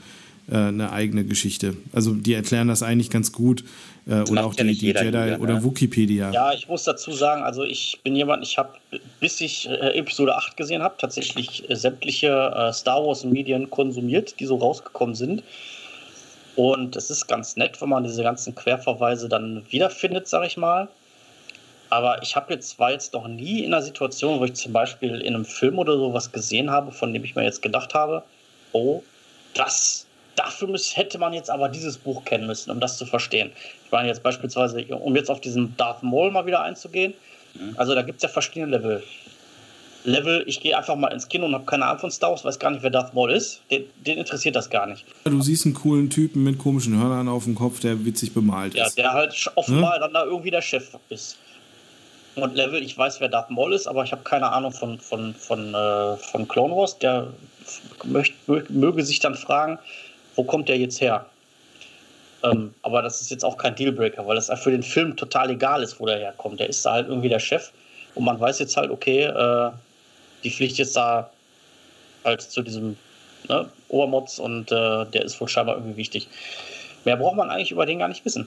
[0.51, 1.77] äh, eine eigene Geschichte.
[1.93, 3.65] Also die erklären das eigentlich ganz gut.
[4.07, 5.65] Äh, oder auch ja die, die Jedi wieder, oder ne?
[5.65, 6.31] Wikipedia.
[6.31, 8.71] Ja, ich muss dazu sagen, also ich bin jemand, ich habe,
[9.21, 14.41] bis ich äh, Episode 8 gesehen habe, tatsächlich äh, sämtliche äh, Star Wars Medien konsumiert,
[14.41, 15.43] die so rausgekommen sind.
[16.57, 20.89] Und es ist ganz nett, wenn man diese ganzen Querverweise dann wiederfindet, sag ich mal.
[21.91, 25.21] Aber ich habe jetzt, war jetzt noch nie in einer Situation, wo ich zum Beispiel
[25.21, 28.25] in einem Film oder so was gesehen habe, von dem ich mir jetzt gedacht habe,
[28.73, 29.03] oh,
[29.55, 30.08] das,
[30.39, 33.51] dafür muss, hätte man jetzt aber dieses Buch kennen müssen, um das zu verstehen.
[33.84, 37.14] Ich meine jetzt beispielsweise, um jetzt auf diesen Darth Maul mal wieder einzugehen,
[37.55, 37.74] mhm.
[37.76, 39.03] also da gibt es ja verschiedene Level.
[40.05, 42.59] Level, ich gehe einfach mal ins Kino und habe keine Ahnung von Star Wars, weiß
[42.59, 43.61] gar nicht, wer Darth Maul ist.
[43.70, 45.05] Den, den, interessiert das gar nicht.
[45.24, 48.97] Du siehst einen coolen Typen mit komischen Hörnern auf dem Kopf, der witzig bemalt ist.
[48.97, 50.01] Ja, der halt offenbar hm?
[50.01, 51.36] dann da irgendwie der Chef ist.
[52.36, 55.34] Und Level, ich weiß, wer Darth Maul ist, aber ich habe keine Ahnung von, von,
[55.34, 56.97] von, äh, von Clone Wars.
[56.99, 57.26] Der
[58.05, 59.78] möcht, möge sich dann fragen,
[60.39, 61.26] wo kommt der jetzt her?
[62.45, 65.82] Ähm, aber das ist jetzt auch kein Dealbreaker, weil das für den Film total egal
[65.82, 66.61] ist, wo der herkommt.
[66.61, 67.72] Der ist da halt irgendwie der Chef
[68.14, 69.70] und man weiß jetzt halt, okay, äh,
[70.45, 71.30] die fliegt jetzt da
[72.24, 72.97] halt zu diesem
[73.49, 76.28] ne, Obermods und äh, der ist wohl scheinbar irgendwie wichtig.
[77.05, 78.47] Mehr braucht man eigentlich über den gar nicht wissen.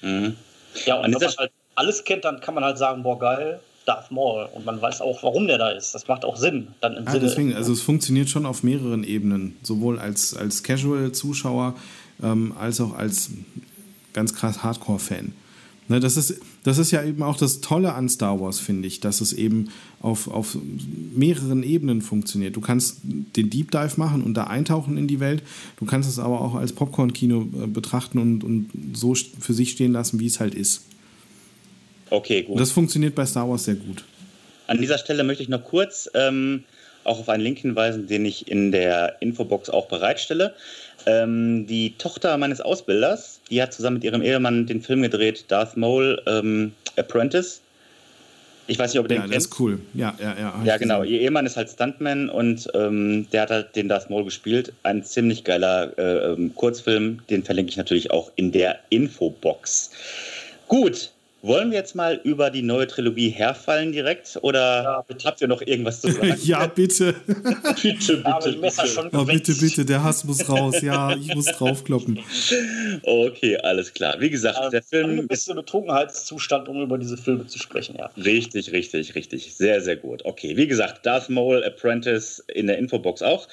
[0.00, 0.38] Mhm.
[0.86, 4.10] Ja, und wenn man halt alles kennt, dann kann man halt sagen, boah, geil, Darth
[4.10, 4.48] Maul.
[4.54, 5.94] Und man weiß auch, warum der da ist.
[5.94, 6.68] Das macht auch Sinn.
[6.80, 9.56] Dann im ja, Sinne, deswegen, also es funktioniert schon auf mehreren Ebenen.
[9.62, 11.74] Sowohl als, als Casual-Zuschauer
[12.22, 13.30] ähm, als auch als
[14.12, 15.32] ganz krass Hardcore-Fan.
[15.88, 18.98] Ne, das, ist, das ist ja eben auch das Tolle an Star Wars, finde ich,
[18.98, 19.68] dass es eben
[20.00, 20.58] auf, auf
[21.14, 22.56] mehreren Ebenen funktioniert.
[22.56, 25.44] Du kannst den Deep Dive machen und da eintauchen in die Welt.
[25.76, 29.92] Du kannst es aber auch als Popcorn-Kino äh, betrachten und, und so für sich stehen
[29.92, 30.82] lassen, wie es halt ist.
[32.10, 32.60] Okay, gut.
[32.60, 34.04] Das funktioniert bei Star Wars sehr gut.
[34.66, 36.64] An dieser Stelle möchte ich noch kurz ähm,
[37.04, 40.54] auch auf einen Link hinweisen, den ich in der Infobox auch bereitstelle.
[41.06, 45.76] Ähm, die Tochter meines Ausbilders, die hat zusammen mit ihrem Ehemann den Film gedreht, Darth
[45.76, 47.60] Maul ähm, Apprentice.
[48.68, 49.32] Ich weiß nicht, ob ihr den kennt.
[49.32, 49.78] Ja, das ist cool.
[49.94, 50.60] Ja, ja, ja.
[50.64, 51.04] Ja, genau.
[51.04, 54.72] Ihr Ehemann ist halt Stuntman und ähm, der hat halt den Darth Maul gespielt.
[54.82, 57.20] Ein ziemlich geiler äh, ähm, Kurzfilm.
[57.30, 59.90] Den verlinke ich natürlich auch in der Infobox.
[60.66, 61.12] Gut,
[61.46, 65.62] wollen wir jetzt mal über die neue Trilogie herfallen direkt oder ja, habt ihr noch
[65.62, 66.36] irgendwas zu sagen?
[66.42, 67.14] ja, bitte.
[67.26, 68.58] bitte, bitte.
[68.60, 69.10] bitte.
[69.12, 70.80] Oh, bitte, bitte, der Hass muss raus.
[70.82, 72.18] Ja, ich muss draufkloppen.
[73.02, 74.16] Okay, alles klar.
[74.20, 78.10] Wie gesagt, ähm, der Film ist ein Betrunkenheitszustand, um über diese Filme zu sprechen, ja.
[78.16, 79.54] Richtig, richtig, richtig.
[79.54, 80.24] Sehr, sehr gut.
[80.24, 83.48] Okay, wie gesagt, Darth Maul Apprentice in der Infobox auch.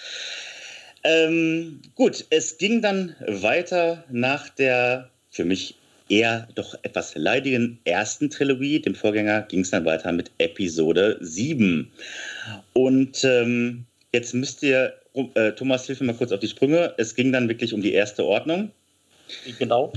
[1.03, 5.75] Ähm, gut, es ging dann weiter nach der für mich
[6.13, 11.91] eher doch etwas leidigen ersten Trilogie, dem Vorgänger, ging es dann weiter mit Episode 7.
[12.73, 14.93] Und ähm, jetzt müsst ihr,
[15.33, 16.93] äh, Thomas, hilf mir mal kurz auf die Sprünge.
[16.97, 18.71] Es ging dann wirklich um die erste Ordnung.
[19.57, 19.91] Genau.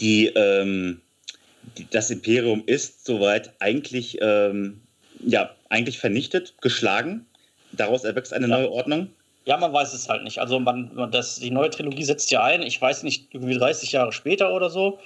[0.00, 1.00] Die, ähm,
[1.78, 4.80] die das Imperium ist soweit eigentlich, ähm,
[5.24, 7.26] ja, eigentlich vernichtet, geschlagen.
[7.72, 8.56] Daraus erwächst eine ja.
[8.56, 9.08] neue Ordnung.
[9.44, 10.38] Ja, man weiß es halt nicht.
[10.38, 14.12] Also man, das, die neue Trilogie setzt ja ein, ich weiß nicht, irgendwie 30 Jahre
[14.12, 15.00] später oder so.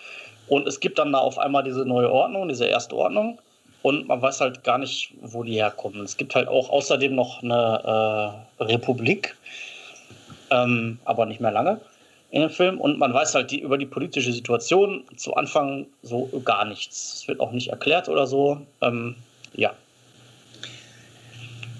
[0.48, 3.38] Und es gibt dann da auf einmal diese neue Ordnung, diese erste Ordnung.
[3.82, 6.02] Und man weiß halt gar nicht, wo die herkommen.
[6.02, 9.36] Es gibt halt auch außerdem noch eine äh, Republik,
[10.50, 11.80] ähm, aber nicht mehr lange
[12.30, 12.80] in dem Film.
[12.80, 17.14] Und man weiß halt die, über die politische Situation zu Anfang so gar nichts.
[17.14, 18.60] Es wird auch nicht erklärt oder so.
[18.82, 19.14] Ähm,
[19.54, 19.72] ja.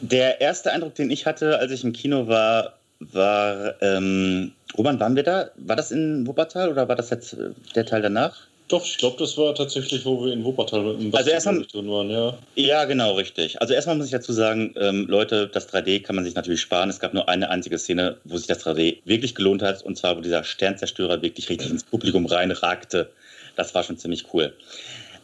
[0.01, 5.17] Der erste Eindruck, den ich hatte, als ich im Kino war, war, ähm, Roman, waren
[5.17, 5.51] wir da?
[5.57, 8.47] War das in Wuppertal oder war das jetzt äh, der Teil danach?
[8.69, 11.89] Doch, ich glaube, das war tatsächlich, wo wir in Wuppertal mit dem also erstmal, drin
[11.89, 12.37] waren, ja.
[12.57, 13.61] Ja, genau, richtig.
[13.61, 16.91] Also erstmal muss ich dazu sagen, ähm, Leute, das 3D kann man sich natürlich sparen.
[16.91, 20.17] Es gab nur eine einzige Szene, wo sich das 3D wirklich gelohnt hat, und zwar,
[20.17, 23.09] wo dieser Sternzerstörer wirklich richtig ins Publikum reinragte.
[23.55, 24.53] Das war schon ziemlich cool.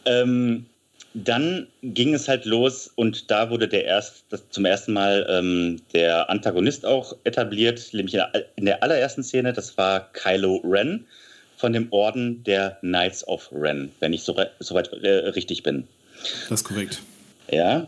[0.04, 0.66] Ähm,
[1.14, 5.80] dann ging es halt los und da wurde der erst, das zum ersten Mal ähm,
[5.92, 11.04] der Antagonist auch etabliert, nämlich in der, in der allerersten Szene, das war Kylo Ren
[11.62, 15.86] von dem Orden der Knights of Ren, wenn ich soweit so äh, richtig bin.
[16.48, 17.00] Das ist korrekt.
[17.52, 17.86] Ja.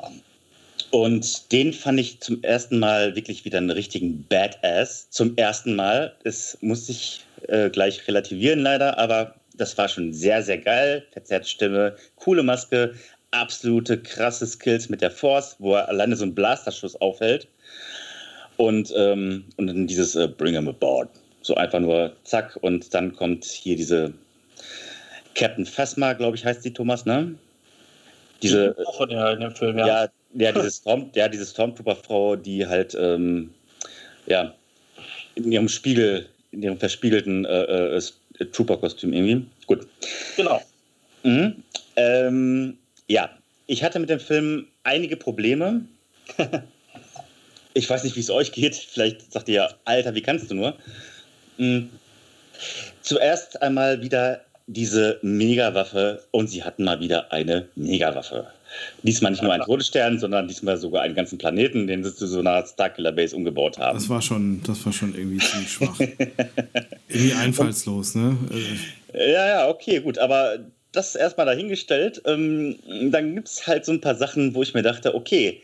[0.92, 5.10] Und den fand ich zum ersten Mal wirklich wieder einen richtigen Badass.
[5.10, 6.14] Zum ersten Mal.
[6.22, 11.04] Das musste ich äh, gleich relativieren leider, aber das war schon sehr, sehr geil.
[11.10, 12.94] Verzerrte Stimme, coole Maske,
[13.32, 17.48] absolute krasse Skills mit der Force, wo er alleine so einen Blasterschuss aufhält.
[18.56, 21.08] Und, ähm, und dann dieses äh, Bring him aboard.
[21.44, 24.14] So einfach nur zack und dann kommt hier diese
[25.34, 27.34] Captain Phasma, glaube ich, heißt die Thomas, ne?
[28.42, 28.74] Diese.
[28.86, 29.86] Auch in, der, in dem Film, ja.
[29.86, 33.52] Ja, ja diese, Storm, ja, diese Stormtrooper-Frau, die halt, ähm,
[34.26, 34.54] ja,
[35.34, 38.00] in ihrem Spiegel, in ihrem verspiegelten äh, äh,
[38.50, 39.46] Trooper-Kostüm irgendwie.
[39.66, 39.86] Gut.
[40.38, 40.62] Genau.
[41.24, 41.62] Mhm.
[41.96, 43.28] Ähm, ja,
[43.66, 45.82] ich hatte mit dem Film einige Probleme.
[47.74, 48.76] ich weiß nicht, wie es euch geht.
[48.76, 50.74] Vielleicht sagt ihr ja, Alter, wie kannst du nur?
[51.58, 51.90] Mhm.
[53.02, 58.46] Zuerst einmal wieder diese Megawaffe und sie hatten mal wieder eine Megawaffe.
[59.02, 62.40] Diesmal nicht nur einen Todesstern, sondern diesmal sogar einen ganzen Planeten, den sie zu so
[62.40, 63.96] einer Starkiller Base umgebaut haben.
[63.96, 66.00] Das war schon, das war schon irgendwie ziemlich schwach.
[67.08, 68.36] irgendwie einfallslos, ne?
[69.12, 70.58] Ja, ja, okay, gut, aber
[70.94, 72.22] das erstmal dahingestellt.
[72.24, 72.76] Ähm,
[73.10, 75.60] dann gibt es halt so ein paar Sachen, wo ich mir dachte, okay,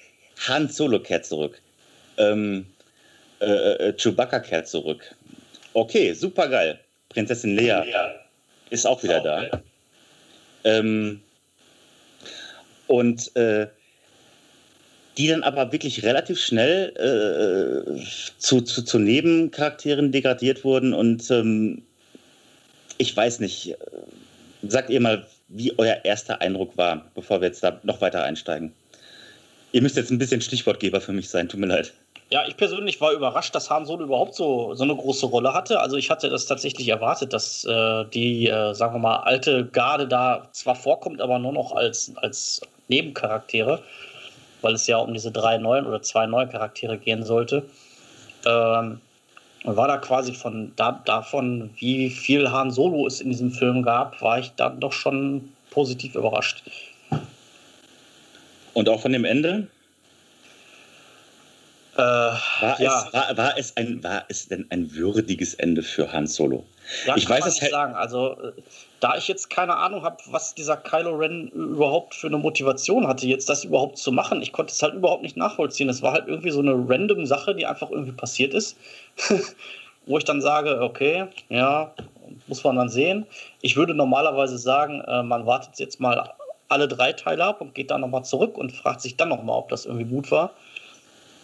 [0.48, 1.60] Han Solo kehrt zurück.
[2.16, 2.66] Ähm,
[3.40, 5.14] äh, äh, Chewbacca kehrt zurück.
[5.72, 6.78] Okay, super geil.
[7.08, 7.84] Prinzessin Leia
[8.70, 9.62] ist auch wieder da.
[10.64, 11.20] Ähm,
[12.86, 13.66] und äh,
[15.16, 18.00] die dann aber wirklich relativ schnell äh,
[18.38, 20.92] zu, zu, zu, Nebencharakteren degradiert wurden.
[20.92, 21.82] Und ähm,
[22.98, 23.76] ich weiß nicht, äh,
[24.62, 28.72] sagt ihr mal, wie euer erster Eindruck war, bevor wir jetzt da noch weiter einsteigen.
[29.72, 31.92] Ihr müsst jetzt ein bisschen Stichwortgeber für mich sein, tut mir leid.
[32.32, 35.80] Ja, ich persönlich war überrascht, dass Han Solo überhaupt so, so eine große Rolle hatte.
[35.80, 40.06] Also ich hatte das tatsächlich erwartet, dass äh, die, äh, sagen wir mal, alte Garde
[40.06, 43.82] da zwar vorkommt, aber nur noch als, als Nebencharaktere,
[44.60, 47.64] weil es ja um diese drei neuen oder zwei neue Charaktere gehen sollte.
[48.46, 49.00] Ähm,
[49.64, 54.22] war da quasi von da, davon, wie viel Han Solo es in diesem Film gab,
[54.22, 56.62] war ich dann doch schon positiv überrascht.
[58.72, 59.66] Und auch von dem Ende?
[62.00, 63.04] Äh, war, ja.
[63.06, 66.64] es, war, war, es ein, war es denn ein würdiges Ende für Han Solo?
[67.06, 67.94] Ja, ich weiß es nicht sagen.
[67.94, 68.52] Also, äh,
[69.00, 73.26] da ich jetzt keine Ahnung habe, was dieser Kylo Ren überhaupt für eine Motivation hatte,
[73.26, 75.88] jetzt das überhaupt zu machen, ich konnte es halt überhaupt nicht nachvollziehen.
[75.88, 78.76] Es war halt irgendwie so eine random Sache, die einfach irgendwie passiert ist,
[80.06, 81.92] wo ich dann sage, okay, ja,
[82.46, 83.26] muss man dann sehen.
[83.62, 86.30] Ich würde normalerweise sagen, äh, man wartet jetzt mal
[86.68, 89.68] alle drei Teile ab und geht dann nochmal zurück und fragt sich dann nochmal, ob
[89.68, 90.52] das irgendwie gut war.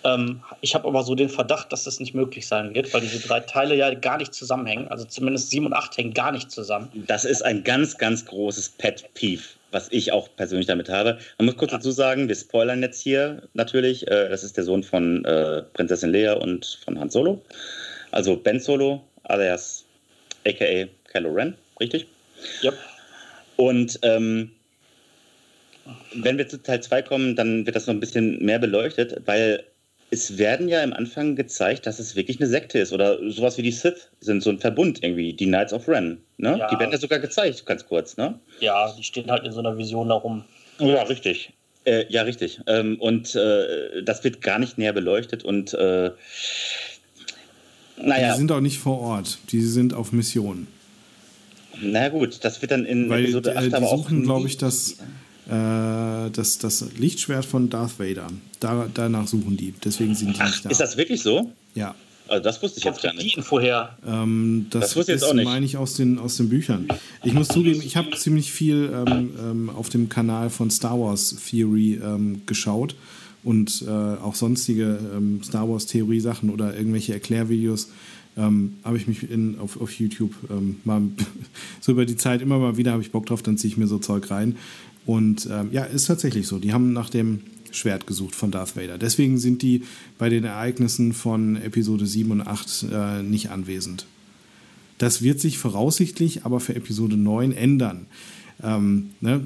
[0.06, 3.26] Ähm, ich habe aber so den Verdacht, dass das nicht möglich sein wird, weil diese
[3.26, 4.88] drei Teile ja gar nicht zusammenhängen.
[4.88, 6.88] Also zumindest sieben und acht hängen gar nicht zusammen.
[7.06, 9.42] Das ist ein ganz, ganz großes Pet Peeve,
[9.72, 11.18] was ich auch persönlich damit habe.
[11.38, 11.78] Man muss kurz ja.
[11.78, 14.06] dazu sagen, wir spoilern jetzt hier natürlich.
[14.06, 17.42] Äh, das ist der Sohn von äh, Prinzessin Leia und von Han Solo.
[18.12, 19.84] Also Ben Solo, alias
[20.46, 22.06] aka Kylo Ren, richtig?
[22.62, 22.72] Ja.
[23.56, 24.52] Und ähm,
[26.14, 29.64] wenn wir zu Teil 2 kommen, dann wird das noch ein bisschen mehr beleuchtet, weil
[30.10, 33.62] es werden ja im Anfang gezeigt, dass es wirklich eine Sekte ist oder sowas wie
[33.62, 36.18] die Sith sind, so ein Verbund irgendwie, die Knights of Ren.
[36.38, 36.56] Ne?
[36.58, 36.68] Ja.
[36.68, 38.16] Die werden ja sogar gezeigt, ganz kurz.
[38.16, 38.38] Ne?
[38.60, 40.44] Ja, die stehen halt in so einer Vision darum.
[40.78, 41.52] Ja, richtig.
[41.84, 42.60] Äh, ja, richtig.
[42.66, 46.10] Ähm, und äh, das wird gar nicht näher beleuchtet und äh,
[47.98, 48.32] naja.
[48.32, 50.66] Die sind auch nicht vor Ort, die sind auf Mission.
[51.80, 54.56] Na gut, das wird dann in Weil, Episode 8 äh, die aber suchen, glaube ich,
[54.56, 54.98] das
[55.46, 58.28] äh, das, das Lichtschwert von Darth Vader.
[58.60, 59.74] Da, danach suchen die.
[59.84, 60.70] Deswegen sind die Ach, nicht da.
[60.70, 61.52] Ist das wirklich so?
[61.74, 61.94] Ja.
[62.28, 63.34] Also das wusste ich jetzt gar nicht.
[63.34, 63.96] Die Info her?
[64.04, 65.44] Ähm, das, das wusste ich jetzt auch nicht.
[65.44, 66.88] meine ich aus den, aus den Büchern.
[67.22, 71.36] Ich muss zugeben, ich habe ziemlich viel ähm, ähm, auf dem Kanal von Star Wars
[71.48, 72.96] Theory ähm, geschaut
[73.44, 77.90] und äh, auch sonstige ähm, Star Wars Theorie Sachen oder irgendwelche Erklärvideos.
[78.36, 81.02] Ähm, habe ich mich in, auf, auf YouTube ähm, mal
[81.80, 83.86] so über die Zeit immer mal wieder habe ich Bock drauf, dann ziehe ich mir
[83.86, 84.56] so Zeug rein.
[85.06, 86.58] Und ähm, ja, ist tatsächlich so.
[86.58, 88.98] Die haben nach dem Schwert gesucht von Darth Vader.
[88.98, 89.84] Deswegen sind die
[90.18, 94.06] bei den Ereignissen von Episode 7 und 8 äh, nicht anwesend.
[94.98, 98.06] Das wird sich voraussichtlich aber für Episode 9 ändern.
[98.62, 99.42] Ähm, ne,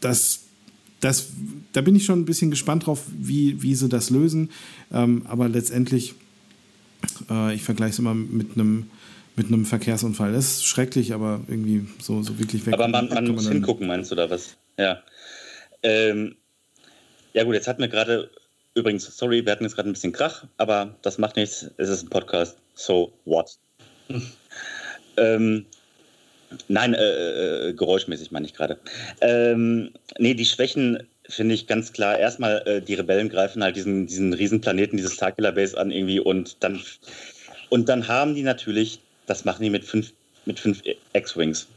[0.00, 0.40] das,
[1.00, 1.28] das,
[1.72, 4.50] da bin ich schon ein bisschen gespannt drauf, wie, wie sie das lösen.
[4.92, 6.14] Ähm, aber letztendlich,
[7.30, 8.86] äh, ich vergleiche es immer mit einem
[9.40, 10.34] mit einem Verkehrsunfall.
[10.34, 12.74] Das ist schrecklich, aber irgendwie so, so wirklich weg.
[12.74, 14.58] Aber man, man muss hingucken, meinst du, oder was?
[14.78, 15.02] Ja.
[15.82, 16.36] Ähm,
[17.32, 18.30] ja, gut, jetzt hatten wir gerade,
[18.74, 21.70] übrigens, sorry, wir hatten jetzt gerade ein bisschen Krach, aber das macht nichts.
[21.78, 22.58] Es ist ein Podcast.
[22.74, 23.56] So what?
[25.16, 25.64] ähm,
[26.68, 28.78] nein, äh, äh, geräuschmäßig meine ich gerade.
[29.22, 32.18] Ähm, nee, die Schwächen finde ich ganz klar.
[32.18, 36.62] Erstmal, äh, die Rebellen greifen halt diesen, diesen Riesenplaneten, dieses Starkiller Base an irgendwie und
[36.62, 36.82] dann,
[37.70, 39.00] und dann haben die natürlich,
[39.30, 40.12] das machen die mit fünf,
[40.44, 40.82] mit fünf
[41.12, 41.68] X-Wings.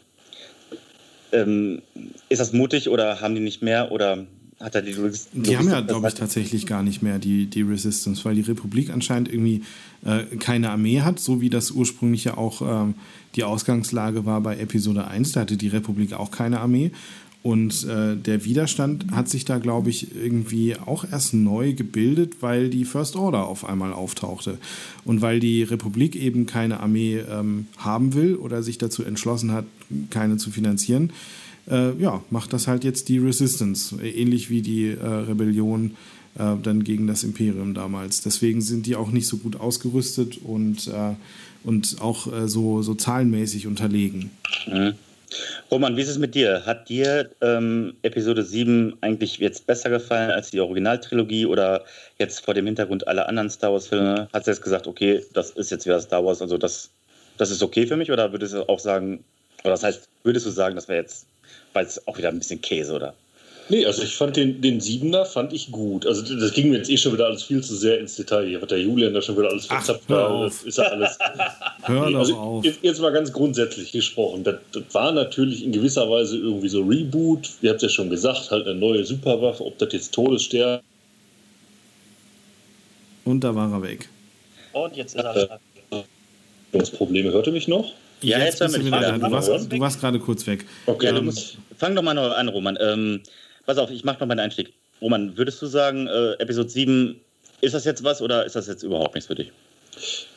[1.31, 1.83] Ähm,
[2.29, 4.25] ist das mutig oder haben die nicht mehr oder
[4.59, 5.49] hat er die Resistance?
[5.49, 8.89] Die haben ja, glaube ich, tatsächlich gar nicht mehr die, die Resistance, weil die Republik
[8.89, 9.63] anscheinend irgendwie
[10.03, 12.95] äh, keine Armee hat, so wie das ursprünglich ja auch ähm,
[13.35, 15.33] die Ausgangslage war bei Episode 1.
[15.33, 16.91] Da hatte die Republik auch keine Armee.
[17.43, 22.69] Und äh, der Widerstand hat sich da, glaube ich, irgendwie auch erst neu gebildet, weil
[22.69, 24.57] die First Order auf einmal auftauchte.
[25.03, 29.65] Und weil die Republik eben keine Armee ähm, haben will oder sich dazu entschlossen hat,
[30.09, 31.11] keine zu finanzieren,
[31.69, 34.01] äh, ja, macht das halt jetzt die Resistance.
[34.01, 35.97] Ähnlich wie die äh, Rebellion
[36.35, 38.21] äh, dann gegen das Imperium damals.
[38.21, 41.15] Deswegen sind die auch nicht so gut ausgerüstet und, äh,
[41.65, 44.31] und auch äh, so, so zahlenmäßig unterlegen.
[44.65, 44.93] Mhm.
[45.71, 46.65] Roman, wie ist es mit dir?
[46.65, 51.83] Hat dir ähm, Episode 7 eigentlich jetzt besser gefallen als die Originaltrilogie oder
[52.19, 54.27] jetzt vor dem Hintergrund aller anderen Star Wars-Filme?
[54.33, 56.89] Hat sie jetzt gesagt, okay, das ist jetzt wieder Star Wars, also das,
[57.37, 58.11] das ist okay für mich?
[58.11, 59.23] Oder würdest du auch sagen,
[59.63, 61.25] oder das heißt, würdest du sagen, das wäre jetzt,
[61.75, 63.13] jetzt auch wieder ein bisschen Käse, oder?
[63.69, 66.05] Nee, also ich fand den, den Siebener fand ich gut.
[66.05, 68.47] Also das ging mir jetzt eh schon wieder alles viel zu sehr ins Detail.
[68.47, 70.01] Hier hat der Julian da schon wieder alles verzapft.
[70.07, 71.17] Das ist ja alles.
[71.83, 72.65] hör doch also, auf.
[72.65, 74.43] Jetzt, jetzt, mal ganz grundsätzlich gesprochen.
[74.43, 77.49] Das, das, war natürlich in gewisser Weise irgendwie so Reboot.
[77.61, 80.81] Ihr habt ja schon gesagt, halt eine neue Superwaffe, ob das jetzt Todesstern.
[83.23, 84.09] Und da war er weg.
[84.73, 85.59] Und jetzt ist er
[85.91, 87.31] äh, Probleme.
[87.31, 87.93] Hört ihr mich noch?
[88.21, 89.17] Ja, jetzt, jetzt bist du wieder da.
[89.17, 90.65] Du warst, du warst gerade kurz weg.
[90.85, 92.77] Okay, ähm, musst, fang doch mal an, Roman.
[92.81, 93.21] Ähm,
[93.65, 94.73] pass auf, ich mache noch mal einen Einstieg.
[95.01, 97.19] Roman, würdest du sagen, äh, Episode 7,
[97.61, 99.51] ist das jetzt was oder ist das jetzt überhaupt nichts für dich?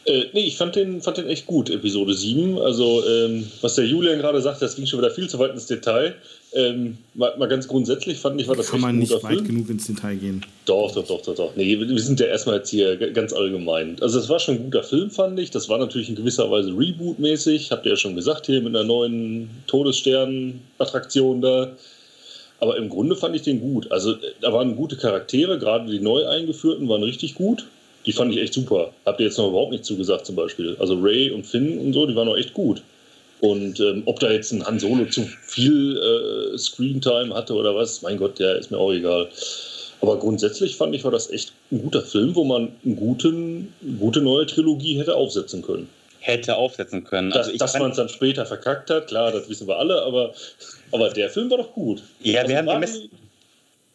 [0.04, 2.58] Äh, nee, ich fand den, fand den echt gut, Episode 7.
[2.58, 5.66] Also, ähm, was der Julian gerade sagte, das ging schon wieder viel zu weit ins
[5.66, 6.14] Detail.
[6.52, 9.46] Ähm, mal, mal, ganz grundsätzlich fand ich, war das Kann man nicht weit Film.
[9.46, 10.46] genug ins Detail gehen.
[10.64, 11.56] Doch, doch, doch, doch, doch.
[11.56, 13.96] Nee, wir sind ja erstmal jetzt hier ganz allgemein.
[14.00, 15.50] Also, es war schon ein guter Film, fand ich.
[15.50, 17.72] Das war natürlich in gewisser Weise Reboot-mäßig.
[17.72, 21.72] Habt ihr ja schon gesagt, hier mit einer neuen Todesstern-Attraktion da.
[22.60, 23.90] Aber im Grunde fand ich den gut.
[23.90, 27.66] Also, da waren gute Charaktere, gerade die neu eingeführten waren richtig gut
[28.06, 28.92] die fand ich echt super.
[29.04, 30.76] Habt ihr jetzt noch überhaupt nicht zugesagt zum Beispiel.
[30.78, 32.82] Also Ray und Finn und so, die waren auch echt gut.
[33.40, 38.00] Und ähm, ob da jetzt ein Han Solo zu viel äh, Screentime hatte oder was,
[38.02, 39.28] mein Gott, der ist mir auch egal.
[40.00, 44.46] Aber grundsätzlich fand ich, war das echt ein guter Film, wo man eine gute neue
[44.46, 45.88] Trilogie hätte aufsetzen können.
[46.20, 47.32] Hätte aufsetzen können.
[47.32, 50.32] Also dass, dass man es dann später verkackt hat, klar, das wissen wir alle, aber,
[50.92, 52.02] aber der Film war doch gut.
[52.20, 53.10] Ja, also wir haben die,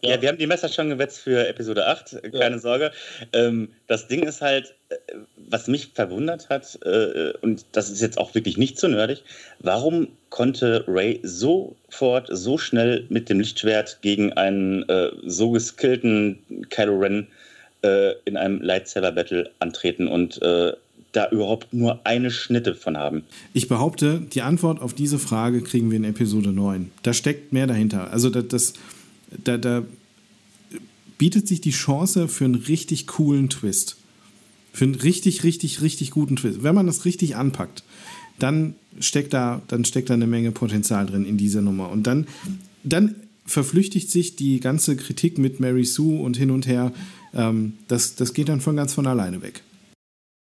[0.02, 0.16] ja.
[0.16, 2.60] ja, wir haben die Messer schon gewetzt für Episode 8, keine ja.
[2.60, 2.92] Sorge.
[3.34, 4.96] Ähm, das Ding ist halt, äh,
[5.38, 9.24] was mich verwundert hat, äh, und das ist jetzt auch wirklich nicht so nerdig,
[9.60, 16.40] warum konnte Ray sofort, so schnell mit dem Lichtschwert gegen einen äh, so geskillten
[16.70, 17.28] Kylo Ren
[17.84, 20.74] äh, in einem Lightsaber-Battle antreten und äh,
[21.12, 23.24] da überhaupt nur eine Schnitte von haben?
[23.54, 26.92] Ich behaupte, die Antwort auf diese Frage kriegen wir in Episode 9.
[27.04, 28.12] Da steckt mehr dahinter.
[28.12, 28.74] Also das, das
[29.44, 29.84] da, da
[31.18, 33.98] bietet sich die Chance für einen richtig coolen Twist.
[34.74, 36.64] Für einen richtig, richtig, richtig guten Twist.
[36.64, 37.84] Wenn man das richtig anpackt,
[38.40, 41.90] dann steckt da, dann steckt da eine Menge Potenzial drin in dieser Nummer.
[41.90, 42.28] Und dann,
[42.84, 43.16] dann
[43.46, 46.92] verflüchtigt sich die ganze Kritik mit Mary Sue und hin und her.
[47.34, 49.62] Ähm, das, das geht dann von ganz von alleine weg.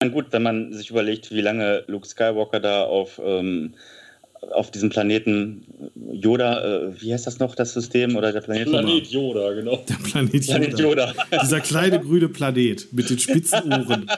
[0.07, 3.73] Gut, wenn man sich überlegt, wie lange Luke Skywalker da auf ähm,
[4.51, 5.65] auf diesem Planeten
[6.13, 8.69] Yoda, äh, wie heißt das noch, das System oder der Planet?
[8.69, 9.83] Planet Yoda, genau.
[9.89, 10.57] Der Planet Yoda.
[10.57, 11.13] Planet Yoda.
[11.41, 14.09] Dieser kleine grüne Planet mit den spitzen Ohren.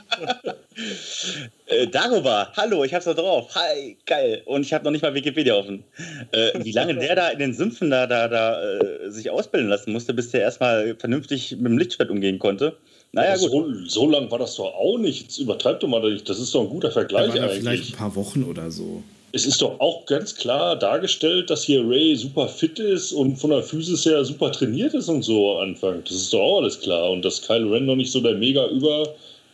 [1.65, 3.49] äh, darüber, hallo, ich hab's da drauf.
[3.55, 4.43] Hi, geil.
[4.45, 5.83] Und ich habe noch nicht mal Wikipedia offen.
[6.31, 9.91] Äh, wie lange der da in den Sümpfen da, da, da äh, sich ausbilden lassen
[9.91, 12.77] musste, bis der erstmal vernünftig mit dem Lichtschwert umgehen konnte.
[13.13, 13.49] Naja, gut.
[13.49, 15.23] So, so lang war das doch auch nicht.
[15.23, 16.29] Jetzt übertreib doch mal nicht.
[16.29, 17.59] Das ist doch ein guter Vergleich eigentlich.
[17.59, 21.87] Vielleicht ein paar Wochen oder so es ist doch auch ganz klar dargestellt, dass hier
[21.87, 26.09] Ray super fit ist und von der Physis her super trainiert ist und so anfangs.
[26.09, 27.11] Das ist doch auch alles klar.
[27.11, 29.07] Und dass Kyle Ren noch nicht so der mega über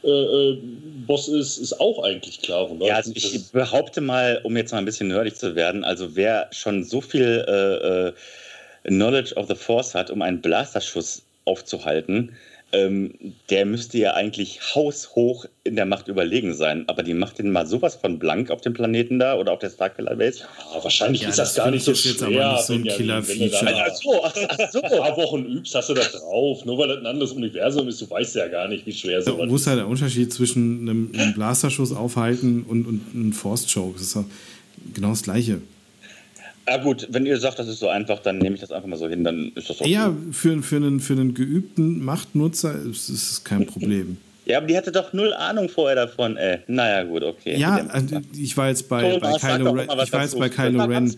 [0.04, 0.58] äh, äh
[1.06, 2.70] Boss ist, ist auch eigentlich klar.
[2.80, 6.48] Ja, also ich behaupte mal, um jetzt mal ein bisschen nerdig zu werden, also wer
[6.52, 8.14] schon so viel äh, äh
[8.88, 12.34] Knowledge of the Force hat, um einen Blasterschuss aufzuhalten,
[12.74, 13.14] ähm,
[13.50, 16.84] der müsste ja eigentlich haushoch in der Macht überlegen sein.
[16.88, 19.70] Aber die macht den mal sowas von blank auf dem Planeten da oder auf der
[19.70, 20.40] Starkiller Base.
[20.40, 22.12] Ja, wahrscheinlich ja, ist das, das gar nicht so schwer.
[22.12, 23.74] Jetzt aber nicht so ein Killer-Feature.
[23.74, 24.82] Ach so, ach, ach so.
[24.82, 26.66] Ein paar Wochen übst, hast du das drauf.
[26.66, 29.40] Nur weil das ein anderes Universum ist, du weißt ja gar nicht, wie schwer so
[29.40, 33.94] ja, Wo ist halt der Unterschied zwischen einem, einem Blasterschuss aufhalten und, und einem Force-Choke?
[33.94, 34.26] Das ist doch
[34.94, 35.62] genau das Gleiche.
[36.68, 38.98] Ja gut, wenn ihr sagt, das ist so einfach, dann nehme ich das einfach mal
[38.98, 43.10] so hin, dann ist das auch Ja, für, für, einen, für einen geübten Machtnutzer ist
[43.10, 44.18] es kein Problem.
[44.46, 46.60] Ja, aber die hatte doch null Ahnung vorher davon, ey.
[46.68, 47.58] Naja, gut, okay.
[47.58, 50.84] Ja, also ich war jetzt bei, Thomas, bei Kylo Ren, ich war jetzt bei Kylo
[50.86, 51.16] Ren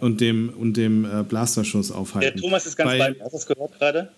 [0.00, 2.32] und dem, und dem äh, Blasterschuss aufhalten.
[2.32, 3.24] Der Thomas ist ganz bei, bei mir.
[3.24, 4.08] Hast du das gehört gerade?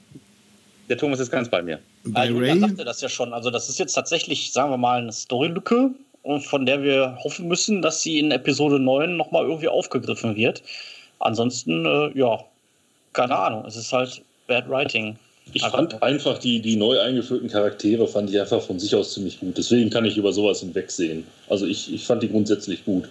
[0.91, 1.79] Der Thomas ist ganz bei mir.
[2.05, 2.59] Bei also, Ray?
[2.61, 3.33] sagte das ja schon.
[3.33, 5.93] Also, das ist jetzt tatsächlich, sagen wir mal, eine Storylücke,
[6.41, 10.63] von der wir hoffen müssen, dass sie in Episode 9 nochmal irgendwie aufgegriffen wird.
[11.19, 12.39] Ansonsten, äh, ja,
[13.13, 15.17] keine Ahnung, es ist halt Bad Writing.
[15.53, 19.41] Ich fand einfach die, die neu eingeführten Charaktere, fand ich einfach von sich aus ziemlich
[19.41, 19.59] gut.
[19.59, 21.25] Deswegen kann ich über sowas hinwegsehen.
[21.49, 23.09] Also ich, ich fand die grundsätzlich gut.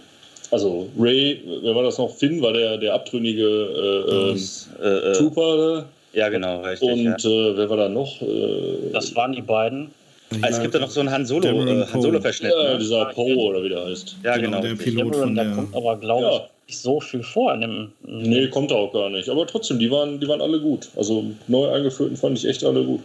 [0.49, 2.09] Also Ray, wer war das noch?
[2.15, 4.49] Finn war der, der abtrünnige äh, ähm,
[4.81, 5.85] äh, äh, Trooper.
[6.13, 6.89] Ja, genau, richtig.
[6.89, 7.29] Und ja.
[7.29, 8.21] Äh, wer war da noch?
[8.21, 9.91] Äh, das waren die beiden.
[10.31, 12.53] Ja, es gibt ja noch so einen Han Solo, äh, Han Solo Verschnitt.
[12.55, 12.79] Ja, ne?
[12.79, 14.17] dieser Poe oder wie der heißt.
[14.23, 14.61] Ja, genau.
[14.61, 15.51] genau der Pilot von der.
[15.51, 17.53] kommt aber, glaube ich, nicht so viel vor.
[17.53, 19.27] In dem, nee, kommt auch gar nicht.
[19.29, 20.89] Aber trotzdem, die waren, die waren alle gut.
[20.95, 23.01] Also neu eingeführten fand ich echt alle gut.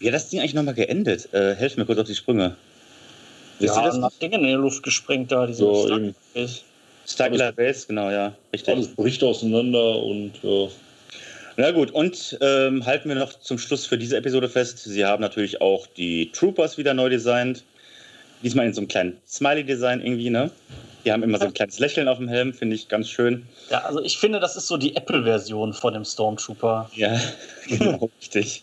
[0.00, 1.32] Ja, das Ding eigentlich nochmal geendet.
[1.32, 2.56] Äh, helf mir kurz auf die Sprünge.
[3.60, 4.18] Wisst ja, das?
[4.18, 6.12] Dinge in die Luft gesprengt da, diese so,
[7.06, 8.34] Starkiller Base, genau, ja.
[8.52, 8.74] Richtig.
[8.74, 10.32] Alles bricht auseinander und.
[10.42, 10.68] Äh
[11.58, 14.78] na gut, und ähm, halten wir noch zum Schluss für diese Episode fest.
[14.78, 17.64] Sie haben natürlich auch die Troopers wieder neu designt.
[18.44, 20.52] Diesmal in so einem kleinen Smiley-Design irgendwie, ne?
[21.04, 23.44] Die haben immer so ein kleines Lächeln auf dem Helm, finde ich ganz schön.
[23.70, 26.92] Ja, also ich finde, das ist so die Apple-Version von dem Stormtrooper.
[26.94, 27.20] Ja,
[27.66, 28.62] genau, richtig.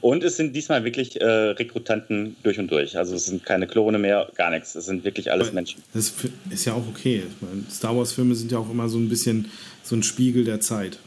[0.00, 2.96] Und es sind diesmal wirklich äh, Rekrutanten durch und durch.
[2.96, 4.76] Also es sind keine Klone mehr, gar nichts.
[4.76, 5.82] Es sind wirklich alles Menschen.
[5.94, 6.12] Das
[6.48, 7.24] ist ja auch okay.
[7.68, 9.50] Star Wars-Filme sind ja auch immer so ein bisschen
[9.82, 10.98] so ein Spiegel der Zeit.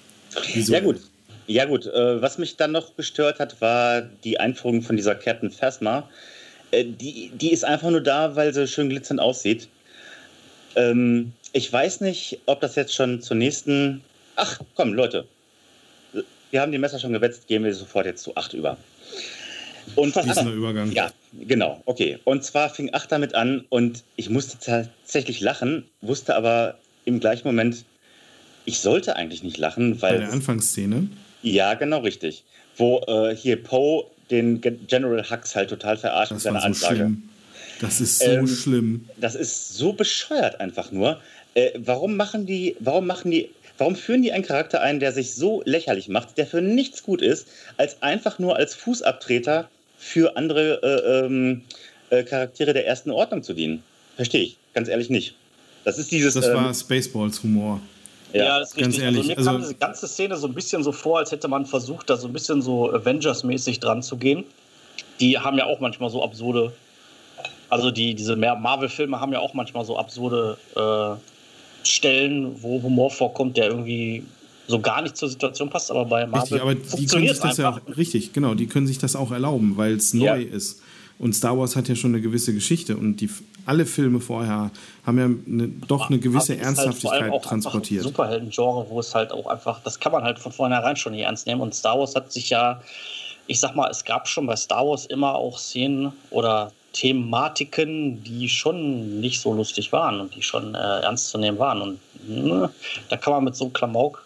[0.53, 0.73] Wieso?
[0.73, 0.99] Ja gut.
[1.47, 5.51] Ja gut, äh, was mich dann noch gestört hat, war die Einführung von dieser Captain
[5.51, 6.09] Phasma.
[6.71, 9.67] Äh, die, die ist einfach nur da, weil sie schön glitzernd aussieht.
[10.75, 14.01] Ähm, ich weiß nicht, ob das jetzt schon zur nächsten...
[14.35, 15.25] Ach, komm, Leute,
[16.51, 18.77] wir haben die Messer schon gewetzt, gehen wir sofort jetzt zu 8 über.
[19.95, 20.91] Und Fließender Übergang.
[20.91, 22.19] Ja, genau, okay.
[22.23, 27.47] Und zwar fing 8 damit an und ich musste tatsächlich lachen, wusste aber im gleichen
[27.47, 27.83] Moment,
[28.65, 30.13] ich sollte eigentlich nicht lachen, weil.
[30.13, 31.09] Bei der Anfangsszene?
[31.43, 32.43] Ja, genau richtig.
[32.75, 36.95] Wo äh, hier Poe den General Hux halt total verarscht mit seiner so Ansage.
[36.95, 37.29] Schlimm.
[37.81, 39.09] Das ist so ähm, schlimm.
[39.17, 41.19] Das ist so bescheuert einfach nur.
[41.53, 45.33] Äh, warum machen die, warum machen die Warum führen die einen Charakter ein, der sich
[45.33, 47.47] so lächerlich macht, der für nichts gut ist,
[47.77, 49.67] als einfach nur als Fußabtreter
[49.97, 51.63] für andere äh, ähm,
[52.09, 53.83] äh, Charaktere der ersten Ordnung zu dienen?
[54.15, 55.35] Verstehe ich, ganz ehrlich nicht.
[55.85, 56.35] Das ist dieses.
[56.35, 57.81] Das war ähm, Spaceballs-Humor.
[58.33, 59.05] Ja, ja, das ist ganz richtig.
[59.05, 59.37] Also ehrlich.
[59.37, 62.09] Also mir kam diese ganze Szene so ein bisschen so vor, als hätte man versucht,
[62.09, 64.43] da so ein bisschen so Avengers-mäßig dran zu gehen.
[65.19, 66.73] Die haben ja auch manchmal so absurde.
[67.69, 73.57] Also die, diese Marvel-Filme haben ja auch manchmal so absurde äh, Stellen, wo Humor vorkommt,
[73.57, 74.23] der irgendwie
[74.67, 77.59] so gar nicht zur Situation passt, aber bei Marvel richtig, aber die können sich das
[77.59, 77.81] einfach.
[77.87, 80.35] ja richtig, genau, die können sich das auch erlauben, weil es neu ja.
[80.35, 80.81] ist.
[81.19, 83.29] Und Star Wars hat ja schon eine gewisse Geschichte und die
[83.65, 84.71] alle Filme vorher
[85.05, 88.03] haben ja eine, doch eine gewisse halt Ernsthaftigkeit halt auch transportiert.
[88.03, 91.47] Superhelden-Genre, wo es halt auch einfach, das kann man halt von vornherein schon nicht ernst
[91.47, 91.61] nehmen.
[91.61, 92.81] Und Star Wars hat sich ja,
[93.47, 98.49] ich sag mal, es gab schon bei Star Wars immer auch Szenen oder Thematiken, die
[98.49, 101.81] schon nicht so lustig waren und die schon äh, ernst zu nehmen waren.
[101.81, 102.69] Und ne,
[103.09, 104.25] da kann man mit so einem Klamauk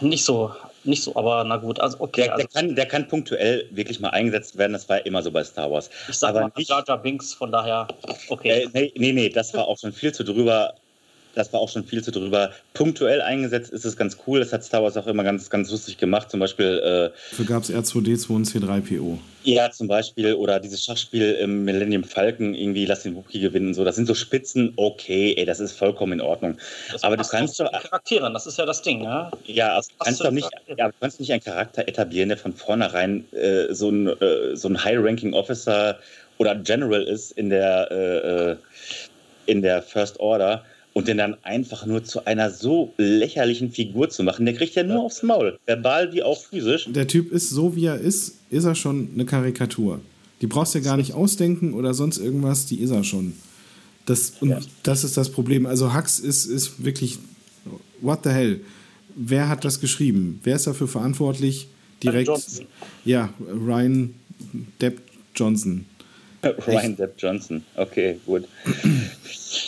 [0.00, 0.52] nicht so,
[0.84, 2.22] nicht so, aber na gut, also okay.
[2.22, 5.30] Der, also, der, kann, der kann punktuell wirklich mal eingesetzt werden, das war immer so
[5.30, 5.90] bei Star Wars.
[6.08, 7.88] Ich sag aber mal nicht, Jar Jar Binks, von daher,
[8.28, 8.62] okay.
[8.62, 10.74] Äh, nee, nee, nee, das war auch schon viel zu drüber
[11.34, 12.50] das war auch schon viel zu drüber.
[12.74, 14.40] Punktuell eingesetzt ist es ganz cool.
[14.40, 16.30] Das hat Star Wars auch immer ganz, ganz lustig gemacht.
[16.30, 16.78] Zum Beispiel.
[16.78, 19.18] Äh, Dafür gab es R2D2 und C3PO.
[19.44, 20.34] Ja, zum Beispiel.
[20.34, 23.74] Oder dieses Schachspiel im Millennium Falcon, irgendwie lass den Wookiee gewinnen.
[23.74, 26.58] So, das sind so Spitzen, okay, ey, das ist vollkommen in Ordnung.
[26.90, 27.70] Das Aber du kannst doch.
[27.72, 29.30] Charakteren, das ist ja das Ding, ja?
[29.46, 32.52] Ja, also du kannst doch nicht, ja, du kannst nicht einen Charakter etablieren, der von
[32.52, 35.98] vornherein äh, so ein, äh, so ein High-Ranking Officer
[36.38, 38.56] oder General ist in der, äh, äh,
[39.46, 44.22] in der First Order und den dann einfach nur zu einer so lächerlichen Figur zu
[44.22, 46.88] machen, der kriegt ja nur aufs Maul, verbal wie auch physisch.
[46.90, 50.00] Der Typ ist so, wie er ist, ist er schon eine Karikatur.
[50.40, 53.34] Die brauchst du ja gar nicht ausdenken oder sonst irgendwas, die ist er schon.
[54.06, 54.60] Das, und ja.
[54.82, 55.66] das ist das Problem.
[55.66, 57.18] Also Hux ist, ist wirklich,
[58.00, 58.60] what the hell?
[59.14, 60.40] Wer hat das geschrieben?
[60.42, 61.68] Wer ist dafür verantwortlich?
[62.02, 62.30] Direkt,
[63.04, 64.14] ja, Ryan
[64.80, 65.00] Depp
[65.36, 65.86] Johnson.
[66.42, 68.48] Ryan Depp Johnson, okay, gut.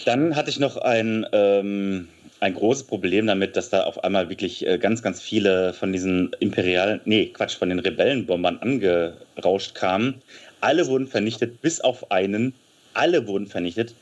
[0.05, 2.09] Dann hatte ich noch ein, ähm,
[2.41, 6.35] ein großes Problem damit, dass da auf einmal wirklich äh, ganz, ganz viele von diesen
[6.41, 10.23] imperialen, nee, Quatsch, von den Rebellenbombern angerauscht kamen.
[10.61, 12.55] Alle wurden vernichtet, bis auf einen.
[12.93, 13.95] Alle wurden vernichtet.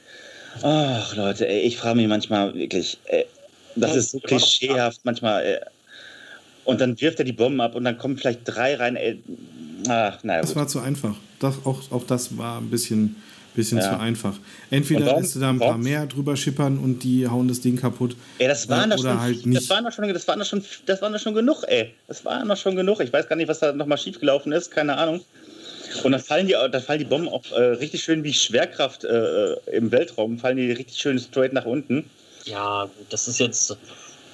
[0.63, 3.27] Ach, Leute, ey, ich frage mich manchmal wirklich, ey,
[3.77, 5.45] das ist so klischeehaft manchmal.
[5.45, 5.59] Ey.
[6.65, 8.97] Und dann wirft er die Bomben ab und dann kommen vielleicht drei rein.
[8.97, 9.23] Ey.
[9.89, 11.17] Ach, naja, das war zu einfach.
[11.41, 13.17] Das, auch, auch das war ein bisschen
[13.55, 13.91] Bisschen ja.
[13.91, 14.35] zu einfach.
[14.71, 17.77] Entweder warum, lässt du da ein paar mehr drüber schippern und die hauen das Ding
[17.77, 18.17] kaputt.
[18.39, 19.61] Ey, das waren äh, oder schon, halt nicht.
[19.61, 21.93] Das waren doch schon, das waren schon, das waren doch schon genug, ey.
[22.09, 23.01] Das war noch schon genug.
[23.01, 25.21] Ich weiß gar nicht, was da nochmal schiefgelaufen ist, keine Ahnung.
[26.03, 29.55] Und dann fallen die, dann fallen die Bomben auch äh, richtig schön wie Schwerkraft äh,
[29.71, 32.09] im Weltraum, fallen die richtig schön straight nach unten.
[32.45, 33.77] Ja, gut, das ist jetzt,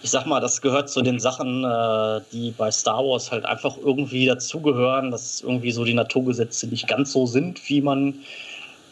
[0.02, 3.76] ich sag mal, das gehört zu den Sachen, äh, die bei Star Wars halt einfach
[3.76, 8.14] irgendwie dazugehören, dass irgendwie so die Naturgesetze nicht ganz so sind, wie man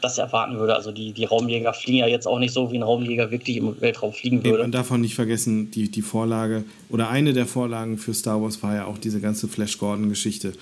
[0.07, 0.75] das erwarten würde.
[0.75, 3.81] Also die, die Raumjäger fliegen ja jetzt auch nicht so, wie ein Raumjäger wirklich im
[3.81, 4.63] Weltraum fliegen würde.
[4.63, 8.63] Man darf auch nicht vergessen, die, die Vorlage oder eine der Vorlagen für Star Wars
[8.63, 10.53] war ja auch diese ganze Flash Gordon-Geschichte.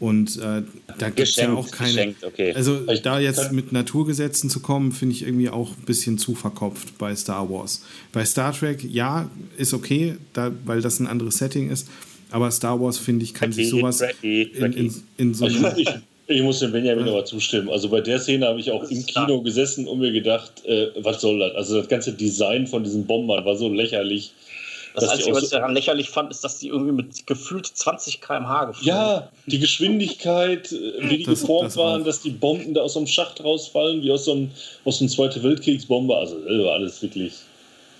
[0.00, 0.62] Und äh,
[0.98, 2.14] da gibt es ja auch keine.
[2.22, 2.54] Okay.
[2.54, 6.34] Also ich da jetzt mit Naturgesetzen zu kommen, finde ich irgendwie auch ein bisschen zu
[6.34, 7.82] verkopft bei Star Wars.
[8.10, 11.86] Bei Star Trek, ja, ist okay, da, weil das ein anderes Setting ist.
[12.30, 15.68] Aber Star Wars, finde ich, kann Tracky, sich sowas Tracky, in, in, in, so also
[16.34, 17.12] ich, muss dem Benjamin ja.
[17.12, 17.68] aber zustimmen.
[17.68, 21.20] Also bei der Szene habe ich auch im Kino gesessen und mir gedacht, äh, was
[21.20, 21.54] soll das?
[21.54, 24.32] Also das ganze Design von diesen Bombern war so lächerlich.
[24.94, 28.64] Das Einzige, was ich daran lächerlich fand, ist, dass die irgendwie mit gefühlt 20 km/h
[28.64, 32.82] geflogen Ja, die Geschwindigkeit, äh, wie die das, geformt das waren, dass die Bomben da
[32.82, 34.50] aus so einem Schacht rausfallen, wie aus so einem,
[34.84, 36.16] aus einem Zweiten Weltkriegsbomber.
[36.16, 37.34] Also äh, alles wirklich.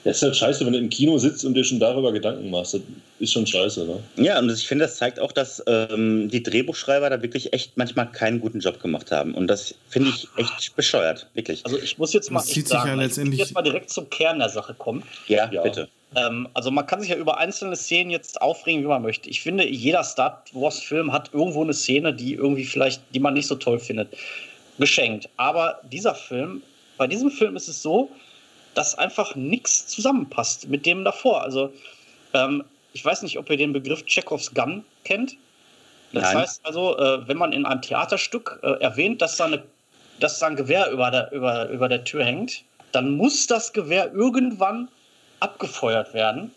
[0.05, 2.75] Das ist halt scheiße, wenn du im Kino sitzt und dir schon darüber Gedanken machst.
[2.75, 2.81] Das
[3.19, 4.03] ist schon scheiße, ne?
[4.17, 8.11] Ja, und ich finde, das zeigt auch, dass ähm, die Drehbuchschreiber da wirklich echt manchmal
[8.11, 9.35] keinen guten Job gemacht haben.
[9.35, 11.65] Und das finde ich echt bescheuert, wirklich.
[11.65, 14.49] Also ich muss jetzt mal, das sagen, ja letztendlich jetzt mal direkt zum Kern der
[14.49, 15.03] Sache kommen.
[15.29, 15.63] Ja, ja.
[15.63, 15.89] bitte.
[16.17, 19.29] Ähm, also man kann sich ja über einzelne Szenen jetzt aufregen, wie man möchte.
[19.29, 23.47] Ich finde, jeder Star Wars-Film hat irgendwo eine Szene, die irgendwie vielleicht, die man nicht
[23.47, 24.09] so toll findet,
[24.79, 25.29] geschenkt.
[25.37, 26.63] Aber dieser Film,
[26.97, 28.11] bei diesem Film ist es so,
[28.75, 31.43] dass einfach nichts zusammenpasst mit dem davor.
[31.43, 31.73] Also
[32.35, 35.37] ähm, ich weiß nicht, ob ihr den Begriff Chekhovs Gun kennt.
[36.13, 36.39] Das Nein.
[36.39, 39.63] heißt also, äh, wenn man in einem Theaterstück äh, erwähnt, dass da, eine,
[40.19, 44.13] dass da ein Gewehr über der, über, über der Tür hängt, dann muss das Gewehr
[44.13, 44.89] irgendwann
[45.39, 46.53] abgefeuert werden,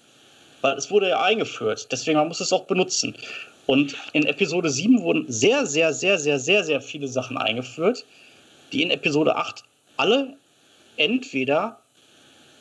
[0.61, 1.91] weil es wurde ja eingeführt.
[1.91, 3.15] Deswegen man muss es auch benutzen.
[3.65, 8.06] Und in Episode 7 wurden sehr, sehr, sehr, sehr, sehr, sehr viele Sachen eingeführt,
[8.72, 9.64] die in Episode 8
[9.95, 10.35] alle
[10.98, 11.80] entweder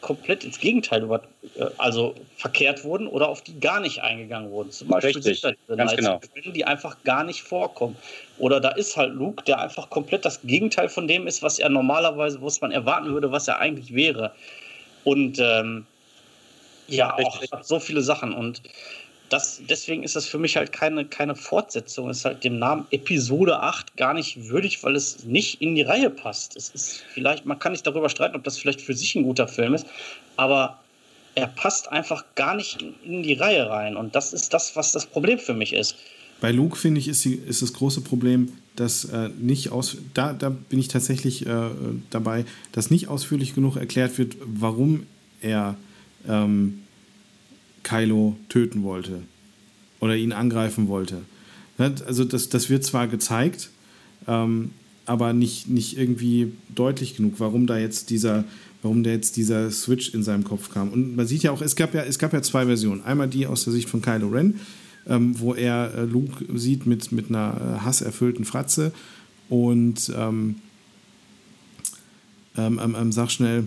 [0.02, 1.22] komplett ins Gegenteil über,
[1.56, 4.70] äh, also verkehrt wurden oder auf die gar nicht eingegangen wurden.
[4.70, 6.20] Zum Beispiel Richtig, sind da diese genau.
[6.52, 7.96] die einfach gar nicht vorkommen.
[8.38, 11.70] Oder da ist halt Luke, der einfach komplett das Gegenteil von dem ist, was er
[11.70, 14.32] normalerweise, was man erwarten würde, was er eigentlich wäre.
[15.04, 15.86] Und ähm,
[16.88, 18.34] ja, auch so viele Sachen.
[18.34, 18.60] Und
[19.32, 22.10] das, deswegen ist das für mich halt keine, keine Fortsetzung.
[22.10, 25.82] Es ist halt dem Namen Episode 8 gar nicht würdig, weil es nicht in die
[25.82, 26.56] Reihe passt.
[26.56, 29.48] Es ist vielleicht, man kann nicht darüber streiten, ob das vielleicht für sich ein guter
[29.48, 29.86] Film ist,
[30.36, 30.78] aber
[31.34, 33.96] er passt einfach gar nicht in die Reihe rein.
[33.96, 35.96] Und das ist das, was das Problem für mich ist.
[36.42, 39.96] Bei Luke, finde ich, ist, die, ist das große Problem, dass äh, nicht aus.
[40.12, 41.70] Da, da bin ich tatsächlich äh,
[42.10, 45.06] dabei, dass nicht ausführlich genug erklärt wird, warum
[45.40, 45.76] er
[46.28, 46.81] ähm,
[47.82, 49.22] Kylo töten wollte
[50.00, 51.22] oder ihn angreifen wollte.
[51.78, 53.70] Also das, das wird zwar gezeigt,
[54.28, 54.70] ähm,
[55.06, 58.44] aber nicht, nicht irgendwie deutlich genug, warum da jetzt dieser,
[58.82, 60.90] warum da jetzt dieser Switch in seinem Kopf kam.
[60.90, 63.02] Und man sieht ja auch, es gab ja, es gab ja zwei Versionen.
[63.02, 64.60] Einmal die aus der Sicht von Kylo Ren,
[65.06, 68.92] ähm, wo er äh, Luke sieht mit, mit einer äh, hasserfüllten Fratze
[69.48, 70.56] und ähm,
[72.56, 73.66] ähm, ähm sag schnell,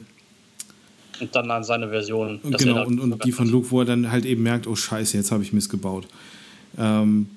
[1.20, 2.40] und dann an seine Version.
[2.44, 5.32] Genau, und, und die von Luke, wo er dann halt eben merkt, oh scheiße, jetzt
[5.32, 6.08] habe ich missgebaut.
[6.78, 7.28] Ähm,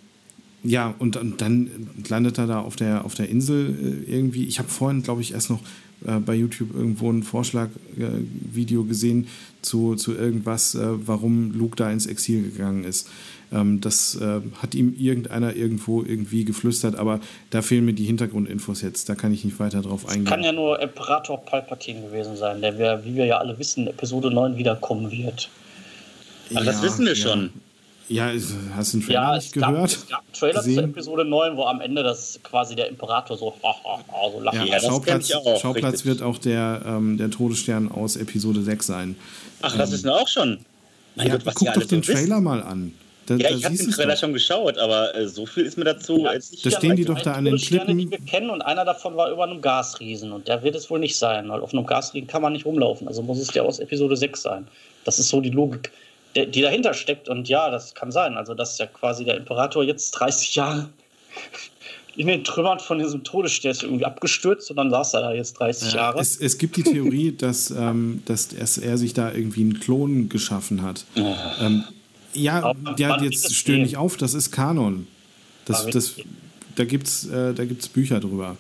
[0.65, 4.47] ja, und, und, dann landet er da auf der, auf der Insel äh, irgendwie.
[4.47, 5.61] Ich habe vorhin, glaube ich, erst noch
[6.05, 9.29] äh, bei YouTube irgendwo ein Vorschlagvideo äh, gesehen
[9.63, 13.09] zu, zu irgendwas, äh, warum Luke da ins Exil gegangen ist.
[13.53, 17.21] Ähm, das äh, hat ihm irgendeiner irgendwo irgendwie geflüstert, aber
[17.51, 19.09] da fehlen mir die Hintergrundinfos jetzt.
[19.09, 20.25] Da kann ich nicht weiter drauf eingehen.
[20.25, 23.87] Das kann ja nur Imperator Palpatine gewesen sein, der, wir, wie wir ja alle wissen,
[23.87, 25.49] Episode 9 wiederkommen wird.
[26.51, 27.51] Aber ja, das wissen wir schon.
[28.09, 28.33] Ja,
[28.75, 29.91] hast du den Trailer ja, nicht gab, gehört?
[29.91, 30.75] Es gab einen Trailer gesehen?
[30.77, 34.57] zu Episode 9, wo am Ende das quasi der Imperator so, so lacht.
[34.57, 39.17] Ja, ja Schauplatz, auch, Schauplatz wird auch der, ähm, der Todesstern aus Episode 6 sein.
[39.61, 40.59] Ach, das ähm, ist auch schon.
[41.17, 42.45] Mein ja, Gott, guck doch den so Trailer wissen.
[42.45, 42.95] mal an.
[43.29, 46.25] Da, ja, ich habe den Trailer schon geschaut, aber äh, so viel ist mir dazu
[46.25, 46.65] ja, nicht.
[46.65, 47.99] Da stehen die doch da an den Klippen.
[47.99, 50.99] die wir kennen und einer davon war über einem Gasriesen und der wird es wohl
[50.99, 53.07] nicht sein, weil auf einem Gasriesen kann man nicht rumlaufen.
[53.07, 54.69] Also muss es der aus Episode 6 sein.
[55.05, 55.93] Das ist so die Logik,
[56.35, 58.39] die dahinter steckt und ja, das kann sein.
[58.39, 60.89] Also dass ja quasi der Imperator jetzt 30 Jahre
[62.17, 65.53] in den Trümmern von diesem Todesstern ist irgendwie abgestürzt und dann saß er da jetzt
[65.61, 66.21] 30 ja, Jahre.
[66.21, 70.83] Es, es, gibt die Theorie, dass, ähm, dass er sich da irgendwie einen Klon geschaffen
[70.83, 71.05] hat.
[71.15, 71.85] Ähm,
[72.39, 75.07] ja, ja jetzt stören nicht auf, das ist Kanon.
[75.65, 76.15] Das, das,
[76.77, 77.53] da gibt es äh,
[77.93, 78.57] Bücher drüber,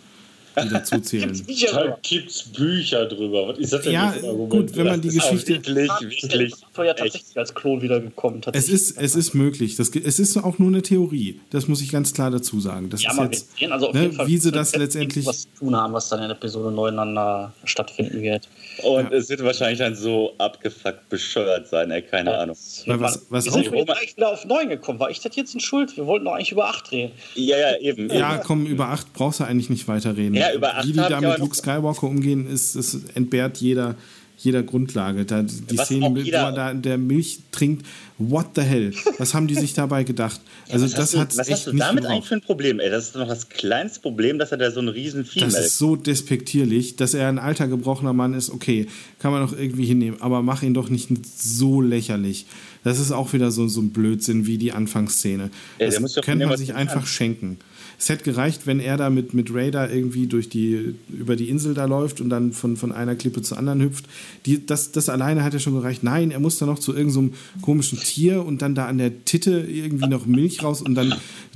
[0.63, 1.47] die dazu zählen.
[1.73, 3.49] da gibt es Bücher drüber.
[3.49, 4.15] Was ist das denn ja,
[4.49, 5.55] gut, wenn man die Geschichte.
[5.65, 6.55] Wirklich, wirklich.
[6.79, 8.41] ja tatsächlich als Klon wiedergekommen.
[8.53, 9.77] Es ist, es ist möglich.
[9.77, 11.41] Das, es ist auch nur eine Theorie.
[11.51, 12.91] Das muss ich ganz klar dazu sagen.
[12.91, 15.27] Das ja, ist jetzt, sehen, also ne, wie sie das letztendlich.
[15.27, 18.49] Was zu tun haben, was dann in Episode 9 dann stattfinden wird.
[18.83, 19.17] Und ja.
[19.17, 22.41] es wird wahrscheinlich dann so abgefuckt bescheuert sein, ey, keine ja.
[22.41, 22.57] Ahnung.
[22.87, 25.01] Weil was, was wir sind wieder auf 9 gekommen.
[25.01, 25.97] War ich das jetzt in Schuld?
[25.97, 27.13] Wir wollten doch eigentlich über 8 reden.
[27.35, 28.09] Ja, ja, eben.
[28.11, 28.43] Ja, eben.
[28.45, 30.35] komm, über 8 brauchst du eigentlich nicht weiterreden.
[30.35, 33.97] Ja, über 8 Wie die da mit Luke Skywalker umgehen, ist, ist, entbehrt jeder,
[34.39, 35.25] jeder Grundlage.
[35.25, 37.85] Da, die Was Szene, wo er da der Milch trinkt,
[38.19, 38.93] what the hell?
[39.19, 40.41] Was haben die sich dabei gedacht?
[40.71, 42.13] Also was das hast du, was hast du damit gebraucht.
[42.13, 42.91] eigentlich für ein Problem, ey?
[42.91, 45.79] Das ist doch das kleinste Problem, dass er da so ein riesen Vieh Das ist
[45.79, 48.87] so despektierlich, dass er ein alter, gebrochener Mann ist, okay,
[49.19, 52.45] kann man doch irgendwie hinnehmen, aber mach ihn doch nicht so lächerlich.
[52.85, 55.51] Das ist auch wieder so, so ein Blödsinn wie die Anfangsszene.
[55.79, 57.59] Ja, das könnte man sich einfach schenken.
[58.01, 61.75] Es hätte gereicht, wenn er da mit, mit Raider irgendwie durch die, über die Insel
[61.75, 64.05] da läuft und dann von, von einer Klippe zur anderen hüpft.
[64.47, 66.05] Die, das, das alleine hat ja schon gereicht.
[66.05, 69.67] Nein, er muss da noch zu irgendeinem komischen Tier und dann da an der Titte
[69.69, 71.13] irgendwie noch Milch raus und dann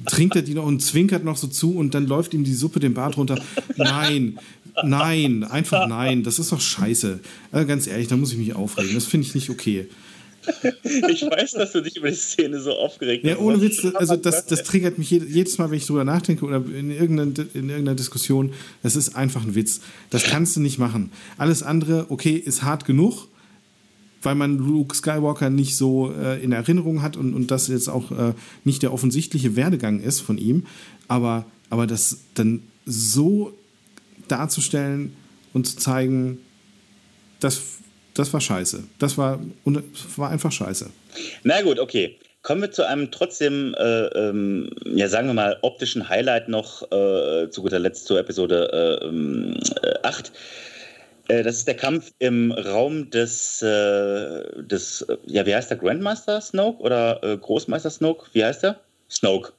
[0.06, 2.80] trinkt er die noch und zwinkert noch so zu und dann läuft ihm die Suppe
[2.80, 3.40] den Bart runter.
[3.76, 4.36] Nein,
[4.84, 6.24] nein, einfach nein.
[6.24, 7.20] Das ist doch scheiße.
[7.52, 8.94] Also ganz ehrlich, da muss ich mich aufregen.
[8.94, 9.86] Das finde ich nicht okay.
[11.08, 13.40] Ich weiß, dass du dich über die Szene so aufgeregt Ja, hast.
[13.40, 16.44] ohne Was Witz, also das, das triggert mich jed- jedes Mal, wenn ich drüber nachdenke
[16.44, 18.52] oder in irgendeiner, in irgendeiner Diskussion.
[18.82, 19.80] Das ist einfach ein Witz.
[20.10, 21.12] Das kannst du nicht machen.
[21.38, 23.28] Alles andere, okay, ist hart genug,
[24.22, 28.10] weil man Luke Skywalker nicht so äh, in Erinnerung hat und, und das jetzt auch
[28.12, 30.66] äh, nicht der offensichtliche Werdegang ist von ihm.
[31.08, 33.52] Aber, aber das dann so
[34.28, 35.12] darzustellen
[35.52, 36.38] und zu zeigen,
[37.40, 37.60] das,
[38.14, 38.84] das war scheiße.
[38.98, 39.40] Das war,
[40.16, 40.90] war einfach scheiße.
[41.44, 42.18] Na gut, okay.
[42.42, 47.48] Kommen wir zu einem trotzdem, äh, ähm, ja sagen wir mal, optischen Highlight noch äh,
[47.50, 50.32] zu guter Letzt zur Episode äh, ähm, äh, 8.
[51.28, 56.40] Äh, das ist der Kampf im Raum des, äh, des ja wie heißt der, Grandmaster
[56.40, 58.26] Snoke oder äh, Großmeister Snoke?
[58.32, 58.80] Wie heißt der?
[59.08, 59.52] Snoke.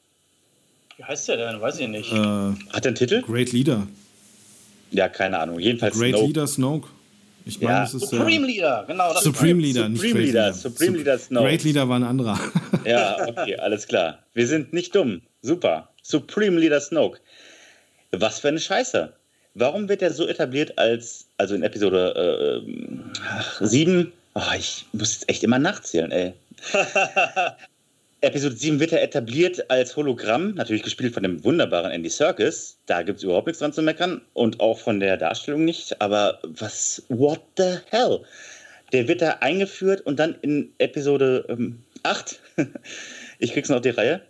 [0.98, 1.62] Wie heißt der denn?
[1.62, 2.12] Weiß ich nicht.
[2.12, 3.22] Äh, Hat er einen Titel?
[3.22, 3.88] Great Leader.
[4.92, 5.60] Ja, keine Ahnung.
[5.60, 6.28] Jedenfalls Great Snoke.
[6.28, 6.90] Leader Snoke.
[7.46, 7.82] Ich meine, Ja.
[7.82, 9.14] das ist Supreme der Leader, genau.
[9.14, 10.54] Das Supreme Leader, nicht Supreme Great Leader, Leader.
[10.54, 11.46] Supreme Sup- Leader Snoke.
[11.48, 12.40] Great Leader war ein anderer.
[12.86, 14.20] Ja, okay, alles klar.
[14.34, 15.22] Wir sind nicht dumm.
[15.42, 15.90] Super.
[16.02, 17.20] Supreme Leader Snoke.
[18.12, 19.14] Was für eine Scheiße.
[19.56, 22.62] Warum wird er so etabliert als, also in Episode
[23.62, 26.34] äh, 7, oh, ich muss jetzt echt immer nachzählen, ey.
[28.24, 32.78] Episode 7 wird er etabliert als Hologramm, natürlich gespielt von dem wunderbaren Andy Serkis.
[32.86, 36.02] Da gibt es überhaupt nichts dran zu meckern und auch von der Darstellung nicht.
[36.02, 38.22] Aber was, what the hell?
[38.94, 42.40] Der wird da eingeführt und dann in Episode ähm, 8,
[43.40, 44.22] ich krieg's noch auf die Reihe,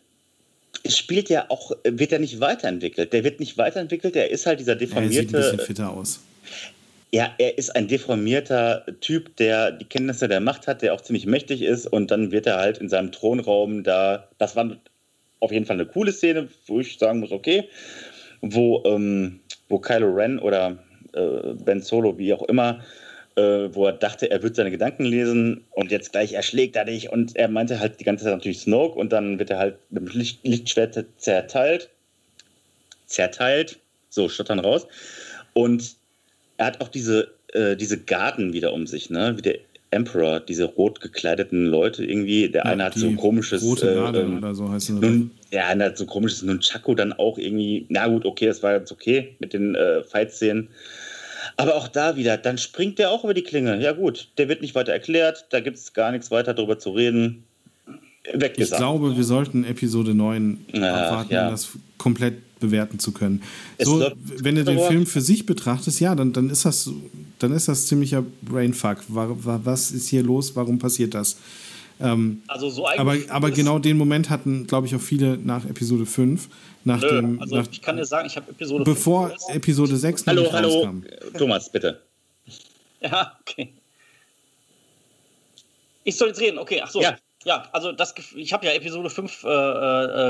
[0.90, 3.14] spielt ja auch, wird er nicht weiterentwickelt.
[3.14, 5.66] Der wird nicht weiterentwickelt, er ist halt dieser Er sieht ein bisschen deformierte.
[5.66, 6.20] fitter aus.
[7.14, 11.28] Ja, er ist ein deformierter Typ, der die Kenntnisse der Macht hat, der auch ziemlich
[11.28, 11.86] mächtig ist.
[11.86, 14.78] Und dann wird er halt in seinem Thronraum da, das war
[15.40, 17.70] auf jeden Fall eine coole Szene, wo ich sagen muss, okay,
[18.42, 20.80] wo, ähm, wo Kylo Ren oder
[21.14, 22.84] äh, Ben Solo, wie auch immer,
[23.36, 27.12] äh, wo er dachte, er wird seine Gedanken lesen und jetzt gleich erschlägt er dich.
[27.12, 30.02] Und er meinte halt die ganze Zeit natürlich Snoke und dann wird er halt mit
[30.02, 31.92] dem Licht, Lichtschwert zerteilt,
[33.06, 33.78] zerteilt,
[34.10, 34.88] so stottern raus.
[35.54, 36.02] Und
[36.58, 39.34] er hat auch diese, äh, diese Garden wieder um sich, ne?
[39.38, 39.60] Wie der
[39.92, 42.50] Emperor, diese rot gekleideten Leute irgendwie.
[42.50, 43.64] Der eine hat so ein komisches.
[43.64, 44.96] Rote äh, ähm, oder so heißt es.
[44.96, 47.86] nun, ja, einer hat so ein komisches Nunchaku dann auch irgendwie.
[47.90, 50.70] Na gut, okay, das war jetzt okay mit den äh, Fight-Szenen.
[51.58, 53.80] Aber auch da wieder, dann springt der auch über die Klinge.
[53.80, 56.92] Ja gut, der wird nicht weiter erklärt, da gibt es gar nichts weiter drüber zu
[56.92, 57.44] reden.
[58.34, 58.80] Ich Weggesagt.
[58.80, 61.52] glaube, wir sollten Episode 9 Ja, abwarten, ja.
[61.52, 63.44] das komplett bewerten zu können.
[63.78, 66.90] Es So, wenn du den Film für sich betrachtest, ja, dann, dann ist das
[67.40, 69.04] dann ist das ziemlicher Brainfuck.
[69.10, 70.56] Wa- wa- Was ist hier los?
[70.56, 71.38] Warum passiert das?
[72.00, 73.30] Ähm, Also so aber, eigentlich.
[73.32, 76.48] aber genau den Moment hatten, glaube ich, auch viele nach Episode 5.
[76.86, 79.96] Nach Nö, dem, also nach, ich kann dir sagen, ich habe Episode bevor 5 Episode
[79.98, 81.04] 6 noch Hallo, hallo, rauskam.
[81.38, 82.02] Thomas, bitte.
[83.02, 83.74] Ja, okay.
[86.06, 87.02] Ich soll jetzt reden, okay, ach so.
[87.02, 87.16] Ja.
[87.46, 89.50] Ja, also das, ich habe ja Episode 5 äh, äh,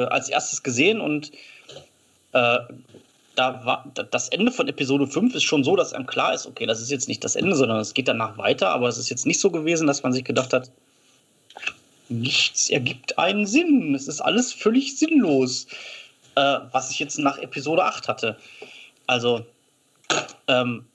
[0.05, 1.31] als erstes gesehen und
[2.34, 2.60] äh,
[3.35, 6.45] da war da- das Ende von Episode 5 ist schon so, dass einem klar ist,
[6.45, 9.10] okay, das ist jetzt nicht das Ende, sondern es geht danach weiter, aber es ist
[9.10, 10.69] jetzt nicht so gewesen, dass man sich gedacht hat,
[12.10, 13.95] nichts ergibt einen Sinn.
[13.95, 15.68] Es ist alles völlig sinnlos,
[16.35, 18.38] äh, was ich jetzt nach Episode 8 hatte.
[19.07, 19.45] Also,
[20.47, 20.85] ähm,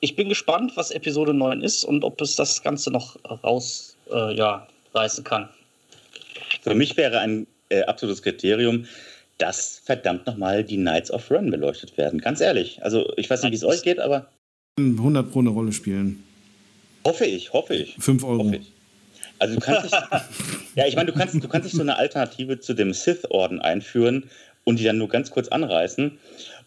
[0.00, 4.34] ich bin gespannt, was Episode 9 ist und ob es das Ganze noch raus äh,
[4.34, 4.66] ja,
[5.24, 5.48] kann.
[6.62, 8.86] Für mich wäre ein äh, absolutes Kriterium,
[9.40, 12.20] dass verdammt nochmal die Knights of Ren beleuchtet werden.
[12.20, 12.82] Ganz ehrlich.
[12.82, 14.26] Also ich weiß nicht, wie es euch geht, aber
[14.78, 16.22] 100 pro eine Rolle spielen.
[17.06, 17.96] hoffe ich, hoffe ich.
[17.98, 18.44] 5 Euro.
[18.44, 18.72] Hoffe ich.
[19.38, 19.94] Also du kannst nicht,
[20.74, 24.28] ja, ich meine, du kannst, du kannst nicht so eine Alternative zu dem Sith-Orden einführen
[24.64, 26.18] und die dann nur ganz kurz anreißen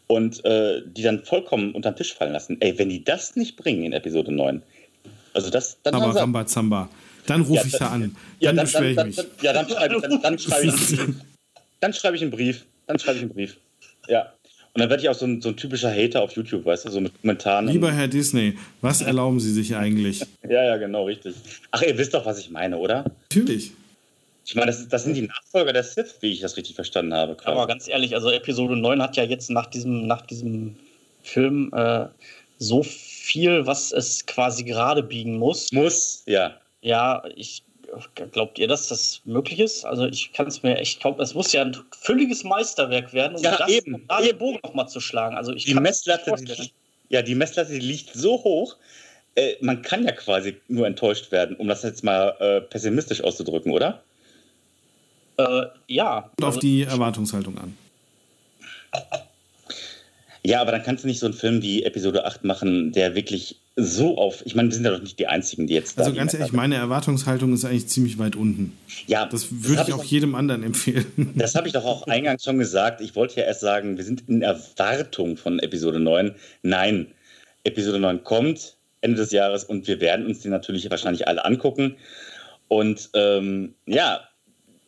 [0.07, 2.57] und äh, die dann vollkommen unterm Tisch fallen lassen.
[2.61, 4.63] Ey, wenn die das nicht bringen in Episode 9,
[5.33, 6.89] also das, dann Aber Ramba Zamba.
[7.27, 8.15] Dann rufe Ja, ich dann- da an.
[8.39, 9.15] ja, Dann dann, beschwere ich dann, mich.
[9.17, 10.99] dann, ja, dann schreibe dann, dann schreib ich,
[11.83, 12.65] dann schreibe ich einen Brief.
[12.87, 13.57] Dann schreibe ich einen Brief.
[14.07, 14.33] Ja.
[14.73, 16.89] Und dann werde ich auch so ein, so ein typischer Hater auf YouTube, weißt du,
[16.89, 17.67] so mit Kommentaren.
[17.67, 20.21] Lieber Herr Disney, was erlauben Sie sich eigentlich?
[20.47, 21.35] Ja, ja, genau, richtig.
[21.71, 23.03] Ach, ihr wisst doch, was ich meine, oder?
[23.29, 23.73] Natürlich.
[24.45, 27.35] Ich meine, das, das sind die Nachfolger der Sith, wie ich das richtig verstanden habe.
[27.35, 27.51] quasi.
[27.51, 30.75] Aber ganz ehrlich, also Episode 9 hat ja jetzt nach diesem, nach diesem
[31.21, 32.07] Film äh,
[32.57, 35.71] so viel, was es quasi gerade biegen muss.
[35.71, 36.57] Muss, ja.
[36.81, 37.63] Ja, ich
[38.31, 39.85] glaubt ihr, dass das möglich ist?
[39.85, 43.43] Also ich kann es mir echt glauben, es muss ja ein völliges Meisterwerk werden, um
[43.43, 44.39] Ja, das eben, um da den eben.
[44.39, 45.35] Bogen nochmal zu schlagen.
[45.35, 46.69] Also ich Die Messlatte, die, vorstellen.
[47.09, 48.77] ja, die Messlatte die liegt so hoch,
[49.35, 53.71] äh, man kann ja quasi nur enttäuscht werden, um das jetzt mal äh, pessimistisch auszudrücken,
[53.71, 54.03] oder?
[55.37, 56.21] Äh, ja.
[56.21, 57.75] Kommt auf Also, die Erwartungshaltung an.
[60.45, 63.59] Ja, aber dann kannst du nicht so einen Film wie Episode 8 machen, der wirklich
[63.75, 64.43] so auf.
[64.45, 65.97] Ich meine, wir sind ja doch nicht die Einzigen, die jetzt.
[65.97, 68.77] da Also ganz ehrlich, Messlatte- meine Erwartungshaltung ist eigentlich ziemlich weit unten.
[69.07, 71.05] Ja, Das würde hab ich auch jedem anderen empfehlen.
[71.35, 73.01] Das habe ich doch auch eingangs schon gesagt.
[73.01, 76.35] Ich wollte ja erst sagen, wir sind in Erwartung von Episode 9.
[76.61, 77.07] Nein,
[77.63, 81.95] Episode 9 kommt Ende des Jahres und wir werden uns die natürlich wahrscheinlich alle angucken.
[82.67, 84.21] Und ähm, ja,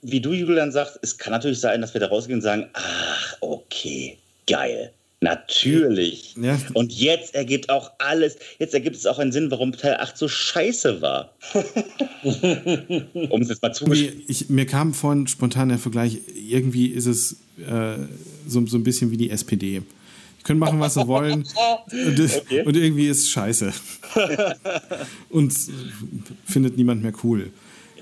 [0.04, 3.38] wie du, Julian, sagst, es kann natürlich sein, dass wir da rausgehen und sagen, ach,
[3.42, 4.18] okay,
[4.48, 4.92] geil.
[5.26, 6.36] Natürlich.
[6.40, 10.16] Ja, Und jetzt ergibt auch alles, jetzt ergibt es auch einen Sinn, warum Teil 8
[10.16, 11.34] so scheiße war.
[12.24, 14.20] um es jetzt mal zugeschrieben.
[14.20, 17.38] Wie, ich, mir kam vorhin spontan der Vergleich, irgendwie ist es
[17.68, 17.98] äh,
[18.48, 19.82] so, so ein bisschen wie die SPD.
[20.40, 22.62] Die können machen, was sie wollen und, Okay.
[22.64, 23.74] und irgendwie ist es scheiße.
[25.30, 25.56] und
[26.46, 27.50] findet niemand mehr cool.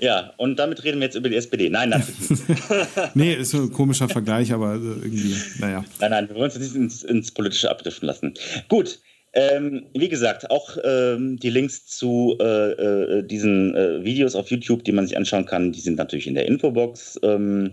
[0.00, 1.70] Ja, und damit reden wir jetzt über die SPD.
[1.70, 2.68] Nein, natürlich nicht.
[3.14, 5.84] Nee, ist so ein komischer Vergleich, aber äh, irgendwie, naja.
[6.00, 8.34] Nein, nein, wir wollen uns nicht ins, ins Politische abdriften lassen.
[8.68, 8.98] Gut,
[9.32, 14.84] ähm, wie gesagt, auch ähm, die Links zu äh, äh, diesen äh, Videos auf YouTube,
[14.84, 17.18] die man sich anschauen kann, die sind natürlich in der Infobox.
[17.22, 17.72] Ähm,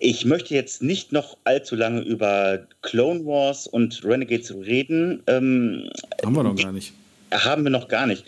[0.00, 5.22] ich möchte jetzt nicht noch allzu lange über Clone Wars und Renegades reden.
[5.26, 5.88] Ähm,
[6.24, 6.92] Haben wir doch gar nicht.
[7.30, 8.24] haben wir noch gar nicht.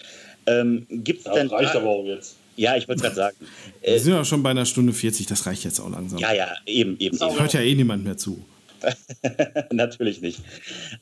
[0.47, 1.49] Ähm, Gibt es Das denn.
[1.49, 2.37] reicht aber auch jetzt.
[2.57, 3.37] Ja, ich wollte gerade sagen.
[3.83, 6.19] Wir Äh, sind ja schon bei einer Stunde 40, das reicht jetzt auch langsam.
[6.19, 7.17] ja, ja, eben, eben.
[7.17, 7.39] eben.
[7.39, 8.45] Hört ja eh niemand mehr zu.
[9.73, 10.41] Natürlich nicht.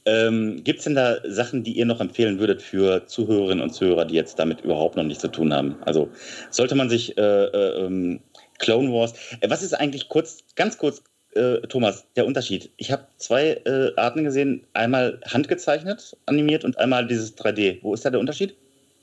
[0.04, 4.04] Ähm, Gibt es denn da Sachen, die ihr noch empfehlen würdet für Zuhörerinnen und Zuhörer,
[4.04, 5.76] die jetzt damit überhaupt noch nichts zu tun haben?
[5.84, 6.08] Also
[6.50, 8.20] sollte man sich äh, äh, ähm,
[8.58, 9.14] Clone Wars.
[9.40, 11.02] Äh, was ist eigentlich kurz, ganz kurz,
[11.34, 12.70] äh, Thomas, der Unterschied?
[12.76, 17.78] Ich habe zwei äh, Arten gesehen: einmal handgezeichnet, animiert und einmal dieses 3D.
[17.82, 18.54] Wo ist da der Unterschied?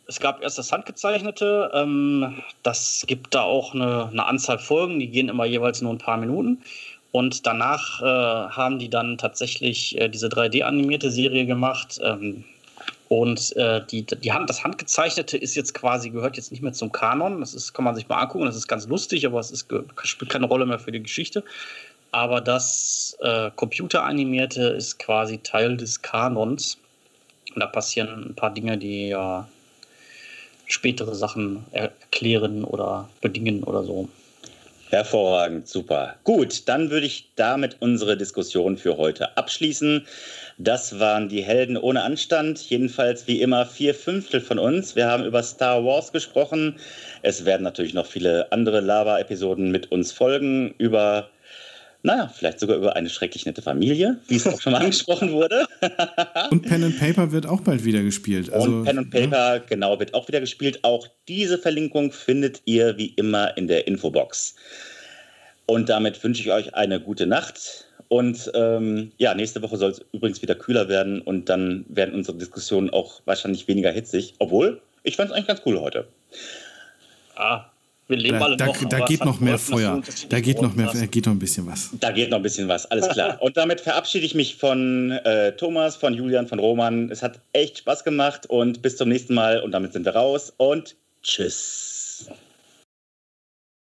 [0.10, 1.70] Es gab erst das Handgezeichnete.
[1.72, 6.00] Ähm, das gibt da auch eine, eine Anzahl Folgen, die gehen immer jeweils nur ein
[6.00, 6.64] paar Minuten.
[7.12, 12.00] Und danach äh, haben die dann tatsächlich äh, diese 3D-animierte Serie gemacht.
[12.04, 12.44] Ähm,
[13.08, 16.92] und äh, die, die Hand, das Handgezeichnete ist jetzt quasi, gehört jetzt nicht mehr zum
[16.92, 17.40] Kanon.
[17.40, 19.68] Das ist, kann man sich mal angucken, das ist ganz lustig, aber es ist,
[20.04, 21.44] spielt keine Rolle mehr für die Geschichte.
[22.12, 26.80] Aber das äh, Computeranimierte ist quasi Teil des Kanons.
[27.54, 29.48] Und da passieren ein paar Dinge, die ja
[30.70, 34.08] spätere Sachen erklären oder bedingen oder so.
[34.90, 36.16] Hervorragend, super.
[36.24, 40.08] Gut, dann würde ich damit unsere Diskussion für heute abschließen.
[40.58, 42.60] Das waren die Helden ohne Anstand.
[42.72, 44.96] Jedenfalls wie immer vier Fünftel von uns.
[44.96, 46.76] Wir haben über Star Wars gesprochen.
[47.22, 50.74] Es werden natürlich noch viele andere Lava-Episoden mit uns folgen.
[50.80, 51.30] Über,
[52.02, 55.68] naja, vielleicht sogar über eine schrecklich nette Familie, wie es auch schon mal angesprochen wurde.
[56.50, 58.52] Und Pen and Paper wird auch bald wieder gespielt.
[58.52, 60.80] Also, und Pen and Paper, genau, wird auch wieder gespielt.
[60.84, 64.56] Auch diese Verlinkung findet ihr wie immer in der Infobox.
[65.66, 67.86] Und damit wünsche ich euch eine gute Nacht.
[68.08, 72.38] Und ähm, ja, nächste Woche soll es übrigens wieder kühler werden und dann werden unsere
[72.38, 74.34] Diskussionen auch wahrscheinlich weniger hitzig.
[74.40, 76.08] Obwohl, ich fand es eigentlich ganz cool heute.
[77.36, 77.66] Ah,
[78.10, 78.90] wir leben Da, alle da, noch.
[78.90, 80.02] da geht noch mehr Feuer.
[80.30, 81.92] Da geht noch mehr, da geht noch ein bisschen was.
[82.00, 83.42] Da geht noch ein bisschen was, alles klar.
[83.42, 87.10] Und damit verabschiede ich mich von äh, Thomas, von Julian, von Roman.
[87.12, 89.62] Es hat echt Spaß gemacht und bis zum nächsten Mal.
[89.62, 91.99] Und damit sind wir raus und tschüss.